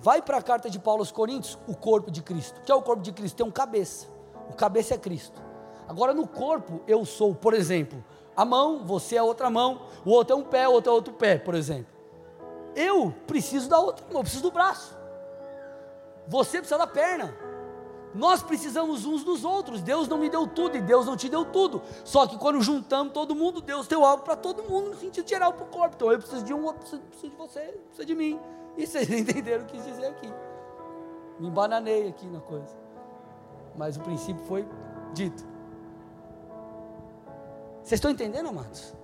vai 0.00 0.22
para 0.22 0.38
a 0.38 0.42
carta 0.42 0.70
de 0.70 0.78
Paulo 0.78 1.00
aos 1.00 1.10
Coríntios, 1.10 1.58
o 1.66 1.74
corpo 1.74 2.10
de 2.10 2.22
Cristo. 2.22 2.58
O 2.58 2.62
que 2.62 2.72
é 2.72 2.74
o 2.74 2.82
corpo 2.82 3.02
de 3.02 3.12
Cristo? 3.12 3.36
Tem 3.36 3.46
um 3.46 3.50
cabeça. 3.50 4.06
O 4.48 4.54
cabeça 4.54 4.94
é 4.94 4.98
Cristo. 4.98 5.40
Agora 5.86 6.14
no 6.14 6.26
corpo 6.26 6.80
eu 6.86 7.04
sou, 7.04 7.34
por 7.34 7.54
exemplo, 7.54 8.04
a 8.36 8.44
mão, 8.44 8.84
você 8.84 9.16
é 9.16 9.22
outra 9.22 9.50
mão, 9.50 9.82
o 10.04 10.10
outro 10.10 10.34
é 10.34 10.38
um 10.38 10.44
pé, 10.44 10.68
o 10.68 10.72
outro 10.72 10.92
é 10.92 10.94
outro 10.94 11.14
pé, 11.14 11.38
por 11.38 11.54
exemplo. 11.54 11.97
Eu 12.74 13.14
preciso 13.26 13.68
da 13.68 13.78
outra 13.78 14.04
mão, 14.06 14.18
eu 14.18 14.22
preciso 14.22 14.42
do 14.42 14.50
braço. 14.50 14.96
Você 16.26 16.58
precisa 16.58 16.78
da 16.78 16.86
perna. 16.86 17.34
Nós 18.14 18.42
precisamos 18.42 19.04
uns 19.04 19.22
dos 19.22 19.44
outros. 19.44 19.82
Deus 19.82 20.08
não 20.08 20.18
me 20.18 20.28
deu 20.28 20.46
tudo 20.46 20.76
e 20.76 20.80
Deus 20.80 21.06
não 21.06 21.16
te 21.16 21.28
deu 21.28 21.44
tudo. 21.44 21.82
Só 22.04 22.26
que 22.26 22.38
quando 22.38 22.60
juntamos 22.60 23.12
todo 23.12 23.34
mundo, 23.34 23.60
Deus 23.60 23.86
deu 23.86 24.04
algo 24.04 24.22
para 24.22 24.36
todo 24.36 24.62
mundo 24.62 24.90
no 24.90 24.96
sentido 24.96 25.28
geral 25.28 25.52
para 25.52 25.64
o 25.64 25.68
corpo. 25.68 25.94
Então 25.96 26.12
eu 26.12 26.18
preciso 26.18 26.44
de 26.44 26.54
um, 26.54 26.64
outro 26.64 26.98
preciso 26.98 27.30
de 27.30 27.36
você, 27.36 27.60
preciso 27.60 28.06
de 28.06 28.14
mim. 28.14 28.40
E 28.76 28.86
vocês 28.86 29.08
entenderam 29.10 29.64
o 29.64 29.66
que 29.66 29.76
quis 29.76 29.84
dizer 29.84 30.06
aqui. 30.06 30.32
Me 31.38 31.48
embananei 31.48 32.08
aqui 32.08 32.26
na 32.26 32.40
coisa. 32.40 32.76
Mas 33.76 33.96
o 33.96 34.00
princípio 34.00 34.44
foi 34.46 34.66
dito. 35.12 35.46
Vocês 37.82 37.98
estão 37.98 38.10
entendendo, 38.10 38.48
amados? 38.48 38.94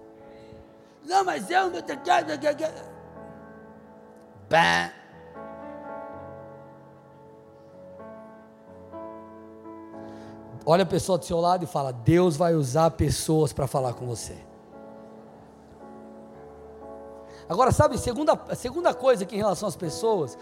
Não, 1.04 1.24
mas 1.24 1.50
eu. 1.50 1.70
Olha 10.66 10.82
a 10.82 10.86
pessoa 10.86 11.18
do 11.18 11.24
seu 11.24 11.40
lado 11.40 11.64
e 11.64 11.66
fala: 11.66 11.92
Deus 11.92 12.36
vai 12.36 12.54
usar 12.54 12.90
pessoas 12.92 13.52
para 13.52 13.66
falar 13.66 13.94
com 13.94 14.06
você. 14.06 14.36
Agora, 17.48 17.70
sabe, 17.70 17.98
segunda, 17.98 18.40
a 18.48 18.54
segunda 18.54 18.94
coisa 18.94 19.26
que 19.26 19.34
em 19.34 19.38
relação 19.38 19.68
às 19.68 19.76
pessoas, 19.76 20.38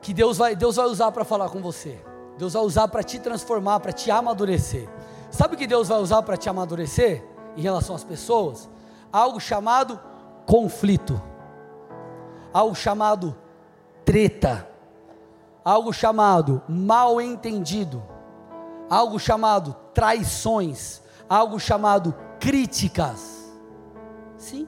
que 0.00 0.14
Deus 0.14 0.38
vai, 0.38 0.56
Deus 0.56 0.76
vai 0.76 0.86
usar 0.86 1.12
para 1.12 1.24
falar 1.24 1.50
com 1.50 1.60
você. 1.60 2.00
Deus 2.38 2.54
vai 2.54 2.62
usar 2.62 2.88
para 2.88 3.02
te 3.02 3.18
transformar, 3.18 3.80
para 3.80 3.92
te 3.92 4.10
amadurecer. 4.10 4.88
Sabe 5.30 5.54
o 5.54 5.58
que 5.58 5.66
Deus 5.66 5.88
vai 5.88 5.98
usar 5.98 6.22
para 6.22 6.38
te 6.38 6.48
amadurecer 6.48 7.22
em 7.56 7.60
relação 7.60 7.94
às 7.94 8.02
pessoas? 8.02 8.68
Algo 9.12 9.38
chamado 9.38 10.00
conflito, 10.46 11.20
algo 12.52 12.74
chamado 12.74 13.36
treta, 14.04 14.68
algo 15.64 15.92
chamado 15.92 16.62
mal 16.68 17.20
entendido, 17.20 18.02
algo 18.88 19.18
chamado 19.18 19.74
traições, 19.94 21.00
algo 21.28 21.58
chamado 21.58 22.14
críticas. 22.38 23.52
Sim. 24.36 24.66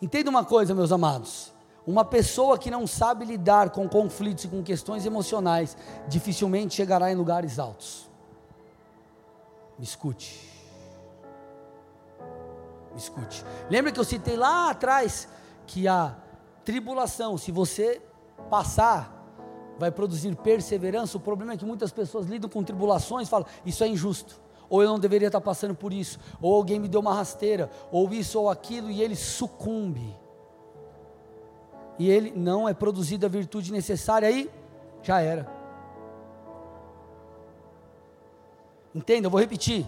Entenda 0.00 0.28
uma 0.28 0.44
coisa, 0.44 0.74
meus 0.74 0.92
amados. 0.92 1.52
Uma 1.86 2.04
pessoa 2.04 2.58
que 2.58 2.70
não 2.70 2.86
sabe 2.86 3.24
lidar 3.24 3.70
com 3.70 3.88
conflitos 3.88 4.44
e 4.44 4.48
com 4.48 4.62
questões 4.62 5.06
emocionais, 5.06 5.76
dificilmente 6.06 6.74
chegará 6.74 7.10
em 7.10 7.16
lugares 7.16 7.58
altos. 7.58 8.08
Me 9.78 9.84
escute. 9.84 10.51
Escute. 12.96 13.44
Lembra 13.70 13.92
que 13.92 13.98
eu 13.98 14.04
citei 14.04 14.36
lá 14.36 14.70
atrás 14.70 15.28
que 15.66 15.88
a 15.88 16.16
tribulação, 16.64 17.38
se 17.38 17.50
você 17.50 18.02
passar, 18.50 19.10
vai 19.78 19.90
produzir 19.90 20.34
perseverança. 20.36 21.16
O 21.16 21.20
problema 21.20 21.52
é 21.52 21.56
que 21.56 21.64
muitas 21.64 21.90
pessoas 21.90 22.26
lidam 22.26 22.50
com 22.50 22.62
tribulações 22.62 23.28
e 23.28 23.30
falam: 23.30 23.46
Isso 23.64 23.82
é 23.82 23.88
injusto 23.88 24.42
ou 24.72 24.82
eu 24.82 24.88
não 24.88 24.98
deveria 24.98 25.28
estar 25.28 25.40
passando 25.42 25.74
por 25.74 25.92
isso, 25.92 26.18
ou 26.40 26.54
alguém 26.54 26.80
me 26.80 26.88
deu 26.88 26.98
uma 26.98 27.12
rasteira, 27.12 27.68
ou 27.90 28.10
isso 28.10 28.40
ou 28.40 28.48
aquilo, 28.48 28.90
e 28.90 29.02
ele 29.02 29.14
sucumbe. 29.14 30.18
E 31.98 32.08
ele 32.08 32.32
não 32.34 32.66
é 32.66 32.72
produzida 32.72 33.26
a 33.26 33.28
virtude 33.28 33.70
necessária, 33.70 34.26
aí 34.26 34.50
já 35.02 35.20
era. 35.20 35.46
Entenda, 38.94 39.26
eu 39.26 39.30
vou 39.30 39.38
repetir. 39.38 39.86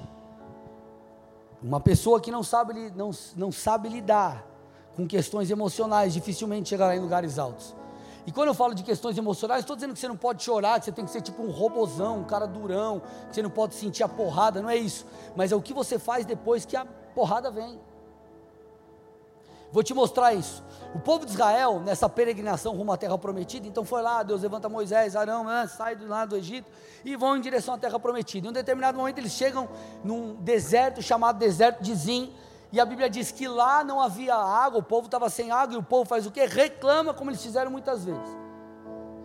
Uma 1.64 1.80
pessoa 1.80 2.20
que 2.20 2.30
não 2.30 2.42
sabe, 2.42 2.92
não, 2.94 3.10
não 3.36 3.50
sabe 3.50 3.88
lidar 3.88 4.46
com 4.94 5.06
questões 5.06 5.50
emocionais 5.50 6.12
dificilmente 6.12 6.68
chegará 6.68 6.94
em 6.94 7.00
lugares 7.00 7.38
altos. 7.38 7.74
E 8.26 8.30
quando 8.30 8.48
eu 8.48 8.54
falo 8.54 8.74
de 8.74 8.82
questões 8.82 9.16
emocionais, 9.16 9.60
estou 9.60 9.74
dizendo 9.74 9.94
que 9.94 9.98
você 9.98 10.06
não 10.06 10.16
pode 10.16 10.42
chorar, 10.42 10.78
que 10.78 10.84
você 10.84 10.92
tem 10.92 11.06
que 11.06 11.10
ser 11.10 11.22
tipo 11.22 11.42
um 11.42 11.50
robozão, 11.50 12.18
um 12.18 12.24
cara 12.24 12.46
durão, 12.46 13.00
que 13.30 13.34
você 13.34 13.42
não 13.42 13.48
pode 13.48 13.74
sentir 13.76 14.02
a 14.02 14.08
porrada, 14.08 14.60
não 14.60 14.68
é 14.68 14.76
isso. 14.76 15.06
Mas 15.34 15.52
é 15.52 15.56
o 15.56 15.62
que 15.62 15.72
você 15.72 15.98
faz 15.98 16.26
depois 16.26 16.66
que 16.66 16.76
a 16.76 16.84
porrada 16.84 17.50
vem. 17.50 17.80
Vou 19.74 19.82
te 19.82 19.92
mostrar 19.92 20.32
isso. 20.32 20.62
O 20.94 21.00
povo 21.00 21.26
de 21.26 21.32
Israel, 21.32 21.80
nessa 21.80 22.08
peregrinação 22.08 22.76
rumo 22.76 22.92
à 22.92 22.96
terra 22.96 23.18
prometida, 23.18 23.66
então 23.66 23.84
foi 23.84 24.02
lá, 24.02 24.22
Deus 24.22 24.42
levanta 24.42 24.68
Moisés, 24.68 25.16
Arão, 25.16 25.42
né, 25.42 25.66
sai 25.66 25.96
do 25.96 26.06
lado 26.06 26.28
do 26.28 26.36
Egito 26.36 26.70
e 27.04 27.16
vão 27.16 27.36
em 27.36 27.40
direção 27.40 27.74
à 27.74 27.78
terra 27.78 27.98
prometida. 27.98 28.46
Em 28.46 28.50
um 28.50 28.52
determinado 28.52 28.96
momento 28.96 29.18
eles 29.18 29.32
chegam 29.32 29.68
num 30.04 30.36
deserto 30.36 31.02
chamado 31.02 31.40
deserto 31.40 31.82
de 31.82 31.92
Zim, 31.92 32.32
e 32.70 32.78
a 32.78 32.84
Bíblia 32.84 33.10
diz 33.10 33.32
que 33.32 33.48
lá 33.48 33.82
não 33.82 34.00
havia 34.00 34.36
água, 34.36 34.78
o 34.78 34.82
povo 34.82 35.06
estava 35.06 35.28
sem 35.28 35.50
água, 35.50 35.74
e 35.74 35.76
o 35.76 35.82
povo 35.82 36.04
faz 36.04 36.24
o 36.24 36.30
quê? 36.30 36.46
Reclama, 36.46 37.12
como 37.12 37.32
eles 37.32 37.42
fizeram 37.42 37.72
muitas 37.72 38.04
vezes. 38.04 38.44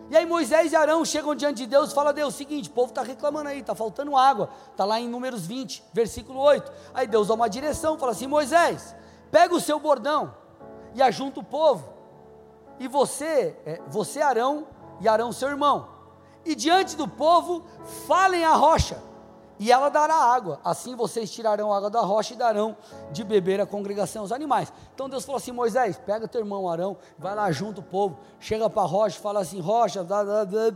E 0.09 0.17
aí 0.17 0.25
Moisés 0.25 0.71
e 0.71 0.75
Arão 0.75 1.05
chegam 1.05 1.35
diante 1.35 1.57
de 1.57 1.67
Deus 1.67 1.91
e 1.91 1.93
falam, 1.93 2.11
Deus, 2.11 2.33
seguinte, 2.33 2.69
o 2.69 2.73
povo 2.73 2.89
está 2.89 3.03
reclamando 3.03 3.49
aí, 3.49 3.59
está 3.59 3.75
faltando 3.75 4.17
água, 4.17 4.49
está 4.71 4.83
lá 4.83 4.99
em 4.99 5.07
números 5.07 5.45
20, 5.45 5.83
versículo 5.93 6.39
8. 6.39 6.71
Aí 6.91 7.05
Deus 7.05 7.27
dá 7.27 7.35
uma 7.35 7.47
direção, 7.47 7.99
fala 7.99 8.13
assim, 8.13 8.25
Moisés, 8.25 8.95
pega 9.31 9.53
o 9.53 9.59
seu 9.59 9.79
bordão 9.79 10.33
e 10.93 11.01
ajunta 11.01 11.39
o 11.39 11.43
povo, 11.43 11.93
e 12.79 12.87
você, 12.87 13.57
é, 13.65 13.81
você 13.87 14.21
Arão, 14.21 14.67
e 14.99 15.07
Arão 15.07 15.31
seu 15.31 15.49
irmão, 15.49 15.87
e 16.45 16.55
diante 16.55 16.95
do 16.95 17.07
povo, 17.07 17.63
falem 18.07 18.43
a 18.43 18.53
rocha, 18.53 19.01
e 19.59 19.71
ela 19.71 19.89
dará 19.89 20.15
água. 20.15 20.59
Assim 20.63 20.95
vocês 20.95 21.29
tirarão 21.29 21.73
água 21.73 21.89
da 21.89 21.99
rocha 21.99 22.33
e 22.33 22.37
darão 22.37 22.77
de 23.11 23.25
beber 23.25 23.59
a 23.59 23.65
congregação 23.65 24.23
os 24.23 24.31
animais. 24.31 24.71
Então 24.95 25.09
Deus 25.09 25.25
falou 25.25 25.37
assim: 25.37 25.51
Moisés, 25.51 25.97
pega 25.97 26.29
teu 26.29 26.39
irmão 26.39 26.69
Arão, 26.69 26.97
vai 27.17 27.35
lá 27.35 27.51
junto 27.51 27.81
o 27.81 27.83
povo, 27.83 28.17
chega 28.39 28.69
para 28.69 28.83
a 28.83 28.85
rocha, 28.85 29.19
fala 29.19 29.41
assim: 29.41 29.59
rocha, 29.59 30.01
dá, 30.01 30.23
dá, 30.23 30.45
dá, 30.45 30.71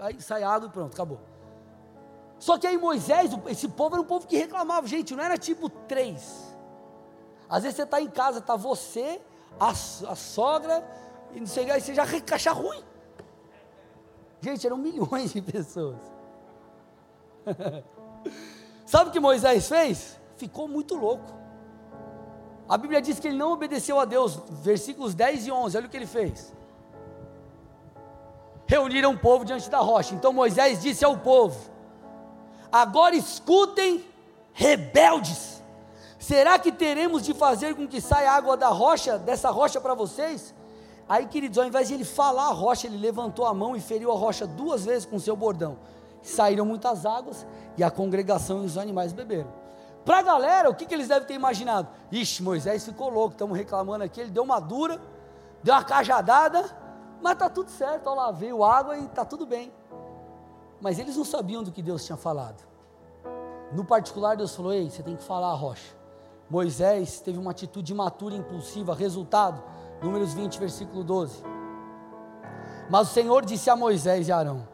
aí 0.00 0.20
sai 0.20 0.42
água 0.42 0.66
e 0.68 0.72
pronto, 0.72 0.94
acabou. 0.94 1.20
Só 2.38 2.58
que 2.58 2.66
aí 2.66 2.76
Moisés, 2.78 3.30
esse 3.46 3.68
povo 3.68 3.94
era 3.94 4.02
um 4.02 4.06
povo 4.06 4.26
que 4.26 4.36
reclamava, 4.36 4.86
gente, 4.86 5.14
não 5.14 5.22
era 5.22 5.36
tipo 5.36 5.68
três. 5.68 6.51
Às 7.52 7.64
vezes 7.64 7.76
você 7.76 7.82
está 7.82 8.00
em 8.00 8.08
casa, 8.08 8.38
está 8.38 8.56
você, 8.56 9.20
a, 9.60 9.68
a 9.68 10.16
sogra, 10.16 10.82
e 11.34 11.38
não 11.38 11.46
sei, 11.46 11.70
aí 11.70 11.82
você 11.82 11.92
já 11.92 12.04
acha 12.30 12.50
ruim. 12.50 12.82
Gente, 14.40 14.66
eram 14.66 14.78
milhões 14.78 15.34
de 15.34 15.42
pessoas. 15.42 15.98
Sabe 18.86 19.10
o 19.10 19.12
que 19.12 19.20
Moisés 19.20 19.68
fez? 19.68 20.18
Ficou 20.38 20.66
muito 20.66 20.94
louco. 20.94 21.30
A 22.66 22.78
Bíblia 22.78 23.02
diz 23.02 23.20
que 23.20 23.28
ele 23.28 23.36
não 23.36 23.52
obedeceu 23.52 24.00
a 24.00 24.06
Deus, 24.06 24.40
versículos 24.62 25.14
10 25.14 25.48
e 25.48 25.52
11, 25.52 25.76
olha 25.76 25.86
o 25.86 25.90
que 25.90 25.96
ele 25.98 26.06
fez. 26.06 26.54
Reuniram 28.66 29.12
o 29.12 29.18
povo 29.18 29.44
diante 29.44 29.68
da 29.68 29.80
rocha. 29.80 30.14
Então 30.14 30.32
Moisés 30.32 30.80
disse 30.80 31.04
ao 31.04 31.18
povo: 31.18 31.70
Agora 32.72 33.14
escutem, 33.14 34.02
rebeldes. 34.54 35.61
Será 36.22 36.58
que 36.58 36.70
teremos 36.70 37.22
de 37.22 37.34
fazer 37.34 37.74
com 37.74 37.86
que 37.86 38.00
saia 38.00 38.30
água 38.30 38.56
da 38.56 38.68
rocha, 38.68 39.18
dessa 39.18 39.50
rocha 39.50 39.80
para 39.80 39.94
vocês? 39.94 40.54
Aí, 41.08 41.26
queridos, 41.26 41.58
ao 41.58 41.66
invés 41.66 41.88
de 41.88 41.94
ele 41.94 42.04
falar 42.04 42.46
a 42.46 42.52
rocha, 42.52 42.86
ele 42.86 42.96
levantou 42.96 43.44
a 43.44 43.52
mão 43.52 43.74
e 43.74 43.80
feriu 43.80 44.12
a 44.12 44.14
rocha 44.14 44.46
duas 44.46 44.84
vezes 44.84 45.04
com 45.04 45.18
seu 45.18 45.34
bordão 45.34 45.76
saíram 46.22 46.64
muitas 46.64 47.04
águas 47.04 47.46
e 47.76 47.82
a 47.82 47.90
congregação 47.90 48.62
e 48.62 48.66
os 48.66 48.78
animais 48.78 49.12
beberam. 49.12 49.50
Para 50.04 50.18
a 50.18 50.22
galera, 50.22 50.70
o 50.70 50.74
que, 50.74 50.86
que 50.86 50.94
eles 50.94 51.08
devem 51.08 51.26
ter 51.26 51.34
imaginado? 51.34 51.88
Ixi, 52.10 52.42
Moisés 52.42 52.84
ficou 52.84 53.08
louco, 53.08 53.32
estamos 53.32 53.56
reclamando 53.56 54.04
aqui, 54.04 54.20
ele 54.20 54.30
deu 54.30 54.42
uma 54.42 54.60
dura, 54.60 55.00
deu 55.62 55.74
uma 55.74 55.84
cajadada, 55.84 56.64
mas 57.20 57.34
está 57.34 57.48
tudo 57.48 57.70
certo, 57.70 58.08
olha 58.08 58.22
lá, 58.22 58.30
veio 58.30 58.64
água 58.64 58.96
e 58.96 59.04
está 59.04 59.24
tudo 59.24 59.46
bem. 59.46 59.72
Mas 60.80 60.98
eles 60.98 61.16
não 61.16 61.24
sabiam 61.24 61.62
do 61.62 61.70
que 61.70 61.82
Deus 61.82 62.04
tinha 62.04 62.16
falado. 62.16 62.62
No 63.72 63.84
particular, 63.84 64.36
Deus 64.36 64.54
falou: 64.54 64.72
Ei, 64.72 64.90
você 64.90 65.02
tem 65.02 65.14
que 65.14 65.22
falar 65.22 65.50
a 65.50 65.54
rocha. 65.54 66.01
Moisés 66.52 67.18
teve 67.18 67.38
uma 67.38 67.52
atitude 67.52 67.92
imatura 67.92 68.34
e 68.34 68.38
impulsiva, 68.38 68.94
resultado, 68.94 69.64
Números 70.02 70.34
20, 70.34 70.58
versículo 70.58 71.02
12. 71.02 71.42
Mas 72.90 73.08
o 73.08 73.12
Senhor 73.14 73.42
disse 73.42 73.70
a 73.70 73.74
Moisés 73.74 74.28
e 74.28 74.32
Arão: 74.32 74.68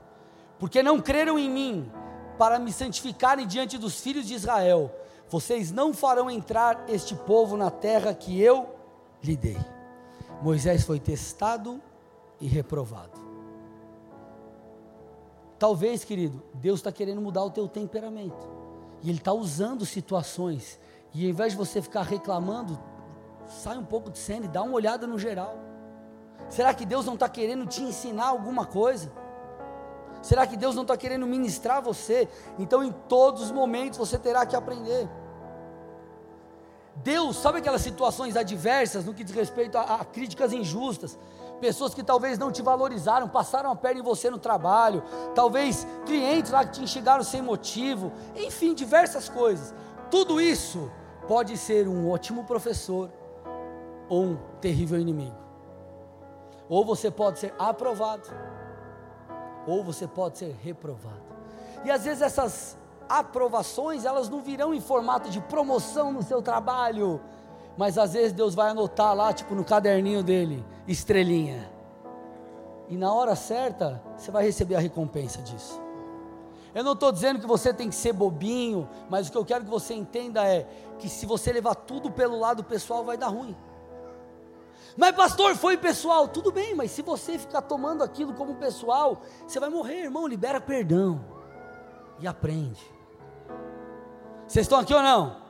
porque 0.59 0.83
não 0.83 1.01
creram 1.01 1.39
em 1.39 1.49
mim 1.49 1.89
para 2.37 2.59
me 2.59 2.73
santificarem 2.73 3.47
diante 3.47 3.79
dos 3.79 4.01
filhos 4.01 4.27
de 4.27 4.35
Israel, 4.35 4.91
vocês 5.29 5.71
não 5.71 5.95
farão 5.95 6.29
entrar 6.29 6.85
este 6.89 7.15
povo 7.15 7.57
na 7.57 7.71
terra 7.71 8.13
que 8.13 8.43
eu 8.43 8.75
lhe 9.23 9.37
dei. 9.37 9.59
Moisés 10.43 10.85
foi 10.85 10.99
testado 10.99 11.81
e 12.41 12.49
reprovado. 12.49 13.21
Talvez, 15.61 16.03
querido, 16.03 16.43
Deus 16.55 16.81
está 16.81 16.91
querendo 16.91 17.21
mudar 17.21 17.45
o 17.45 17.51
teu 17.53 17.69
temperamento. 17.69 18.49
E 19.01 19.11
Ele 19.11 19.19
está 19.19 19.33
usando 19.33 19.87
situações. 19.87 20.77
E 21.15 21.25
ao 21.25 21.31
invés 21.31 21.53
de 21.53 21.59
você 21.59 21.81
ficar 21.81 22.03
reclamando, 22.03 22.79
sai 23.47 23.79
um 23.79 23.85
pouco 23.85 24.11
de 24.11 24.19
cena 24.19 24.47
e 24.47 24.49
dá 24.49 24.63
uma 24.63 24.75
olhada 24.75 25.07
no 25.07 25.19
geral. 25.19 25.57
Será 26.49 26.73
que 26.73 26.87
Deus 26.87 27.05
não 27.05 27.15
está 27.15 27.29
querendo 27.29 27.67
te 27.67 27.83
ensinar 27.83 28.27
alguma 28.27 28.65
coisa? 28.65 29.11
Será 30.23 30.47
que 30.47 30.57
Deus 30.57 30.75
não 30.75 30.83
está 30.83 30.97
querendo 30.97 31.27
ministrar 31.27 31.83
você? 31.83 32.29
Então, 32.59 32.83
em 32.83 32.93
todos 32.93 33.43
os 33.43 33.51
momentos, 33.53 33.99
você 33.99 34.19
terá 34.19 34.45
que 34.45 34.57
aprender. 34.57 35.09
Deus, 36.97 37.37
sabe 37.37 37.59
aquelas 37.59 37.83
situações 37.83 38.37
adversas 38.37 39.05
no 39.05 39.15
que 39.15 39.23
diz 39.23 39.35
respeito 39.35 39.79
a, 39.79 39.83
a, 39.83 40.05
críticas 40.05 40.53
injustas? 40.53 41.17
Pessoas 41.61 41.95
que 41.95 42.03
talvez 42.03 42.39
não 42.39 42.51
te 42.51 42.63
valorizaram, 42.63 43.29
passaram 43.29 43.71
a 43.71 43.77
perna 43.77 44.01
em 44.01 44.03
você 44.03 44.31
no 44.31 44.39
trabalho, 44.39 45.03
talvez 45.35 45.87
clientes 46.07 46.51
lá 46.51 46.65
que 46.65 46.73
te 46.73 46.83
enxergaram 46.83 47.23
sem 47.23 47.43
motivo, 47.43 48.13
enfim, 48.37 48.75
diversas 48.75 49.29
coisas. 49.29 49.75
Tudo 50.11 50.41
isso 50.41 50.91
pode 51.27 51.57
ser 51.57 51.87
um 51.87 52.11
ótimo 52.11 52.45
professor 52.45 53.11
ou 54.09 54.25
um 54.25 54.37
terrível 54.61 54.99
inimigo. 54.99 55.37
Ou 56.69 56.85
você 56.85 57.11
pode 57.11 57.39
ser 57.39 57.55
aprovado, 57.59 58.29
ou 59.67 59.85
você 59.85 60.07
pode 60.07 60.39
ser 60.39 60.57
reprovado. 60.63 61.23
E 61.85 61.91
às 61.91 62.05
vezes 62.05 62.23
essas 62.23 62.77
aprovações, 63.09 64.05
elas 64.05 64.29
não 64.29 64.41
virão 64.41 64.75
em 64.75 64.81
formato 64.81 65.31
de 65.31 65.41
promoção 65.41 66.13
no 66.13 66.23
seu 66.23 66.43
trabalho, 66.43 67.21
mas 67.77 67.97
às 67.97 68.13
vezes 68.13 68.33
Deus 68.33 68.55
vai 68.55 68.71
anotar 68.71 69.15
lá, 69.15 69.33
tipo 69.33 69.55
no 69.55 69.65
caderninho 69.65 70.23
dele, 70.23 70.65
estrelinha. 70.87 71.71
E 72.89 72.97
na 72.97 73.13
hora 73.13 73.37
certa, 73.37 74.03
você 74.17 74.31
vai 74.31 74.45
receber 74.45 74.75
a 74.75 74.81
recompensa 74.81 75.41
disso. 75.43 75.88
Eu 76.79 76.85
não 76.85 76.93
estou 76.93 77.11
dizendo 77.11 77.41
que 77.41 77.47
você 77.47 77.75
tem 77.75 77.89
que 77.89 77.95
ser 77.97 78.13
bobinho, 78.13 78.89
mas 79.11 79.27
o 79.27 79.33
que 79.33 79.37
eu 79.37 79.45
quero 79.45 79.65
que 79.65 79.71
você 79.71 79.95
entenda 79.95 80.47
é 80.47 80.65
que 80.97 81.09
se 81.09 81.27
você 81.27 81.53
levar 81.53 81.75
tudo 81.75 82.09
pelo 82.09 82.39
lado 82.39 82.63
pessoal, 82.63 83.05
vai 83.05 83.17
dar 83.17 83.27
ruim. 83.27 83.57
Mas 84.97 85.11
pastor, 85.17 85.57
foi 85.57 85.77
pessoal, 85.77 86.29
tudo 86.29 86.53
bem, 86.53 86.77
mas 86.77 86.93
se 86.93 87.03
você 87.03 87.37
ficar 87.37 87.63
tomando 87.63 88.05
aquilo 88.05 88.33
como 88.33 88.55
pessoal, 88.55 89.23
você 89.45 89.59
vai 89.59 89.69
morrer, 89.69 90.05
irmão. 90.05 90.29
Libera 90.29 90.61
perdão 90.61 91.21
e 92.21 92.29
aprende. 92.29 92.81
Vocês 94.47 94.65
estão 94.65 94.79
aqui 94.79 94.95
ou 94.95 95.03
não? 95.03 95.49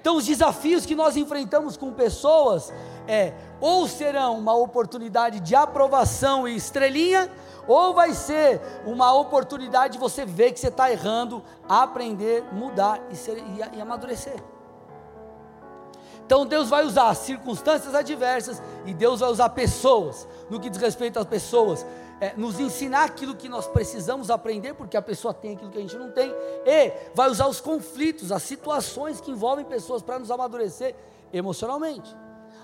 Então, 0.00 0.16
os 0.16 0.24
desafios 0.24 0.86
que 0.86 0.94
nós 0.94 1.16
enfrentamos 1.16 1.76
com 1.76 1.92
pessoas 1.92 2.72
é 3.08 3.34
ou 3.60 3.88
serão 3.88 4.38
uma 4.38 4.54
oportunidade 4.54 5.40
de 5.40 5.56
aprovação 5.56 6.46
e 6.46 6.54
estrelinha, 6.54 7.28
ou 7.66 7.94
vai 7.94 8.12
ser 8.14 8.60
uma 8.84 9.12
oportunidade 9.12 9.94
de 9.94 9.98
você 9.98 10.24
ver 10.24 10.52
que 10.52 10.60
você 10.60 10.68
está 10.68 10.90
errando, 10.90 11.42
aprender, 11.68 12.44
mudar 12.52 13.00
e, 13.10 13.16
ser, 13.16 13.38
e, 13.38 13.76
e 13.76 13.80
amadurecer. 13.80 14.42
Então 16.30 16.46
Deus 16.46 16.68
vai 16.68 16.84
usar 16.84 17.12
circunstâncias 17.14 17.92
adversas 17.92 18.62
e 18.86 18.94
Deus 18.94 19.18
vai 19.18 19.28
usar 19.30 19.48
pessoas, 19.48 20.28
no 20.48 20.60
que 20.60 20.70
diz 20.70 20.80
respeito 20.80 21.18
às 21.18 21.26
pessoas, 21.26 21.84
é, 22.20 22.34
nos 22.36 22.60
ensinar 22.60 23.02
aquilo 23.02 23.34
que 23.34 23.48
nós 23.48 23.66
precisamos 23.66 24.30
aprender, 24.30 24.74
porque 24.74 24.96
a 24.96 25.02
pessoa 25.02 25.34
tem 25.34 25.54
aquilo 25.54 25.70
que 25.70 25.78
a 25.78 25.80
gente 25.80 25.96
não 25.96 26.12
tem, 26.12 26.32
e 26.64 26.92
vai 27.14 27.28
usar 27.28 27.48
os 27.48 27.60
conflitos, 27.60 28.30
as 28.30 28.44
situações 28.44 29.20
que 29.20 29.32
envolvem 29.32 29.64
pessoas 29.64 30.02
para 30.02 30.20
nos 30.20 30.30
amadurecer 30.30 30.94
emocionalmente. 31.32 32.14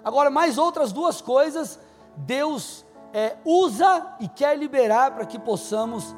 Agora, 0.05 0.31
mais 0.31 0.59
outras 0.59 0.93
duas 0.93 1.21
coisas, 1.21 1.81
Deus 2.17 2.86
é, 3.17 3.35
usa 3.47 4.15
e 4.21 4.29
quer 4.29 4.59
liberar 4.59 5.13
para 5.13 5.25
que 5.25 5.39
possamos 5.39 6.15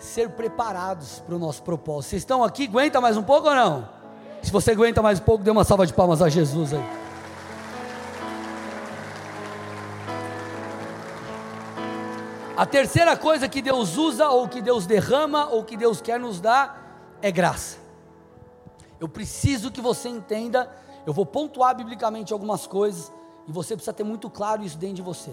ser 0.00 0.30
preparados 0.30 1.20
para 1.20 1.36
o 1.36 1.38
nosso 1.38 1.62
propósito. 1.62 2.10
Vocês 2.10 2.22
estão 2.22 2.42
aqui? 2.42 2.64
Aguenta 2.64 3.00
mais 3.00 3.16
um 3.16 3.22
pouco 3.22 3.48
ou 3.48 3.54
não? 3.54 3.88
Se 4.42 4.50
você 4.50 4.72
aguenta 4.72 5.00
mais 5.00 5.20
um 5.20 5.22
pouco, 5.22 5.44
dê 5.44 5.50
uma 5.52 5.62
salva 5.62 5.86
de 5.86 5.94
palmas 5.94 6.20
a 6.20 6.28
Jesus 6.28 6.74
aí. 6.74 6.84
A 12.56 12.66
terceira 12.66 13.16
coisa 13.16 13.48
que 13.48 13.62
Deus 13.62 13.96
usa, 13.96 14.28
ou 14.28 14.48
que 14.48 14.60
Deus 14.60 14.86
derrama, 14.86 15.46
ou 15.50 15.62
que 15.62 15.76
Deus 15.76 16.00
quer 16.00 16.18
nos 16.18 16.40
dar, 16.40 17.16
é 17.22 17.30
graça. 17.30 17.78
Eu 18.98 19.08
preciso 19.08 19.70
que 19.70 19.80
você 19.80 20.08
entenda, 20.08 20.68
eu 21.06 21.12
vou 21.12 21.24
pontuar 21.24 21.76
biblicamente 21.76 22.32
algumas 22.32 22.66
coisas, 22.66 23.12
e 23.46 23.52
você 23.52 23.76
precisa 23.76 23.92
ter 23.92 24.02
muito 24.02 24.28
claro 24.28 24.64
isso 24.64 24.76
dentro 24.76 24.96
de 24.96 25.02
você. 25.02 25.30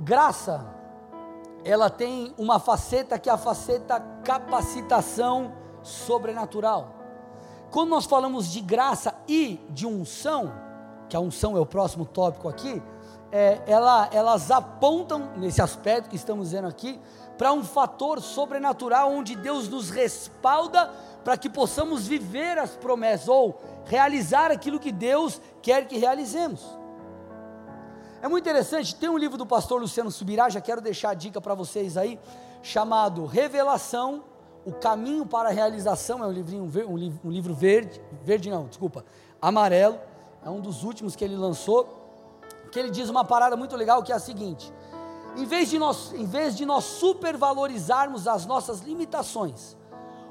Graça, 0.00 0.66
ela 1.64 1.88
tem 1.88 2.34
uma 2.36 2.58
faceta 2.58 3.18
que 3.18 3.28
é 3.28 3.32
a 3.32 3.38
faceta 3.38 3.98
capacitação 4.22 5.52
sobrenatural. 5.82 6.94
Quando 7.70 7.90
nós 7.90 8.04
falamos 8.04 8.50
de 8.50 8.60
graça 8.60 9.14
e 9.26 9.60
de 9.70 9.86
unção, 9.86 10.52
que 11.08 11.16
a 11.16 11.20
unção 11.20 11.56
é 11.56 11.60
o 11.60 11.66
próximo 11.66 12.04
tópico 12.04 12.48
aqui, 12.48 12.82
é, 13.32 13.60
ela, 13.66 14.08
elas 14.12 14.50
apontam, 14.50 15.32
nesse 15.36 15.60
aspecto 15.60 16.08
que 16.08 16.16
estamos 16.16 16.50
dizendo 16.50 16.68
aqui, 16.68 17.00
para 17.36 17.52
um 17.52 17.64
fator 17.64 18.20
sobrenatural 18.20 19.12
onde 19.12 19.34
Deus 19.34 19.68
nos 19.68 19.90
respalda 19.90 20.90
para 21.24 21.36
que 21.36 21.50
possamos 21.50 22.06
viver 22.06 22.58
as 22.58 22.70
promessas 22.76 23.28
ou 23.28 23.60
realizar 23.84 24.50
aquilo 24.50 24.78
que 24.78 24.92
Deus 24.92 25.40
quer 25.60 25.86
que 25.86 25.98
realizemos. 25.98 26.64
É 28.26 28.28
muito 28.28 28.42
interessante, 28.42 28.92
tem 28.92 29.08
um 29.08 29.16
livro 29.16 29.38
do 29.38 29.46
pastor 29.46 29.80
Luciano 29.80 30.10
Subirá, 30.10 30.48
já 30.48 30.60
quero 30.60 30.80
deixar 30.80 31.10
a 31.10 31.14
dica 31.14 31.40
para 31.40 31.54
vocês 31.54 31.96
aí, 31.96 32.18
chamado 32.60 33.24
Revelação 33.24 34.24
o 34.64 34.72
Caminho 34.72 35.24
para 35.24 35.50
a 35.50 35.52
Realização 35.52 36.24
é 36.24 36.26
um 36.26 36.32
livrinho, 36.32 36.64
um 36.88 36.96
livro, 36.96 37.20
um 37.22 37.30
livro 37.30 37.54
verde, 37.54 38.02
verde 38.24 38.50
não, 38.50 38.66
desculpa, 38.66 39.04
amarelo, 39.40 40.00
é 40.44 40.50
um 40.50 40.60
dos 40.60 40.82
últimos 40.82 41.14
que 41.14 41.22
ele 41.22 41.36
lançou, 41.36 41.86
que 42.72 42.80
ele 42.80 42.90
diz 42.90 43.08
uma 43.08 43.24
parada 43.24 43.56
muito 43.56 43.76
legal 43.76 44.02
que 44.02 44.10
é 44.10 44.16
a 44.16 44.18
seguinte: 44.18 44.72
em 45.36 45.44
vez 45.44 45.70
de 45.70 45.78
nós, 45.78 46.12
em 46.12 46.26
vez 46.26 46.56
de 46.56 46.66
nós 46.66 46.82
supervalorizarmos 46.82 48.26
as 48.26 48.44
nossas 48.44 48.80
limitações 48.80 49.76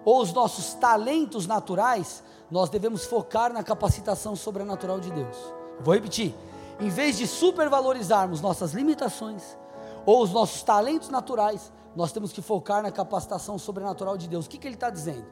ou 0.04 0.22
os 0.22 0.34
nossos 0.34 0.74
talentos 0.74 1.48
naturais, 1.48 2.22
nós 2.52 2.70
devemos 2.70 3.06
focar 3.06 3.54
na 3.54 3.64
capacitação 3.64 4.36
sobrenatural 4.36 5.00
de 5.00 5.12
Deus. 5.12 5.38
Vou 5.80 5.94
repetir: 5.94 6.36
em 6.80 6.90
vez 6.90 7.18
de 7.18 7.26
supervalorizarmos 7.28 8.42
nossas 8.42 8.74
limitações 8.74 9.58
ou 10.06 10.22
os 10.22 10.32
nossos 10.32 10.62
talentos 10.64 11.10
naturais, 11.10 11.72
nós 11.96 12.12
temos 12.12 12.32
que 12.32 12.42
focar 12.42 12.84
na 12.84 12.92
capacitação 12.92 13.58
sobrenatural 13.58 14.18
de 14.18 14.28
Deus. 14.28 14.46
O 14.46 14.50
que, 14.50 14.58
que 14.58 14.68
ele 14.68 14.76
está 14.76 14.90
dizendo? 14.90 15.26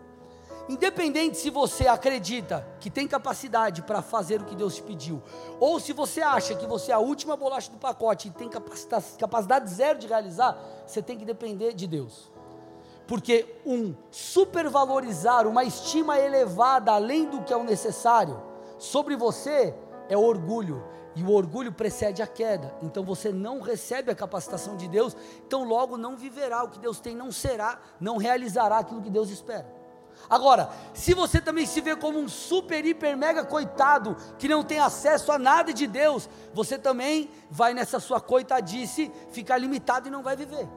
Independente 0.69 1.37
se 1.37 1.49
você 1.49 1.87
acredita 1.87 2.65
que 2.79 2.89
tem 2.89 3.05
capacidade 3.05 3.81
para 3.81 4.01
fazer 4.01 4.41
o 4.41 4.45
que 4.45 4.55
Deus 4.55 4.75
te 4.75 4.81
pediu, 4.81 5.21
ou 5.59 5.77
se 5.77 5.91
você 5.91 6.21
acha 6.21 6.55
que 6.55 6.65
você 6.65 6.91
é 6.91 6.95
a 6.95 6.99
última 6.99 7.35
bolacha 7.35 7.69
do 7.69 7.77
pacote 7.77 8.29
e 8.29 8.31
tem 8.31 8.47
capacidade, 8.47 9.05
capacidade 9.19 9.69
zero 9.69 9.99
de 9.99 10.07
realizar, 10.07 10.57
você 10.87 11.01
tem 11.01 11.17
que 11.17 11.25
depender 11.25 11.73
de 11.73 11.85
Deus. 11.85 12.31
Porque 13.05 13.57
um 13.65 13.93
supervalorizar, 14.09 15.45
uma 15.45 15.65
estima 15.65 16.17
elevada 16.17 16.93
além 16.93 17.25
do 17.25 17.41
que 17.41 17.51
é 17.51 17.57
o 17.57 17.63
necessário 17.63 18.41
sobre 18.79 19.17
você 19.17 19.75
é 20.07 20.17
orgulho, 20.17 20.81
e 21.15 21.23
o 21.23 21.31
orgulho 21.31 21.71
precede 21.71 22.21
a 22.21 22.27
queda. 22.27 22.73
Então 22.81 23.03
você 23.03 23.31
não 23.31 23.61
recebe 23.61 24.11
a 24.11 24.15
capacitação 24.15 24.75
de 24.75 24.87
Deus, 24.87 25.15
então 25.45 25.63
logo 25.63 25.97
não 25.97 26.15
viverá 26.15 26.63
o 26.63 26.69
que 26.69 26.79
Deus 26.79 26.99
tem, 26.99 27.15
não 27.15 27.31
será, 27.31 27.79
não 27.99 28.17
realizará 28.17 28.79
aquilo 28.79 29.01
que 29.01 29.09
Deus 29.09 29.29
espera. 29.29 29.83
Agora, 30.29 30.69
se 30.93 31.13
você 31.13 31.41
também 31.41 31.65
se 31.65 31.81
vê 31.81 31.95
como 31.95 32.17
um 32.17 32.29
super, 32.29 32.85
hiper, 32.85 33.17
mega 33.17 33.43
coitado, 33.43 34.15
que 34.37 34.47
não 34.47 34.63
tem 34.63 34.79
acesso 34.79 35.31
a 35.31 35.37
nada 35.37 35.73
de 35.73 35.85
Deus, 35.85 36.29
você 36.53 36.77
também 36.77 37.29
vai 37.49 37.73
nessa 37.73 37.99
sua 37.99 38.21
coitadice 38.21 39.11
ficar 39.31 39.57
limitado 39.57 40.07
e 40.07 40.11
não 40.11 40.23
vai 40.23 40.35
viver. 40.35 40.67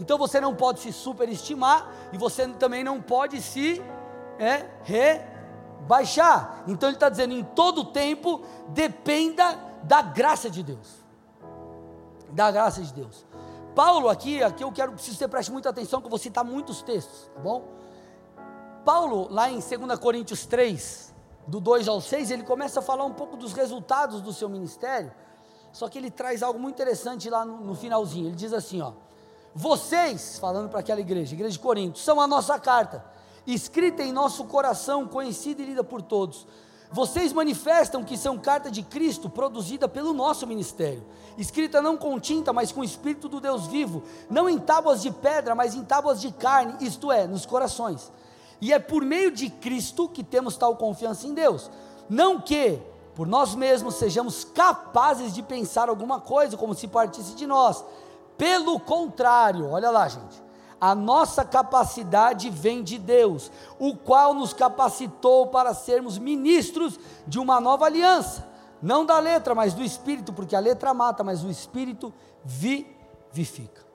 Então 0.00 0.18
você 0.18 0.40
não 0.40 0.54
pode 0.54 0.80
se 0.80 0.92
superestimar 0.92 1.90
e 2.12 2.18
você 2.18 2.46
também 2.48 2.84
não 2.84 3.00
pode 3.00 3.40
se 3.40 3.82
é, 4.38 4.66
rebaixar. 4.82 6.64
Então 6.66 6.88
ele 6.88 6.96
está 6.96 7.08
dizendo: 7.08 7.32
em 7.32 7.44
todo 7.44 7.84
tempo, 7.84 8.42
dependa 8.68 9.65
da 9.82 10.02
graça 10.02 10.50
de 10.50 10.62
Deus. 10.62 11.04
Da 12.30 12.50
graça 12.50 12.82
de 12.82 12.92
Deus. 12.92 13.24
Paulo 13.74 14.08
aqui, 14.08 14.42
aqui 14.42 14.64
eu 14.64 14.72
quero 14.72 14.92
que 14.92 15.14
você 15.14 15.28
preste 15.28 15.52
muita 15.52 15.68
atenção 15.68 16.00
que 16.00 16.06
eu 16.06 16.10
vou 16.10 16.18
citar 16.18 16.44
muitos 16.44 16.82
textos, 16.82 17.30
tá 17.34 17.40
bom? 17.40 17.62
Paulo, 18.84 19.28
lá 19.30 19.50
em 19.50 19.58
2 19.58 19.98
Coríntios 19.98 20.46
3, 20.46 21.14
do 21.46 21.60
2 21.60 21.86
ao 21.86 22.00
6, 22.00 22.30
ele 22.30 22.42
começa 22.42 22.80
a 22.80 22.82
falar 22.82 23.04
um 23.04 23.12
pouco 23.12 23.36
dos 23.36 23.52
resultados 23.52 24.20
do 24.20 24.32
seu 24.32 24.48
ministério, 24.48 25.12
só 25.72 25.88
que 25.88 25.98
ele 25.98 26.10
traz 26.10 26.42
algo 26.42 26.58
muito 26.58 26.76
interessante 26.76 27.28
lá 27.28 27.44
no, 27.44 27.58
no 27.58 27.74
finalzinho. 27.74 28.28
Ele 28.28 28.36
diz 28.36 28.52
assim, 28.52 28.80
ó: 28.80 28.92
Vocês, 29.54 30.38
falando 30.38 30.70
para 30.70 30.80
aquela 30.80 31.00
igreja, 31.00 31.34
igreja 31.34 31.52
de 31.52 31.58
Corinto, 31.58 31.98
são 31.98 32.18
a 32.20 32.26
nossa 32.26 32.58
carta, 32.58 33.04
escrita 33.46 34.02
em 34.02 34.12
nosso 34.12 34.44
coração, 34.46 35.06
conhecida 35.06 35.60
e 35.60 35.66
lida 35.66 35.84
por 35.84 36.00
todos 36.00 36.46
vocês 36.90 37.32
manifestam 37.32 38.04
que 38.04 38.16
são 38.16 38.38
carta 38.38 38.70
de 38.70 38.82
Cristo 38.82 39.28
produzida 39.28 39.88
pelo 39.88 40.12
nosso 40.12 40.46
ministério, 40.46 41.04
escrita 41.36 41.82
não 41.82 41.96
com 41.96 42.18
tinta, 42.18 42.52
mas 42.52 42.72
com 42.72 42.80
o 42.80 42.84
Espírito 42.84 43.28
do 43.28 43.40
Deus 43.40 43.66
vivo, 43.66 44.02
não 44.30 44.48
em 44.48 44.58
tábuas 44.58 45.02
de 45.02 45.10
pedra, 45.10 45.54
mas 45.54 45.74
em 45.74 45.84
tábuas 45.84 46.20
de 46.20 46.30
carne, 46.32 46.76
isto 46.80 47.10
é, 47.10 47.26
nos 47.26 47.44
corações. 47.44 48.12
E 48.60 48.72
é 48.72 48.78
por 48.78 49.02
meio 49.02 49.30
de 49.30 49.50
Cristo 49.50 50.08
que 50.08 50.24
temos 50.24 50.56
tal 50.56 50.76
confiança 50.76 51.26
em 51.26 51.34
Deus. 51.34 51.70
Não 52.08 52.40
que 52.40 52.80
por 53.14 53.26
nós 53.26 53.54
mesmos 53.54 53.96
sejamos 53.96 54.44
capazes 54.44 55.34
de 55.34 55.42
pensar 55.42 55.88
alguma 55.88 56.20
coisa 56.20 56.56
como 56.56 56.74
se 56.74 56.86
partisse 56.86 57.34
de 57.34 57.46
nós. 57.46 57.84
Pelo 58.36 58.78
contrário, 58.78 59.70
olha 59.70 59.90
lá, 59.90 60.08
gente. 60.08 60.45
A 60.80 60.94
nossa 60.94 61.44
capacidade 61.44 62.50
vem 62.50 62.82
de 62.82 62.98
Deus, 62.98 63.50
o 63.78 63.96
qual 63.96 64.34
nos 64.34 64.52
capacitou 64.52 65.46
para 65.46 65.72
sermos 65.72 66.18
ministros 66.18 66.98
de 67.26 67.38
uma 67.38 67.60
nova 67.60 67.86
aliança, 67.86 68.46
não 68.82 69.06
da 69.06 69.18
letra, 69.18 69.54
mas 69.54 69.72
do 69.72 69.82
espírito, 69.82 70.32
porque 70.32 70.54
a 70.54 70.60
letra 70.60 70.92
mata, 70.92 71.24
mas 71.24 71.42
o 71.42 71.50
espírito 71.50 72.12
vivifica. 72.44 73.86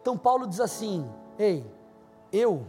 Então 0.00 0.18
Paulo 0.18 0.46
diz 0.46 0.60
assim: 0.60 1.08
Ei, 1.38 1.64
eu 2.32 2.66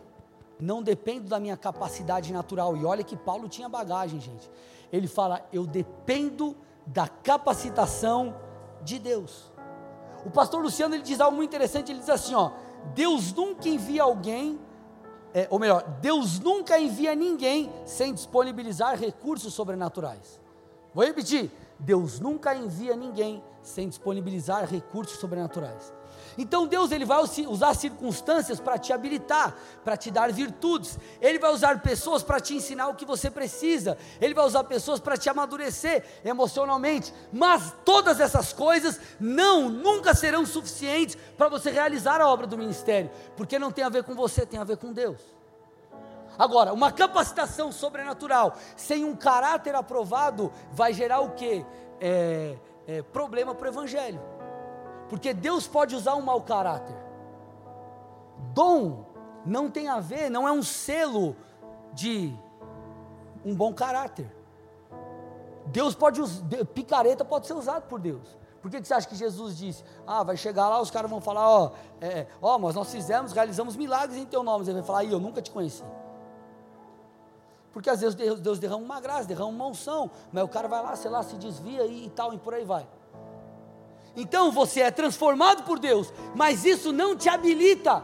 não 0.59 0.83
dependo 0.83 1.27
da 1.27 1.39
minha 1.39 1.57
capacidade 1.57 2.31
natural. 2.33 2.75
E 2.75 2.85
olha 2.85 3.03
que 3.03 3.15
Paulo 3.15 3.47
tinha 3.47 3.69
bagagem, 3.69 4.19
gente. 4.19 4.49
Ele 4.91 5.07
fala: 5.07 5.45
Eu 5.51 5.65
dependo 5.65 6.55
da 6.85 7.07
capacitação 7.07 8.35
de 8.83 8.99
Deus. 8.99 9.51
O 10.25 10.29
pastor 10.29 10.61
Luciano 10.61 10.95
ele 10.95 11.03
diz 11.03 11.19
algo 11.19 11.37
muito 11.37 11.49
interessante. 11.49 11.91
Ele 11.91 11.99
diz 11.99 12.09
assim: 12.09 12.35
ó, 12.35 12.51
Deus 12.93 13.33
nunca 13.33 13.67
envia 13.67 14.03
alguém, 14.03 14.59
é, 15.33 15.47
ou 15.49 15.59
melhor, 15.59 15.83
Deus 16.01 16.39
nunca 16.39 16.79
envia 16.79 17.15
ninguém 17.15 17.71
sem 17.85 18.13
disponibilizar 18.13 18.97
recursos 18.99 19.53
sobrenaturais. 19.53 20.39
Vou 20.93 21.05
repetir: 21.05 21.51
Deus 21.77 22.19
nunca 22.19 22.55
envia 22.55 22.95
ninguém 22.95 23.43
sem 23.61 23.87
disponibilizar 23.87 24.65
recursos 24.65 25.19
sobrenaturais. 25.19 25.93
Então 26.41 26.65
Deus 26.65 26.93
ele 26.93 27.03
vai 27.03 27.21
usar 27.21 27.73
circunstâncias 27.73 28.61
para 28.61 28.77
te 28.77 28.93
habilitar, 28.93 29.53
para 29.83 29.97
te 29.97 30.09
dar 30.09 30.31
virtudes. 30.31 30.97
Ele 31.19 31.37
vai 31.37 31.51
usar 31.51 31.81
pessoas 31.81 32.23
para 32.23 32.39
te 32.39 32.55
ensinar 32.55 32.87
o 32.87 32.95
que 32.95 33.03
você 33.03 33.29
precisa. 33.29 33.97
Ele 34.21 34.33
vai 34.33 34.45
usar 34.45 34.63
pessoas 34.63 35.01
para 35.01 35.17
te 35.17 35.29
amadurecer 35.29 36.05
emocionalmente. 36.23 37.13
Mas 37.33 37.75
todas 37.83 38.21
essas 38.21 38.53
coisas 38.53 39.01
não, 39.19 39.67
nunca 39.67 40.13
serão 40.13 40.45
suficientes 40.45 41.17
para 41.37 41.49
você 41.49 41.71
realizar 41.71 42.21
a 42.21 42.27
obra 42.29 42.47
do 42.47 42.57
ministério, 42.57 43.11
porque 43.35 43.59
não 43.59 43.69
tem 43.69 43.83
a 43.83 43.89
ver 43.89 44.05
com 44.05 44.15
você, 44.15 44.45
tem 44.45 44.61
a 44.61 44.63
ver 44.63 44.77
com 44.77 44.93
Deus. 44.93 45.19
Agora, 46.37 46.71
uma 46.71 46.89
capacitação 46.89 47.69
sobrenatural 47.69 48.55
sem 48.77 49.03
um 49.03 49.13
caráter 49.13 49.75
aprovado 49.75 50.53
vai 50.71 50.93
gerar 50.93 51.19
o 51.19 51.31
que? 51.31 51.65
É, 51.99 52.55
é, 52.87 53.01
problema 53.01 53.53
para 53.53 53.65
o 53.65 53.71
evangelho. 53.71 54.38
Porque 55.09 55.33
Deus 55.33 55.67
pode 55.67 55.95
usar 55.95 56.15
um 56.15 56.21
mau 56.21 56.41
caráter. 56.41 56.95
Dom 58.53 59.05
não 59.45 59.69
tem 59.69 59.89
a 59.89 59.99
ver, 59.99 60.29
não 60.29 60.47
é 60.47 60.51
um 60.51 60.63
selo 60.63 61.35
de 61.93 62.33
um 63.43 63.55
bom 63.55 63.73
caráter. 63.73 64.31
Deus 65.67 65.95
pode 65.95 66.21
usar, 66.21 66.43
picareta 66.73 67.25
pode 67.25 67.47
ser 67.47 67.53
usado 67.53 67.87
por 67.87 67.99
Deus. 67.99 68.37
Por 68.61 68.69
que, 68.69 68.81
que 68.81 68.87
você 68.87 68.93
acha 68.93 69.07
que 69.07 69.15
Jesus 69.15 69.57
disse? 69.57 69.83
Ah, 70.05 70.23
vai 70.23 70.35
chegar 70.35 70.67
lá, 70.67 70.81
os 70.81 70.91
caras 70.91 71.09
vão 71.09 71.21
falar, 71.21 71.47
ó, 71.49 71.71
é, 72.01 72.27
ó, 72.41 72.57
mas 72.57 72.75
nós 72.75 72.91
fizemos, 72.91 73.31
realizamos 73.31 73.75
milagres 73.75 74.17
em 74.17 74.25
teu 74.25 74.43
nome. 74.43 74.65
Ele 74.65 74.73
vai 74.73 74.83
falar, 74.83 74.99
aí 74.99 75.11
eu 75.11 75.19
nunca 75.19 75.41
te 75.41 75.49
conheci. 75.49 75.83
Porque 77.71 77.89
às 77.89 78.01
vezes 78.01 78.15
Deus, 78.15 78.39
Deus 78.39 78.59
derrama 78.59 78.83
uma 78.83 78.99
graça, 78.99 79.25
derrama 79.25 79.49
uma 79.49 79.67
unção, 79.67 80.11
mas 80.31 80.43
o 80.43 80.47
cara 80.47 80.67
vai 80.67 80.81
lá, 80.81 80.95
sei 80.95 81.09
lá, 81.09 81.23
se 81.23 81.35
desvia 81.35 81.85
e, 81.85 82.07
e 82.07 82.09
tal, 82.09 82.33
e 82.33 82.37
por 82.37 82.53
aí 82.53 82.65
vai. 82.65 82.85
Então 84.19 84.51
você 84.51 84.81
é 84.81 84.91
transformado 84.91 85.63
por 85.63 85.79
Deus, 85.79 86.11
mas 86.35 86.65
isso 86.65 86.91
não 86.91 87.15
te 87.15 87.29
habilita 87.29 88.03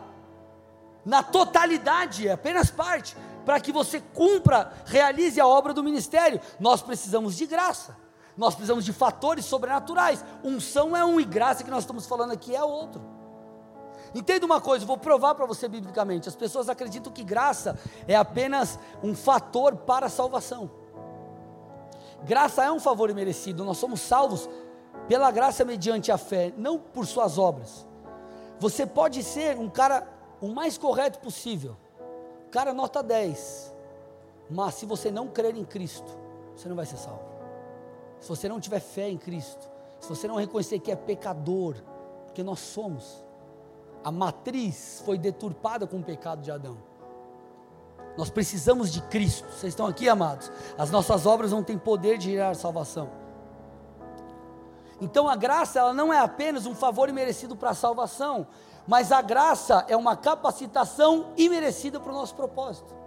na 1.03 1.21
totalidade, 1.21 2.25
é 2.27 2.31
apenas 2.31 2.71
parte, 2.71 3.17
para 3.45 3.59
que 3.59 3.71
você 3.71 3.99
cumpra, 3.99 4.71
realize 4.85 5.39
a 5.41 5.45
obra 5.45 5.73
do 5.73 5.83
ministério. 5.83 6.39
Nós 6.57 6.81
precisamos 6.81 7.35
de 7.35 7.45
graça, 7.45 7.97
nós 8.37 8.55
precisamos 8.55 8.85
de 8.85 8.93
fatores 8.93 9.43
sobrenaturais. 9.43 10.23
Unção 10.41 10.95
é 10.95 11.03
um 11.03 11.19
e 11.19 11.25
graça 11.25 11.65
que 11.65 11.69
nós 11.69 11.83
estamos 11.83 12.05
falando 12.05 12.31
aqui 12.31 12.55
é 12.55 12.63
outro. 12.63 13.01
Entenda 14.15 14.45
uma 14.45 14.61
coisa, 14.61 14.85
vou 14.85 14.97
provar 14.97 15.35
para 15.35 15.45
você 15.45 15.67
biblicamente. 15.67 16.29
As 16.29 16.35
pessoas 16.35 16.69
acreditam 16.69 17.11
que 17.11 17.25
graça 17.25 17.77
é 18.07 18.15
apenas 18.15 18.79
um 19.03 19.13
fator 19.13 19.75
para 19.75 20.05
a 20.05 20.09
salvação. 20.09 20.71
Graça 22.23 22.63
é 22.63 22.71
um 22.71 22.79
favor 22.79 23.09
imerecido, 23.09 23.65
nós 23.65 23.77
somos 23.77 23.99
salvos 23.99 24.49
pela 25.07 25.31
graça 25.31 25.63
mediante 25.63 26.11
a 26.11 26.17
fé, 26.17 26.53
não 26.57 26.79
por 26.79 27.05
suas 27.05 27.37
obras. 27.37 27.85
Você 28.59 28.85
pode 28.85 29.21
ser 29.23 29.57
um 29.57 29.69
cara 29.69 30.07
o 30.41 30.47
mais 30.47 30.77
correto 30.77 31.19
possível, 31.19 31.75
cara 32.51 32.73
nota 32.73 33.03
10, 33.03 33.73
mas 34.49 34.75
se 34.75 34.85
você 34.85 35.11
não 35.11 35.27
crer 35.27 35.55
em 35.55 35.65
Cristo, 35.65 36.17
você 36.55 36.69
não 36.69 36.75
vai 36.75 36.85
ser 36.85 36.97
salvo. 36.97 37.23
Se 38.19 38.29
você 38.29 38.47
não 38.47 38.59
tiver 38.59 38.79
fé 38.79 39.09
em 39.09 39.17
Cristo, 39.17 39.69
se 39.99 40.07
você 40.07 40.27
não 40.27 40.35
reconhecer 40.35 40.79
que 40.79 40.91
é 40.91 40.95
pecador, 40.95 41.75
porque 42.25 42.43
nós 42.43 42.59
somos, 42.59 43.25
a 44.03 44.11
matriz 44.11 45.01
foi 45.05 45.17
deturpada 45.17 45.85
com 45.85 45.97
o 45.97 46.03
pecado 46.03 46.41
de 46.41 46.51
Adão. 46.51 46.77
Nós 48.17 48.29
precisamos 48.29 48.91
de 48.91 49.01
Cristo. 49.01 49.47
Vocês 49.49 49.73
estão 49.73 49.87
aqui, 49.87 50.07
amados? 50.07 50.51
As 50.77 50.89
nossas 50.89 51.25
obras 51.25 51.51
não 51.51 51.63
têm 51.63 51.77
poder 51.77 52.17
de 52.17 52.31
gerar 52.31 52.55
salvação. 52.55 53.09
Então 55.01 55.27
a 55.27 55.35
graça 55.35 55.79
ela 55.79 55.93
não 55.93 56.13
é 56.13 56.19
apenas 56.19 56.65
um 56.65 56.75
favor 56.75 57.09
imerecido 57.09 57.55
para 57.55 57.71
a 57.71 57.75
salvação, 57.75 58.47
mas 58.87 59.11
a 59.11 59.21
graça 59.21 59.85
é 59.87 59.95
uma 59.95 60.15
capacitação 60.15 61.27
imerecida 61.37 61.99
para 61.99 62.11
o 62.11 62.15
nosso 62.15 62.35
propósito. 62.35 63.05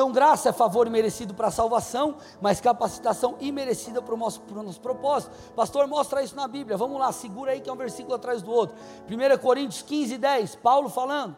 Então, 0.00 0.10
graça 0.10 0.48
é 0.48 0.52
favor 0.52 0.86
imerecido 0.86 1.34
para 1.34 1.48
a 1.48 1.50
salvação, 1.50 2.16
mas 2.40 2.58
capacitação 2.58 3.36
imerecida 3.38 4.00
para 4.00 4.14
o 4.14 4.16
nosso, 4.16 4.40
para 4.40 4.58
o 4.58 4.62
nosso 4.62 4.80
propósito. 4.80 5.30
Pastor, 5.54 5.86
mostra 5.86 6.22
isso 6.22 6.34
na 6.34 6.48
Bíblia. 6.48 6.74
Vamos 6.74 6.98
lá, 6.98 7.12
segura 7.12 7.52
aí 7.52 7.60
que 7.60 7.68
é 7.68 7.72
um 7.72 7.76
versículo 7.76 8.14
atrás 8.14 8.40
do 8.40 8.50
outro. 8.50 8.74
1 9.06 9.38
Coríntios 9.42 9.82
15, 9.82 10.16
10, 10.16 10.54
Paulo 10.56 10.88
falando. 10.88 11.36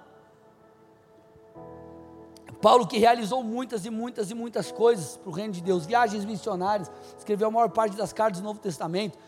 Paulo 2.61 2.87
que 2.87 2.99
realizou 2.99 3.43
muitas 3.43 3.85
e 3.85 3.91
muitas 3.91 4.31
e 4.31 4.35
muitas 4.35 4.71
coisas 4.71 5.17
para 5.17 5.29
o 5.29 5.33
reino 5.33 5.53
de 5.53 5.61
Deus, 5.61 5.85
viagens 5.85 6.25
missionárias, 6.25 6.89
escreveu 7.19 7.49
a 7.49 7.51
maior 7.51 7.71
parte 7.71 7.97
das 7.97 8.13
cartas 8.13 8.41
do 8.41 8.45
Novo 8.45 8.61
Testamento. 8.61 9.19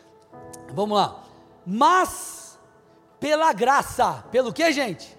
Vamos 0.73 0.97
lá. 0.97 1.23
Mas 1.65 2.59
pela 3.19 3.51
graça, 3.53 4.23
pelo 4.31 4.53
que, 4.53 4.71
gente? 4.71 5.17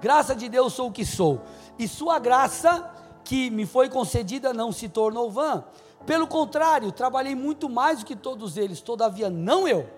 Graça 0.00 0.34
de 0.34 0.48
Deus 0.48 0.72
sou 0.72 0.88
o 0.88 0.92
que 0.92 1.04
sou. 1.04 1.40
E 1.78 1.88
sua 1.88 2.18
graça 2.18 2.90
que 3.24 3.50
me 3.50 3.66
foi 3.66 3.88
concedida 3.88 4.52
não 4.52 4.72
se 4.72 4.88
tornou 4.88 5.30
vã. 5.30 5.64
Pelo 6.04 6.26
contrário, 6.26 6.90
trabalhei 6.90 7.34
muito 7.34 7.68
mais 7.68 8.00
do 8.00 8.06
que 8.06 8.16
todos 8.16 8.56
eles, 8.56 8.80
todavia 8.80 9.30
não 9.30 9.68
eu, 9.68 9.88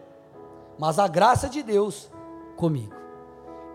mas 0.79 0.99
a 0.99 1.09
graça 1.09 1.49
de 1.49 1.63
Deus 1.63 2.11
comigo. 2.57 2.95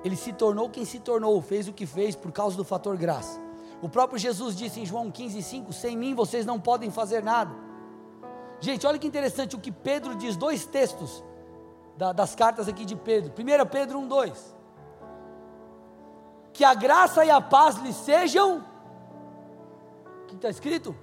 Ele 0.04 0.16
se 0.16 0.32
tornou 0.32 0.70
quem 0.70 0.86
se 0.86 1.00
tornou, 1.00 1.42
fez 1.42 1.68
o 1.68 1.74
que 1.74 1.86
fez 1.86 2.16
por 2.16 2.32
causa 2.32 2.56
do 2.56 2.64
fator 2.64 2.96
graça. 2.96 3.42
O 3.82 3.90
próprio 3.90 4.20
Jesus 4.20 4.56
disse 4.56 4.80
em 4.80 4.86
João 4.86 5.12
15,5: 5.12 5.74
Sem 5.74 5.98
mim 5.98 6.14
vocês 6.14 6.46
não 6.46 6.60
podem 6.60 6.92
fazer 6.92 7.24
nada. 7.24 7.52
Gente, 8.62 8.86
olha 8.86 9.00
que 9.00 9.08
interessante 9.08 9.56
o 9.56 9.60
que 9.60 9.72
Pedro 9.72 10.16
diz, 10.16 10.36
dois 10.36 10.66
textos 10.66 11.24
da, 11.98 12.12
das 12.12 12.36
cartas 12.36 12.68
aqui 12.68 12.86
de 12.86 12.96
Pedro. 12.96 13.32
1 13.32 13.66
Pedro 13.68 14.00
1, 14.00 14.08
2. 14.08 14.56
Que 16.52 16.64
a 16.64 16.74
graça 16.74 17.24
e 17.24 17.32
a 17.32 17.40
paz 17.40 17.78
lhe 17.78 17.94
sejam. 17.94 18.66
O 20.24 20.26
que 20.28 20.36
está 20.36 20.50
escrito? 20.50 20.96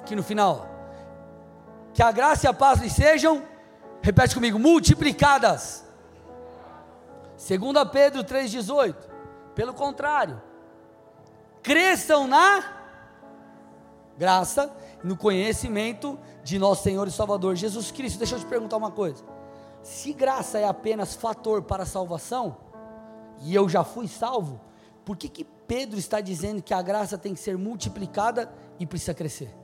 Aqui 0.00 0.16
no 0.16 0.22
final. 0.22 0.66
Que 1.94 2.02
a 2.02 2.10
graça 2.10 2.46
e 2.46 2.48
a 2.48 2.54
paz 2.54 2.80
lhe 2.80 2.90
sejam, 2.90 3.42
repete 4.00 4.34
comigo, 4.34 4.58
multiplicadas. 4.58 5.84
2 7.36 7.90
Pedro 7.92 8.24
3,18. 8.24 8.94
Pelo 9.54 9.74
contrário, 9.74 10.40
cresçam 11.62 12.26
na 12.26 12.64
graça 14.16 14.74
no 15.02 15.16
conhecimento 15.16 16.18
de 16.42 16.58
nosso 16.58 16.82
Senhor 16.82 17.08
e 17.08 17.10
Salvador 17.10 17.56
Jesus 17.56 17.90
Cristo. 17.90 18.18
Deixa 18.18 18.36
eu 18.36 18.40
te 18.40 18.46
perguntar 18.46 18.76
uma 18.76 18.90
coisa: 18.90 19.24
se 19.82 20.12
graça 20.12 20.58
é 20.58 20.66
apenas 20.66 21.14
fator 21.14 21.62
para 21.62 21.82
a 21.82 21.86
salvação, 21.86 22.56
e 23.40 23.54
eu 23.54 23.68
já 23.68 23.82
fui 23.84 24.06
salvo, 24.06 24.60
por 25.04 25.16
que, 25.16 25.28
que 25.28 25.44
Pedro 25.44 25.98
está 25.98 26.20
dizendo 26.20 26.62
que 26.62 26.74
a 26.74 26.82
graça 26.82 27.18
tem 27.18 27.34
que 27.34 27.40
ser 27.40 27.56
multiplicada 27.58 28.52
e 28.78 28.86
precisa 28.86 29.14
crescer? 29.14 29.54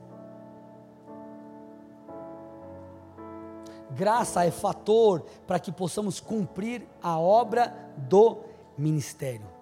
Graça 3.91 4.45
é 4.45 4.51
fator 4.51 5.25
para 5.47 5.59
que 5.59 5.71
possamos 5.71 6.19
cumprir 6.19 6.87
a 7.01 7.17
obra 7.17 7.91
do 7.97 8.37
ministério. 8.77 9.58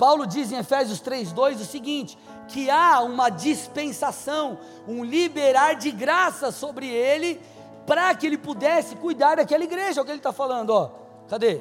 Paulo 0.00 0.26
diz 0.26 0.50
em 0.50 0.56
Efésios 0.56 0.98
3:2 1.02 1.60
o 1.60 1.64
seguinte: 1.64 2.18
que 2.48 2.70
há 2.70 3.00
uma 3.02 3.28
dispensação, 3.28 4.58
um 4.88 5.04
liberar 5.04 5.74
de 5.74 5.90
graça 5.90 6.50
sobre 6.50 6.88
ele, 6.88 7.38
para 7.86 8.14
que 8.14 8.26
ele 8.26 8.38
pudesse 8.38 8.96
cuidar 8.96 9.36
daquela 9.36 9.62
igreja, 9.62 10.00
é 10.00 10.02
o 10.02 10.04
que 10.06 10.10
ele 10.10 10.18
está 10.18 10.32
falando, 10.32 10.70
ó. 10.70 10.90
Cadê? 11.28 11.60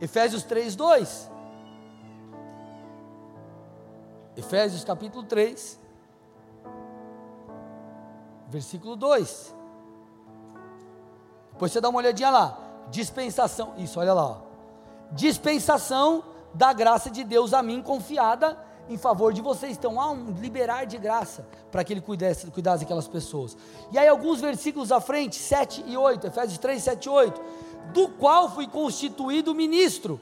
Efésios 0.00 0.42
3:2. 0.42 1.30
Efésios 4.36 4.82
capítulo 4.82 5.24
3. 5.24 5.78
versículo 8.48 8.96
2. 8.96 9.54
Depois 11.52 11.70
você 11.70 11.80
dá 11.80 11.88
uma 11.88 11.98
olhadinha 11.98 12.30
lá. 12.30 12.58
Dispensação, 12.90 13.74
isso, 13.76 14.00
olha 14.00 14.12
lá. 14.12 14.24
Ó. 14.24 14.36
Dispensação 15.12 16.24
da 16.54 16.72
graça 16.72 17.10
de 17.10 17.24
Deus 17.24 17.52
a 17.52 17.62
mim 17.62 17.82
confiada 17.82 18.58
em 18.88 18.96
favor 18.96 19.32
de 19.32 19.40
vocês. 19.40 19.76
Então 19.76 20.00
há 20.00 20.10
um 20.10 20.32
liberar 20.32 20.84
de 20.84 20.98
graça 20.98 21.46
para 21.70 21.84
que 21.84 21.92
ele 21.92 22.00
cuidasse, 22.00 22.46
cuidasse 22.48 22.84
daquelas 22.84 23.08
pessoas. 23.08 23.56
E 23.92 23.98
aí, 23.98 24.08
alguns 24.08 24.40
versículos 24.40 24.90
à 24.90 25.00
frente, 25.00 25.36
7 25.36 25.84
e 25.86 25.96
8, 25.96 26.26
Efésios 26.26 26.58
3, 26.58 26.82
7 26.82 27.06
e 27.06 27.08
8. 27.08 27.40
Do 27.92 28.08
qual 28.08 28.50
fui 28.50 28.66
constituído 28.66 29.54
ministro, 29.54 30.20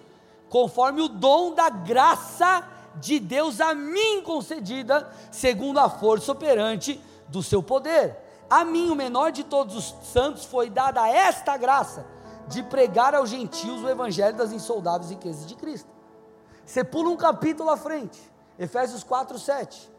conforme 0.48 1.02
o 1.02 1.08
dom 1.08 1.54
da 1.54 1.70
graça 1.70 2.66
de 2.96 3.18
Deus 3.18 3.60
a 3.60 3.74
mim 3.74 4.22
concedida, 4.22 5.10
segundo 5.30 5.78
a 5.78 5.88
força 5.88 6.32
operante 6.32 7.00
do 7.28 7.42
seu 7.42 7.62
poder. 7.62 8.16
A 8.50 8.64
mim, 8.64 8.90
o 8.90 8.94
menor 8.94 9.30
de 9.30 9.44
todos 9.44 9.76
os 9.76 9.94
santos, 10.08 10.44
foi 10.44 10.70
dada 10.70 11.06
esta 11.08 11.56
graça 11.56 12.06
de 12.48 12.62
pregar 12.62 13.14
aos 13.14 13.28
gentios 13.28 13.82
o 13.82 13.88
evangelho 13.88 14.36
das 14.36 14.52
insoldáveis 14.52 15.10
riquezas 15.10 15.46
de 15.46 15.54
Cristo. 15.54 15.97
Você 16.68 16.84
pula 16.84 17.08
um 17.08 17.16
capítulo 17.16 17.70
à 17.70 17.78
frente, 17.78 18.20
Efésios 18.58 19.02
4, 19.02 19.38
7. 19.38 19.90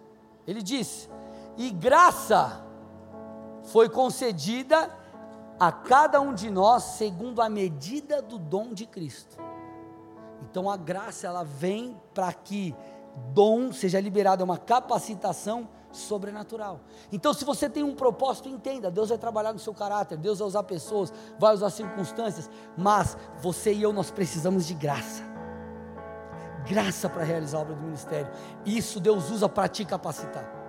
Ele 0.46 0.62
diz: 0.62 1.10
E 1.58 1.72
graça 1.72 2.64
foi 3.64 3.90
concedida 3.90 4.96
a 5.60 5.72
cada 5.72 6.22
um 6.22 6.32
de 6.32 6.52
nós 6.52 6.84
segundo 6.84 7.42
a 7.42 7.50
medida 7.50 8.22
do 8.22 8.38
dom 8.38 8.72
de 8.72 8.86
Cristo. 8.86 9.36
Então 10.44 10.70
a 10.70 10.78
graça 10.78 11.26
ela 11.26 11.44
vem 11.44 12.00
para 12.14 12.32
que 12.34 12.76
dom 13.34 13.72
seja 13.72 14.00
liberado, 14.00 14.44
é 14.44 14.46
uma 14.46 14.60
capacitação 14.60 15.68
sobrenatural. 15.92 16.82
Então, 17.12 17.34
se 17.34 17.44
você 17.44 17.68
tem 17.68 17.82
um 17.82 17.96
propósito, 17.96 18.48
entenda: 18.48 18.92
Deus 18.92 19.10
vai 19.10 19.18
trabalhar 19.18 19.54
no 19.54 19.60
seu 19.60 19.74
caráter, 19.74 20.20
Deus 20.20 20.38
vai 20.38 20.48
usar 20.48 20.62
pessoas, 20.62 21.12
vai 21.40 21.52
usar 21.52 21.72
circunstâncias, 21.72 22.48
mas 22.78 23.18
você 23.42 23.74
e 23.74 23.82
eu 23.82 23.92
nós 23.92 24.12
precisamos 24.12 24.68
de 24.68 24.76
graça. 24.76 25.39
Graça 26.68 27.10
para 27.10 27.24
realizar 27.24 27.58
a 27.58 27.62
obra 27.62 27.76
do 27.76 27.82
ministério. 27.82 28.30
Isso 28.66 29.00
Deus 29.00 29.30
usa 29.30 29.48
para 29.48 29.68
te 29.68 29.86
capacitar. 29.86 30.60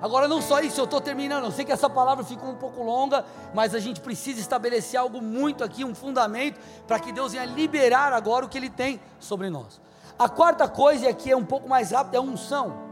Agora, 0.00 0.28
não 0.28 0.42
só 0.42 0.60
isso, 0.60 0.80
eu 0.80 0.84
estou 0.84 1.00
terminando. 1.00 1.44
Eu 1.44 1.50
sei 1.50 1.64
que 1.64 1.72
essa 1.72 1.88
palavra 1.88 2.22
ficou 2.24 2.50
um 2.50 2.56
pouco 2.56 2.82
longa, 2.82 3.24
mas 3.54 3.74
a 3.74 3.78
gente 3.78 4.00
precisa 4.00 4.40
estabelecer 4.40 5.00
algo 5.00 5.22
muito 5.22 5.64
aqui, 5.64 5.84
um 5.84 5.94
fundamento, 5.94 6.60
para 6.86 7.00
que 7.00 7.12
Deus 7.12 7.32
venha 7.32 7.46
liberar 7.46 8.12
agora 8.12 8.44
o 8.44 8.48
que 8.48 8.58
Ele 8.58 8.70
tem 8.70 9.00
sobre 9.18 9.48
nós. 9.48 9.80
A 10.18 10.28
quarta 10.28 10.68
coisa, 10.68 11.06
e 11.06 11.08
aqui 11.08 11.30
é 11.30 11.36
um 11.36 11.44
pouco 11.44 11.68
mais 11.68 11.90
rápido, 11.90 12.14
é 12.14 12.18
a 12.18 12.22
unção. 12.22 12.84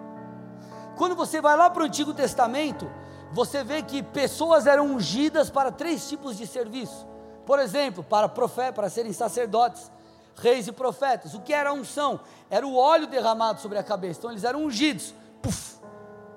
Quando 0.97 1.15
você 1.15 1.41
vai 1.41 1.57
lá 1.57 1.69
para 1.69 1.83
o 1.83 1.87
Antigo 1.87 2.15
Testamento, 2.15 2.91
você 3.33 3.65
vê 3.65 3.83
que 3.83 4.03
pessoas 4.03 4.67
eram 4.67 4.87
ungidas 4.87 5.51
para 5.51 5.73
três 5.73 6.09
tipos 6.09 6.37
de 6.37 6.47
serviço. 6.47 7.07
Por 7.45 7.59
exemplo, 7.59 8.03
para 8.03 8.29
profeta, 8.29 8.73
para 8.73 8.89
serem 8.89 9.13
sacerdotes, 9.13 9.91
reis 10.37 10.67
e 10.67 10.73
profetas. 10.73 11.35
O 11.35 11.41
que 11.41 11.53
era 11.53 11.71
a 11.71 11.73
unção? 11.73 12.21
Era 12.51 12.67
o 12.67 12.77
óleo 12.77 13.07
derramado 13.07 13.61
sobre 13.61 13.79
a 13.79 13.83
cabeça. 13.83 14.19
Então 14.19 14.31
eles 14.31 14.45
eram 14.45 14.65
ungidos. 14.65 15.15
Puf, 15.43 15.77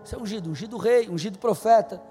você 0.04 0.16
é 0.16 0.18
ungido, 0.18 0.50
ungido 0.50 0.78
rei, 0.78 1.10
ungido 1.10 1.38
profeta, 1.38 2.02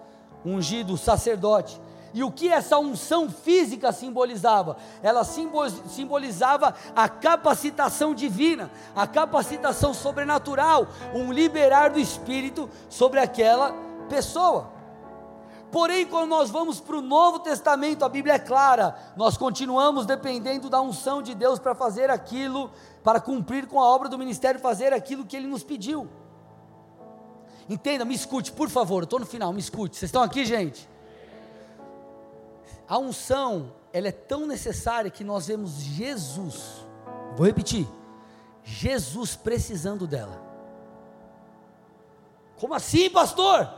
ungido 0.45 0.97
sacerdote. 0.97 1.81
E 2.15 2.23
o 2.23 2.31
que 2.31 2.49
essa 2.49 2.79
unção 2.79 3.29
física 3.29 3.93
simbolizava? 3.93 4.79
Ela 5.03 5.23
simbolizava 5.25 6.75
a 6.95 7.09
capacitação 7.09 8.15
divina, 8.15 8.71
a 8.95 9.07
capacitação 9.07 9.93
sobrenatural, 9.93 10.89
um 11.15 11.31
liberar 11.31 11.91
do 11.91 12.01
Espírito 12.01 12.71
sobre 12.89 13.21
aquela 13.21 13.75
pessoa. 14.09 14.76
Porém, 15.77 16.07
quando 16.07 16.31
nós 16.31 16.49
vamos 16.49 16.81
para 16.81 16.97
o 16.97 17.03
Novo 17.03 17.39
Testamento, 17.39 18.03
a 18.03 18.09
Bíblia 18.09 18.37
é 18.37 18.39
clara, 18.39 18.97
nós 19.15 19.37
continuamos 19.37 20.07
dependendo 20.07 20.71
da 20.71 20.81
unção 20.81 21.21
de 21.21 21.35
Deus 21.35 21.59
para 21.59 21.75
fazer 21.75 22.09
aquilo, 22.09 22.71
para 23.05 23.21
cumprir 23.21 23.67
com 23.67 23.79
a 23.79 23.85
obra 23.85 24.09
do 24.09 24.17
ministério, 24.17 24.59
fazer 24.59 24.95
aquilo 24.95 25.27
que 25.27 25.37
Ele 25.37 25.47
nos 25.47 25.63
pediu. 25.63 26.09
Entenda, 27.69 28.07
me 28.07 28.15
escute, 28.15 28.53
por 28.53 28.71
favor, 28.71 29.03
estou 29.03 29.21
no 29.21 29.27
final, 29.27 29.53
me 29.53 29.61
escute. 29.61 29.97
Vocês 29.97 30.09
estão 30.09 30.23
aqui, 30.23 30.47
gente? 30.47 30.89
A 32.89 32.97
unção, 32.97 33.75
ela 33.93 34.09
é 34.09 34.13
tão 34.13 34.47
necessária 34.47 35.11
que 35.11 35.23
nós 35.23 35.47
vemos 35.47 35.73
Jesus, 35.73 36.87
vou 37.37 37.45
repetir, 37.45 37.87
Jesus 38.65 39.37
precisando 39.37 40.07
dela. 40.07 40.43
Como 42.59 42.73
assim, 42.73 43.11
pastor? 43.11 43.69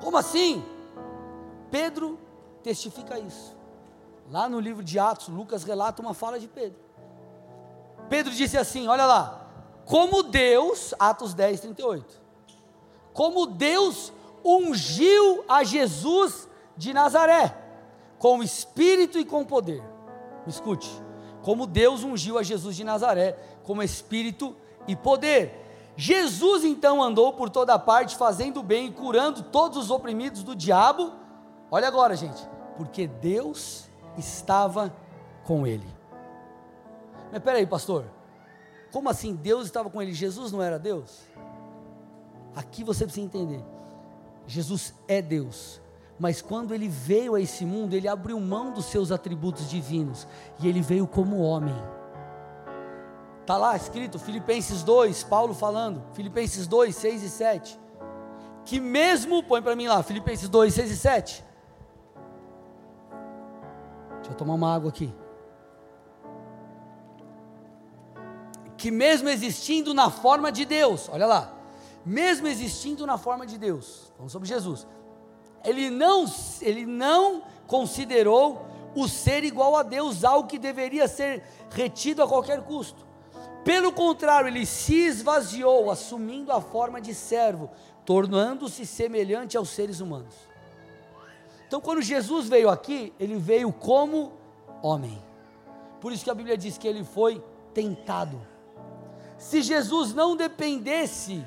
Como 0.00 0.16
assim? 0.16 0.64
Pedro 1.74 2.20
testifica 2.62 3.18
isso. 3.18 3.56
Lá 4.30 4.48
no 4.48 4.60
livro 4.60 4.84
de 4.84 4.96
Atos, 4.96 5.26
Lucas 5.26 5.64
relata 5.64 6.00
uma 6.00 6.14
fala 6.14 6.38
de 6.38 6.46
Pedro. 6.46 6.78
Pedro 8.08 8.32
disse 8.32 8.56
assim: 8.56 8.86
Olha 8.86 9.04
lá, 9.04 9.50
como 9.84 10.22
Deus, 10.22 10.94
Atos 11.00 11.34
10, 11.34 11.60
38 11.62 12.22
como 13.12 13.46
Deus 13.46 14.12
ungiu 14.44 15.44
a 15.48 15.62
Jesus 15.62 16.48
de 16.76 16.92
Nazaré, 16.92 17.56
com 18.18 18.42
espírito 18.42 19.18
e 19.18 19.24
com 19.24 19.44
poder. 19.44 19.82
Escute, 20.46 20.90
como 21.42 21.66
Deus 21.66 22.02
ungiu 22.02 22.36
a 22.36 22.42
Jesus 22.42 22.76
de 22.76 22.84
Nazaré, 22.84 23.38
com 23.62 23.82
espírito 23.82 24.54
e 24.86 24.94
poder. 24.96 25.92
Jesus 25.96 26.64
então 26.64 27.00
andou 27.00 27.32
por 27.32 27.48
toda 27.48 27.78
parte, 27.78 28.16
fazendo 28.16 28.62
bem 28.62 28.88
e 28.88 28.92
curando 28.92 29.44
todos 29.44 29.78
os 29.78 29.90
oprimidos 29.90 30.42
do 30.42 30.56
diabo. 30.56 31.23
Olha 31.70 31.88
agora, 31.88 32.16
gente, 32.16 32.46
porque 32.76 33.06
Deus 33.06 33.88
estava 34.16 34.94
com 35.44 35.66
ele. 35.66 35.86
Mas 37.32 37.42
peraí, 37.42 37.66
pastor, 37.66 38.04
como 38.92 39.08
assim 39.08 39.34
Deus 39.34 39.66
estava 39.66 39.90
com 39.90 40.00
ele? 40.00 40.12
Jesus 40.12 40.52
não 40.52 40.62
era 40.62 40.78
Deus? 40.78 41.22
Aqui 42.54 42.84
você 42.84 43.04
precisa 43.04 43.26
entender: 43.26 43.64
Jesus 44.46 44.94
é 45.08 45.20
Deus, 45.20 45.80
mas 46.18 46.40
quando 46.40 46.72
ele 46.72 46.88
veio 46.88 47.34
a 47.34 47.40
esse 47.40 47.64
mundo, 47.64 47.94
ele 47.94 48.06
abriu 48.06 48.38
mão 48.38 48.72
dos 48.72 48.86
seus 48.86 49.10
atributos 49.10 49.68
divinos 49.68 50.26
e 50.60 50.68
ele 50.68 50.80
veio 50.80 51.06
como 51.06 51.40
homem. 51.40 51.74
Está 53.40 53.58
lá 53.58 53.76
escrito, 53.76 54.18
Filipenses 54.18 54.82
2, 54.82 55.24
Paulo 55.24 55.52
falando, 55.52 56.02
Filipenses 56.14 56.66
2, 56.66 56.96
6 56.96 57.22
e 57.24 57.28
7. 57.28 57.80
Que 58.64 58.80
mesmo, 58.80 59.42
põe 59.42 59.60
para 59.60 59.76
mim 59.76 59.86
lá, 59.86 60.02
Filipenses 60.02 60.48
2, 60.48 60.72
6 60.72 60.90
e 60.90 60.96
7. 60.96 61.44
Deixa 64.24 64.32
eu 64.32 64.38
tomar 64.38 64.54
uma 64.54 64.74
água 64.74 64.88
aqui. 64.88 65.12
Que 68.78 68.90
mesmo 68.90 69.28
existindo 69.28 69.92
na 69.92 70.10
forma 70.10 70.50
de 70.50 70.64
Deus, 70.64 71.10
olha 71.12 71.26
lá, 71.26 71.52
mesmo 72.06 72.46
existindo 72.46 73.06
na 73.06 73.18
forma 73.18 73.46
de 73.46 73.58
Deus, 73.58 74.10
falando 74.16 74.30
sobre 74.30 74.48
Jesus, 74.48 74.86
ele 75.62 75.90
não, 75.90 76.24
ele 76.62 76.86
não 76.86 77.42
considerou 77.66 78.64
o 78.94 79.06
ser 79.06 79.44
igual 79.44 79.76
a 79.76 79.82
Deus 79.82 80.24
algo 80.24 80.48
que 80.48 80.58
deveria 80.58 81.06
ser 81.06 81.42
retido 81.70 82.22
a 82.22 82.28
qualquer 82.28 82.62
custo. 82.62 83.04
Pelo 83.62 83.92
contrário, 83.92 84.48
ele 84.48 84.64
se 84.64 84.94
esvaziou, 84.94 85.90
assumindo 85.90 86.50
a 86.50 86.62
forma 86.62 86.98
de 86.98 87.14
servo, 87.14 87.70
tornando-se 88.06 88.86
semelhante 88.86 89.54
aos 89.54 89.68
seres 89.68 90.00
humanos. 90.00 90.34
Então, 91.66 91.80
quando 91.80 92.02
Jesus 92.02 92.48
veio 92.48 92.68
aqui, 92.68 93.12
ele 93.18 93.36
veio 93.36 93.72
como 93.72 94.32
homem. 94.82 95.22
Por 96.00 96.12
isso 96.12 96.24
que 96.24 96.30
a 96.30 96.34
Bíblia 96.34 96.56
diz 96.56 96.76
que 96.76 96.86
ele 96.86 97.02
foi 97.04 97.42
tentado. 97.72 98.40
Se 99.38 99.62
Jesus 99.62 100.14
não 100.14 100.36
dependesse 100.36 101.44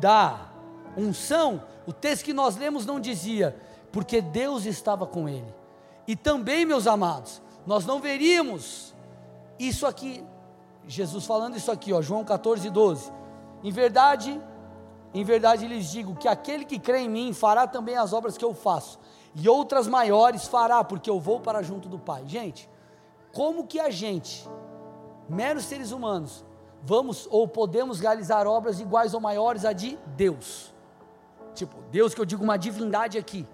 da 0.00 0.50
unção, 0.96 1.62
o 1.86 1.92
texto 1.92 2.24
que 2.24 2.32
nós 2.32 2.56
lemos 2.56 2.84
não 2.84 3.00
dizia, 3.00 3.56
porque 3.90 4.20
Deus 4.20 4.64
estava 4.64 5.06
com 5.06 5.28
ele. 5.28 5.54
E 6.06 6.14
também, 6.14 6.64
meus 6.64 6.86
amados, 6.86 7.42
nós 7.66 7.84
não 7.84 8.00
veríamos 8.00 8.94
isso 9.58 9.86
aqui, 9.86 10.24
Jesus 10.86 11.26
falando 11.26 11.56
isso 11.56 11.70
aqui, 11.70 11.92
ó, 11.92 12.00
João 12.00 12.24
14, 12.24 12.70
12. 12.70 13.12
Em 13.62 13.70
verdade, 13.70 14.40
em 15.12 15.24
verdade 15.24 15.66
lhes 15.66 15.90
digo 15.90 16.14
que 16.14 16.28
aquele 16.28 16.64
que 16.64 16.78
crê 16.78 17.00
em 17.00 17.08
mim 17.08 17.32
fará 17.32 17.66
também 17.66 17.96
as 17.96 18.12
obras 18.12 18.38
que 18.38 18.44
eu 18.44 18.54
faço, 18.54 18.98
e 19.34 19.48
outras 19.48 19.86
maiores 19.86 20.46
fará, 20.46 20.82
porque 20.82 21.08
eu 21.08 21.20
vou 21.20 21.40
para 21.40 21.62
junto 21.62 21.88
do 21.88 21.98
Pai. 21.98 22.24
Gente, 22.26 22.68
como 23.32 23.66
que 23.66 23.78
a 23.78 23.90
gente, 23.90 24.48
meros 25.28 25.64
seres 25.64 25.92
humanos, 25.92 26.44
vamos 26.82 27.28
ou 27.30 27.46
podemos 27.46 28.00
realizar 28.00 28.46
obras 28.46 28.80
iguais 28.80 29.14
ou 29.14 29.20
maiores 29.20 29.64
a 29.64 29.72
de 29.72 29.98
Deus. 30.16 30.72
Tipo, 31.54 31.76
Deus 31.90 32.14
que 32.14 32.20
eu 32.20 32.24
digo 32.24 32.42
uma 32.42 32.56
divindade 32.56 33.18
aqui. 33.18 33.46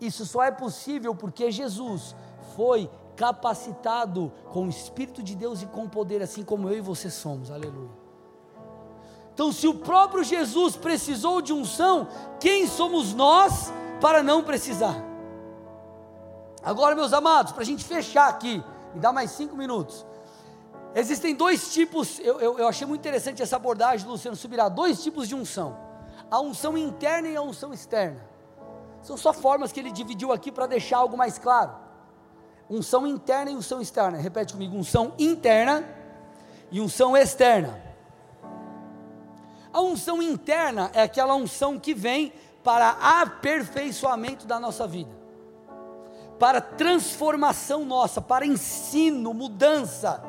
Isso 0.00 0.26
só 0.26 0.42
é 0.42 0.50
possível 0.50 1.14
porque 1.14 1.50
Jesus 1.50 2.14
foi 2.54 2.90
capacitado 3.16 4.30
com 4.52 4.66
o 4.66 4.68
Espírito 4.68 5.22
de 5.22 5.34
Deus 5.34 5.62
e 5.62 5.66
com 5.66 5.88
poder, 5.88 6.22
assim 6.22 6.42
como 6.42 6.68
eu 6.68 6.76
e 6.76 6.80
você 6.80 7.10
somos. 7.10 7.50
Aleluia. 7.50 8.06
Então, 9.32 9.52
se 9.52 9.66
o 9.66 9.74
próprio 9.74 10.22
Jesus 10.24 10.76
precisou 10.76 11.42
de 11.42 11.52
unção, 11.52 12.08
quem 12.40 12.66
somos 12.66 13.12
nós 13.12 13.72
para 14.00 14.22
não 14.22 14.42
precisar? 14.42 14.96
Agora, 16.62 16.94
meus 16.94 17.12
amados, 17.12 17.52
para 17.52 17.62
a 17.62 17.66
gente 17.66 17.84
fechar 17.84 18.28
aqui, 18.28 18.62
me 18.92 19.00
dá 19.00 19.12
mais 19.12 19.30
cinco 19.30 19.56
minutos. 19.56 20.04
Existem 20.94 21.34
dois 21.34 21.72
tipos, 21.72 22.18
eu, 22.20 22.40
eu, 22.40 22.58
eu, 22.58 22.66
achei 22.66 22.86
muito 22.86 23.00
interessante 23.00 23.42
essa 23.42 23.56
abordagem 23.56 24.08
Luciano 24.08 24.36
Subirá, 24.36 24.68
dois 24.68 25.02
tipos 25.02 25.28
de 25.28 25.34
unção: 25.34 25.76
a 26.30 26.40
unção 26.40 26.76
interna 26.76 27.28
e 27.28 27.36
a 27.36 27.42
unção 27.42 27.72
externa. 27.72 28.20
São 29.02 29.16
só 29.16 29.32
formas 29.32 29.70
que 29.70 29.78
ele 29.78 29.92
dividiu 29.92 30.32
aqui 30.32 30.50
para 30.50 30.66
deixar 30.66 30.98
algo 30.98 31.16
mais 31.16 31.38
claro. 31.38 31.72
Unção 32.68 33.06
interna 33.06 33.50
e 33.50 33.54
unção 33.54 33.80
externa. 33.80 34.18
Repete 34.18 34.54
comigo: 34.54 34.76
unção 34.76 35.12
interna 35.18 35.88
e 36.70 36.80
unção 36.80 37.16
externa. 37.16 37.80
A 39.72 39.80
unção 39.82 40.22
interna 40.22 40.90
é 40.94 41.02
aquela 41.02 41.34
unção 41.34 41.78
que 41.78 41.92
vem 41.92 42.32
para 42.66 43.20
aperfeiçoamento 43.20 44.44
da 44.44 44.58
nossa 44.58 44.88
vida, 44.88 45.16
para 46.36 46.60
transformação 46.60 47.84
nossa, 47.84 48.20
para 48.20 48.44
ensino, 48.44 49.32
mudança. 49.32 50.20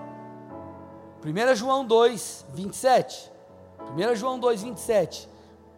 1 1.25 1.55
João 1.55 1.83
2, 1.83 2.45
27. 2.53 3.31
1 3.79 4.15
João 4.15 4.37
2, 4.37 4.61
27. 4.61 5.27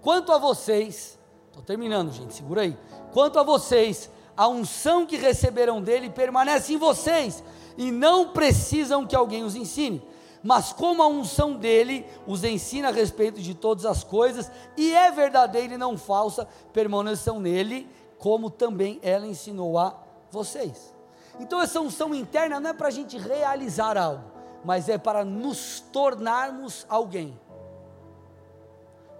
Quanto 0.01 0.33
a 0.33 0.37
vocês, 0.37 1.17
estou 1.47 1.63
terminando, 1.63 2.11
gente, 2.11 2.33
segura 2.33 2.63
aí. 2.63 2.77
Quanto 3.13 3.39
a 3.39 3.43
vocês, 3.43 4.09
a 4.35 4.45
unção 4.49 5.05
que 5.05 5.15
receberam 5.15 5.81
dele 5.81 6.09
permanece 6.09 6.73
em 6.73 6.77
vocês, 6.77 7.41
e 7.77 7.89
não 7.89 8.33
precisam 8.33 9.07
que 9.07 9.15
alguém 9.15 9.45
os 9.45 9.55
ensine 9.55 10.05
mas 10.43 10.71
como 10.71 11.03
a 11.03 11.07
unção 11.07 11.53
dele 11.53 12.05
os 12.25 12.43
ensina 12.43 12.89
a 12.89 12.91
respeito 12.91 13.41
de 13.41 13.53
todas 13.53 13.85
as 13.85 14.03
coisas, 14.03 14.51
e 14.77 14.93
é 14.93 15.11
verdadeira 15.11 15.73
e 15.73 15.77
não 15.77 15.97
falsa, 15.97 16.47
permaneçam 16.71 17.39
nele, 17.39 17.89
como 18.17 18.49
também 18.49 18.99
ela 19.01 19.27
ensinou 19.27 19.77
a 19.77 19.95
vocês. 20.31 20.93
Então, 21.39 21.61
essa 21.61 21.79
unção 21.79 22.13
interna 22.13 22.59
não 22.59 22.69
é 22.69 22.73
para 22.73 22.87
a 22.87 22.91
gente 22.91 23.17
realizar 23.17 23.97
algo, 23.97 24.23
mas 24.63 24.89
é 24.89 24.97
para 24.97 25.23
nos 25.23 25.79
tornarmos 25.79 26.85
alguém. 26.89 27.39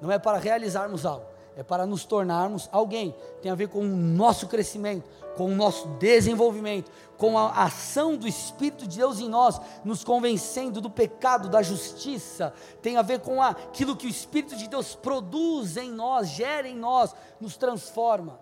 Não 0.02 0.12
é 0.12 0.20
para 0.20 0.38
realizarmos 0.38 1.06
algo, 1.06 1.26
é 1.56 1.64
para 1.64 1.86
nos 1.86 2.04
tornarmos 2.06 2.70
alguém. 2.72 3.16
Tem 3.42 3.52
a 3.52 3.56
ver 3.56 3.70
com 3.70 3.80
o 3.80 3.88
nosso 3.88 4.48
crescimento, 4.48 5.10
com 5.40 5.46
o 5.46 5.56
nosso 5.56 5.88
desenvolvimento, 6.00 6.92
com 7.18 7.38
a 7.38 7.64
ação 7.64 8.18
do 8.18 8.28
Espírito 8.28 8.86
de 8.86 8.98
Deus 8.98 9.22
em 9.22 9.30
nós, 9.30 9.58
nos 9.86 10.04
convencendo 10.04 10.82
do 10.82 10.90
pecado, 10.90 11.48
da 11.48 11.62
justiça, 11.62 12.54
tem 12.82 12.98
a 12.98 13.02
ver 13.02 13.22
com 13.22 13.42
aquilo 13.42 13.96
que 13.96 14.06
o 14.06 14.10
Espírito 14.10 14.58
de 14.58 14.68
Deus 14.68 14.96
produz 14.96 15.78
em 15.78 15.92
nós, 15.92 16.28
gera 16.28 16.68
em 16.68 16.76
nós, 16.76 17.16
nos 17.40 17.56
transforma. 17.56 18.38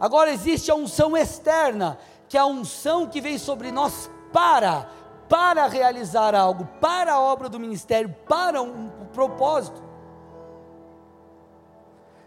Agora 0.00 0.32
existe 0.32 0.72
a 0.72 0.74
unção 0.74 1.16
externa, 1.16 1.96
que 2.28 2.36
é 2.36 2.40
a 2.40 2.46
unção 2.46 3.06
que 3.06 3.20
vem 3.20 3.38
sobre 3.38 3.70
nós 3.70 4.10
para, 4.32 4.90
para 5.28 5.68
realizar 5.68 6.34
algo, 6.34 6.66
para 6.80 7.12
a 7.12 7.20
obra 7.20 7.48
do 7.48 7.60
ministério, 7.60 8.12
para 8.28 8.60
um, 8.60 8.86
um 9.02 9.06
propósito. 9.12 9.80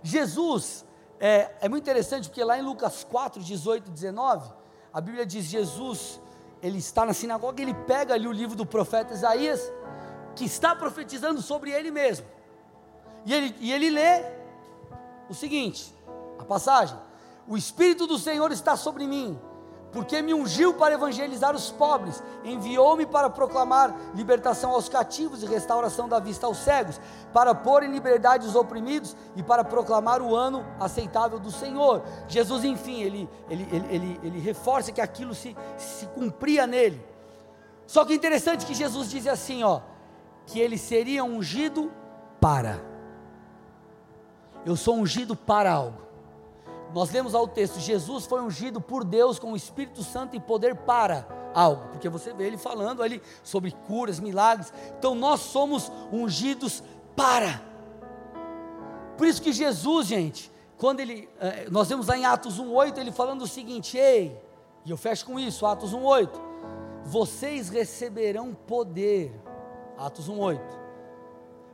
Jesus, 0.02 0.86
é, 1.22 1.52
é 1.62 1.70
muito 1.70 1.84
interessante 1.84 2.28
porque 2.28 2.44
lá 2.44 2.58
em 2.58 2.64
Lucas 2.64 3.04
4, 3.04 3.44
18 3.44 3.90
e 3.90 3.92
19, 3.92 4.52
a 4.92 5.00
Bíblia 5.00 5.24
diz: 5.24 5.46
Jesus, 5.46 6.20
ele 6.64 6.80
está 6.80 7.06
na 7.06 7.14
sinagoga, 7.14 7.62
ele 7.62 7.76
pega 7.76 8.16
ali 8.16 8.28
o 8.28 8.32
livro 8.32 8.56
do 8.56 8.66
profeta 8.66 9.14
Isaías, 9.14 9.72
que 10.36 10.44
está 10.46 10.76
profetizando 10.76 11.40
sobre 11.40 11.70
ele 11.70 11.92
mesmo. 11.92 12.26
E 13.24 13.34
ele, 13.34 13.56
e 13.60 13.72
ele 13.72 13.92
lê 13.92 14.24
o 15.30 15.34
seguinte: 15.36 15.94
a 16.40 16.44
passagem: 16.44 16.98
O 17.48 17.56
Espírito 17.56 18.08
do 18.08 18.18
Senhor 18.18 18.52
está 18.52 18.76
sobre 18.76 19.06
mim 19.06 19.40
porque 19.92 20.22
me 20.22 20.34
ungiu 20.34 20.74
para 20.74 20.94
evangelizar 20.94 21.54
os 21.54 21.70
pobres, 21.70 22.24
enviou-me 22.44 23.06
para 23.06 23.30
proclamar 23.30 23.94
libertação 24.16 24.72
aos 24.72 24.88
cativos 24.88 25.44
e 25.44 25.46
restauração 25.46 26.08
da 26.08 26.20
vista 26.20 26.48
aos 26.48 26.58
cegos, 26.58 27.00
para 27.34 27.54
pôr 27.54 27.84
em 27.84 27.92
liberdade 27.92 28.48
os 28.48 28.56
oprimidos 28.56 29.16
e 29.36 29.44
para 29.44 29.64
proclamar 29.64 30.22
o 30.22 30.36
ano 30.36 30.66
aceitável 30.80 31.40
do 31.40 31.52
Senhor. 31.52 32.04
Jesus, 32.28 32.64
enfim, 32.64 33.02
ele, 33.02 33.30
ele, 33.50 33.68
ele, 33.72 33.88
ele, 33.90 34.20
ele 34.24 34.40
reforça 34.40 34.92
que 34.92 35.02
aquilo 35.02 35.36
se, 35.36 35.56
se 35.78 36.06
cumpria 36.08 36.66
nele. 36.66 37.06
Só 37.86 38.06
que 38.06 38.14
interessante 38.14 38.66
que 38.66 38.74
Jesus 38.74 39.10
diz 39.10 39.28
assim, 39.28 39.64
ó, 39.64 39.82
que 40.46 40.60
ele 40.60 40.78
seria 40.78 41.24
ungido 41.24 41.92
para. 42.40 42.80
Eu 44.66 44.78
sou 44.78 44.96
ungido 44.96 45.36
para 45.36 45.72
algo. 45.72 46.11
Nós 46.94 47.12
lemos 47.12 47.34
ao 47.34 47.48
texto: 47.48 47.80
Jesus 47.80 48.26
foi 48.26 48.42
ungido 48.42 48.82
por 48.82 49.04
Deus 49.04 49.40
com 49.40 49.54
o 49.54 49.56
Espírito 49.56 50.04
Santo 50.04 50.36
e 50.36 50.40
poder 50.40 50.76
para 50.76 51.26
algo, 51.54 51.90
porque 51.90 52.10
você 52.10 52.34
vê 52.34 52.48
ele 52.48 52.58
falando 52.58 53.02
ali 53.02 53.22
sobre 53.44 53.72
curas, 53.72 54.20
milagres. 54.20 54.74
Então 54.98 55.16
nós 55.16 55.42
somos 55.42 55.92
ungidos 56.12 56.84
para. 57.16 57.62
Por 59.18 59.28
isso 59.28 59.42
que 59.42 59.54
Jesus, 59.54 60.08
gente, 60.08 60.52
quando 60.78 61.00
ele, 61.00 61.30
eh, 61.40 61.68
nós 61.70 61.88
vemos 61.88 62.08
lá 62.08 62.18
em 62.18 62.26
Atos 62.26 62.60
1:8 62.60 63.00
ele 63.00 63.12
falando 63.12 63.44
o 63.44 63.48
seguinte: 63.48 63.98
"Ei, 63.98 64.40
e 64.86 64.92
eu 64.92 64.98
fecho 64.98 65.26
com 65.26 65.40
isso, 65.40 65.66
Atos 65.66 65.94
1:8. 65.94 66.42
Vocês 67.04 67.70
receberão 67.70 68.54
poder, 68.54 69.34
Atos 69.98 70.30
1:8, 70.30 70.80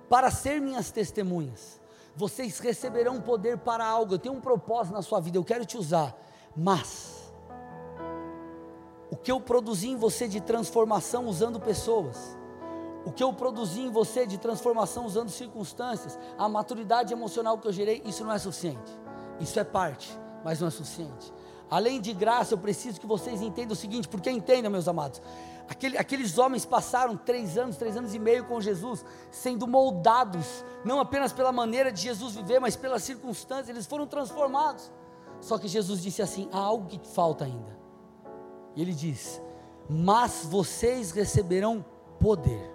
para 0.09 0.29
ser 0.31 0.61
minhas 0.61 0.91
testemunhas 0.91 1.79
vocês 2.17 2.57
receberão 2.57 3.21
poder 3.21 3.59
para 3.59 3.85
algo. 3.85 4.15
Eu 4.15 4.19
tenho 4.19 4.33
um 4.33 4.41
propósito 4.41 4.93
na 4.93 5.03
sua 5.03 5.19
vida, 5.19 5.37
eu 5.37 5.43
quero 5.43 5.65
te 5.65 5.77
usar. 5.77 6.17
Mas 6.55 7.31
o 9.11 9.15
que 9.15 9.31
eu 9.31 9.39
produzi 9.39 9.89
em 9.89 9.95
você 9.95 10.27
de 10.27 10.41
transformação 10.41 11.27
usando 11.27 11.59
pessoas, 11.59 12.35
o 13.05 13.11
que 13.11 13.23
eu 13.23 13.31
produzi 13.31 13.81
em 13.81 13.91
você 13.91 14.25
de 14.25 14.39
transformação 14.39 15.05
usando 15.05 15.29
circunstâncias, 15.29 16.17
a 16.37 16.49
maturidade 16.49 17.13
emocional 17.13 17.59
que 17.59 17.67
eu 17.67 17.71
gerei, 17.71 18.01
isso 18.03 18.25
não 18.25 18.33
é 18.33 18.39
suficiente. 18.39 18.91
Isso 19.39 19.59
é 19.59 19.63
parte, 19.63 20.19
mas 20.43 20.59
não 20.59 20.67
é 20.67 20.71
suficiente. 20.71 21.31
Além 21.69 21.99
de 21.99 22.13
graça, 22.13 22.53
eu 22.53 22.57
preciso 22.57 22.99
que 22.99 23.05
vocês 23.05 23.41
entendam 23.41 23.73
o 23.73 23.75
seguinte, 23.75 24.07
porque 24.07 24.29
entendam, 24.29 24.71
meus 24.71 24.87
amados, 24.87 25.21
Aquele, 25.69 25.97
aqueles 25.97 26.37
homens 26.37 26.65
passaram 26.65 27.17
três 27.17 27.57
anos, 27.57 27.75
três 27.75 27.97
anos 27.97 28.13
e 28.13 28.19
meio 28.19 28.45
com 28.45 28.61
Jesus, 28.61 29.03
sendo 29.29 29.67
moldados, 29.67 30.63
não 30.83 30.99
apenas 30.99 31.33
pela 31.33 31.51
maneira 31.51 31.91
de 31.91 32.01
Jesus 32.01 32.35
viver, 32.35 32.59
mas 32.59 32.77
pelas 32.77 33.03
circunstâncias, 33.03 33.69
eles 33.69 33.85
foram 33.85 34.07
transformados. 34.07 34.89
Só 35.41 35.57
que 35.57 35.67
Jesus 35.67 36.01
disse 36.01 36.21
assim: 36.21 36.47
há 36.53 36.57
algo 36.57 36.87
que 36.87 36.99
falta 37.09 37.43
ainda. 37.43 37.77
E 38.75 38.81
ele 38.81 38.93
diz: 38.93 39.41
Mas 39.89 40.45
vocês 40.45 41.11
receberão 41.11 41.83
poder, 42.17 42.71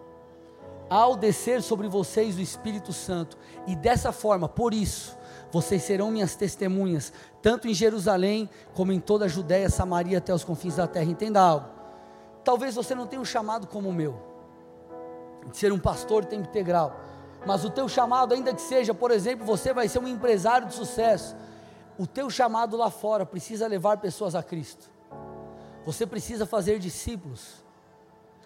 ao 0.91 1.17
descer 1.17 1.63
sobre 1.63 1.89
vocês 1.89 2.37
o 2.37 2.43
Espírito 2.43 2.93
Santo, 2.93 3.39
e 3.67 3.75
dessa 3.75 4.13
forma, 4.13 4.51
por 4.51 4.75
isso, 4.75 5.17
vocês 5.53 5.83
serão 5.83 6.11
minhas 6.11 6.35
testemunhas, 6.35 7.13
tanto 7.43 7.69
em 7.69 7.75
Jerusalém, 7.75 8.49
como 8.75 8.91
em 8.91 8.99
toda 8.99 9.27
a 9.27 9.29
Judéia, 9.29 9.69
Samaria, 9.69 10.17
até 10.17 10.33
os 10.33 10.43
confins 10.43 10.77
da 10.77 10.87
terra. 10.87 11.11
Entenda 11.11 11.41
algo. 11.41 11.69
Talvez 12.43 12.75
você 12.75 12.95
não 12.95 13.07
tenha 13.07 13.21
um 13.21 13.25
chamado 13.25 13.67
como 13.67 13.91
o 13.91 13.93
meu, 13.93 14.21
de 15.51 15.57
ser 15.57 15.71
um 15.71 15.79
pastor 15.79 16.25
tempo 16.25 16.49
integral, 16.49 16.99
mas 17.47 17.65
o 17.65 17.71
teu 17.71 17.89
chamado, 17.89 18.33
ainda 18.33 18.55
que 18.55 18.63
seja, 18.63 18.95
por 18.95 19.11
exemplo, 19.11 19.45
você 19.45 19.73
vai 19.75 19.87
ser 19.89 19.99
um 19.99 20.09
empresário 20.09 20.67
de 20.67 20.75
sucesso, 20.75 21.37
o 21.99 22.07
teu 22.07 22.31
chamado 22.31 22.77
lá 22.77 22.91
fora 22.91 23.27
precisa 23.27 23.67
levar 23.67 23.99
pessoas 23.99 24.35
a 24.35 24.43
Cristo, 24.43 24.91
você 25.85 26.07
precisa 26.07 26.47
fazer 26.47 26.79
discípulos, 26.79 27.62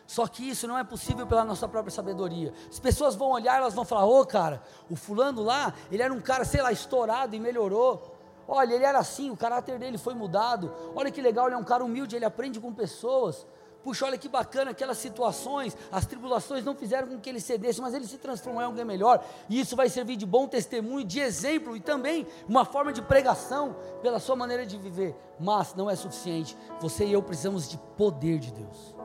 só 0.07 0.27
que 0.27 0.49
isso 0.49 0.69
não 0.69 0.79
é 0.79 0.85
possível 0.85 1.27
pela 1.27 1.45
nossa 1.45 1.67
própria 1.67 1.91
sabedoria. 1.91 2.53
As 2.71 2.79
pessoas 2.79 3.15
vão 3.17 3.31
olhar, 3.31 3.57
elas 3.57 3.75
vão 3.75 3.85
falar: 3.85 4.07
Ô 4.07 4.21
oh, 4.21 4.27
cara, 4.27 4.63
o 4.91 4.97
fulano 4.97 5.43
lá, 5.43 5.75
ele 5.91 6.03
era 6.03 6.13
um 6.13 6.21
cara, 6.21 6.45
sei 6.45 6.63
lá, 6.63 6.71
estourado 6.71 7.35
e 7.35 7.41
melhorou. 7.41 8.15
Olha, 8.49 8.75
ele 8.75 8.85
era 8.85 8.99
assim, 8.99 9.31
o 9.31 9.37
caráter 9.37 9.79
dele 9.79 9.99
foi 9.99 10.15
mudado. 10.15 10.73
Olha 10.95 11.11
que 11.11 11.21
legal, 11.21 11.47
ele 11.47 11.57
é 11.57 11.59
um 11.59 11.65
cara 11.65 11.85
humilde, 11.85 12.15
ele 12.15 12.25
aprende 12.25 12.61
com 12.61 12.73
pessoas. 12.73 13.45
Puxa, 13.87 14.05
olha 14.05 14.19
que 14.19 14.29
bacana, 14.29 14.73
aquelas 14.73 14.99
situações, 14.99 15.77
as 15.93 16.05
tribulações 16.05 16.65
não 16.65 16.75
fizeram 16.75 17.07
com 17.07 17.21
que 17.21 17.31
ele 17.31 17.39
cedesse, 17.39 17.81
mas 17.81 17.95
ele 17.95 18.05
se 18.05 18.19
transformou 18.19 18.61
em 18.61 18.65
alguém 18.65 18.85
melhor, 18.85 19.25
e 19.49 19.61
isso 19.61 19.77
vai 19.77 19.89
servir 19.89 20.17
de 20.17 20.27
bom 20.27 20.49
testemunho, 20.49 21.05
de 21.05 21.21
exemplo 21.21 21.77
e 21.77 21.79
também 21.79 22.27
uma 22.49 22.65
forma 22.65 22.93
de 22.93 23.01
pregação 23.01 23.77
pela 24.03 24.19
sua 24.19 24.35
maneira 24.35 24.67
de 24.67 24.77
viver. 24.77 25.15
Mas 25.39 25.73
não 25.77 25.89
é 25.89 25.95
suficiente, 25.95 26.59
você 26.81 27.05
e 27.05 27.13
eu 27.13 27.23
precisamos 27.23 27.69
de 27.69 27.79
poder 27.97 28.41
de 28.41 28.51
Deus, 28.51 28.96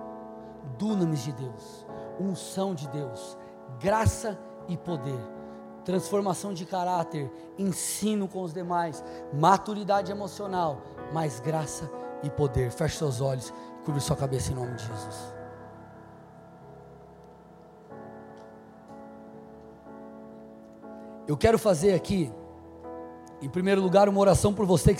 dunamis 0.77 1.23
de 1.23 1.31
Deus, 1.33 1.85
unção 2.19 2.73
de 2.73 2.87
Deus, 2.89 3.37
graça 3.79 4.37
e 4.67 4.77
poder, 4.77 5.19
transformação 5.83 6.53
de 6.53 6.65
caráter, 6.65 7.31
ensino 7.57 8.27
com 8.27 8.41
os 8.41 8.53
demais, 8.53 9.03
maturidade 9.33 10.11
emocional, 10.11 10.81
mais 11.13 11.39
graça 11.39 11.89
e 12.23 12.29
poder. 12.29 12.71
Feche 12.71 12.97
seus 12.97 13.21
olhos. 13.21 13.53
Cubra 13.83 13.99
sua 13.99 14.15
cabeça 14.15 14.51
em 14.51 14.55
nome 14.55 14.75
de 14.75 14.85
Jesus. 14.85 15.33
Eu 21.27 21.37
quero 21.37 21.57
fazer 21.57 21.93
aqui, 21.93 22.31
em 23.41 23.49
primeiro 23.49 23.81
lugar, 23.81 24.09
uma 24.09 24.19
oração 24.19 24.53
por 24.53 24.65
você 24.65 24.93
que 24.93 24.99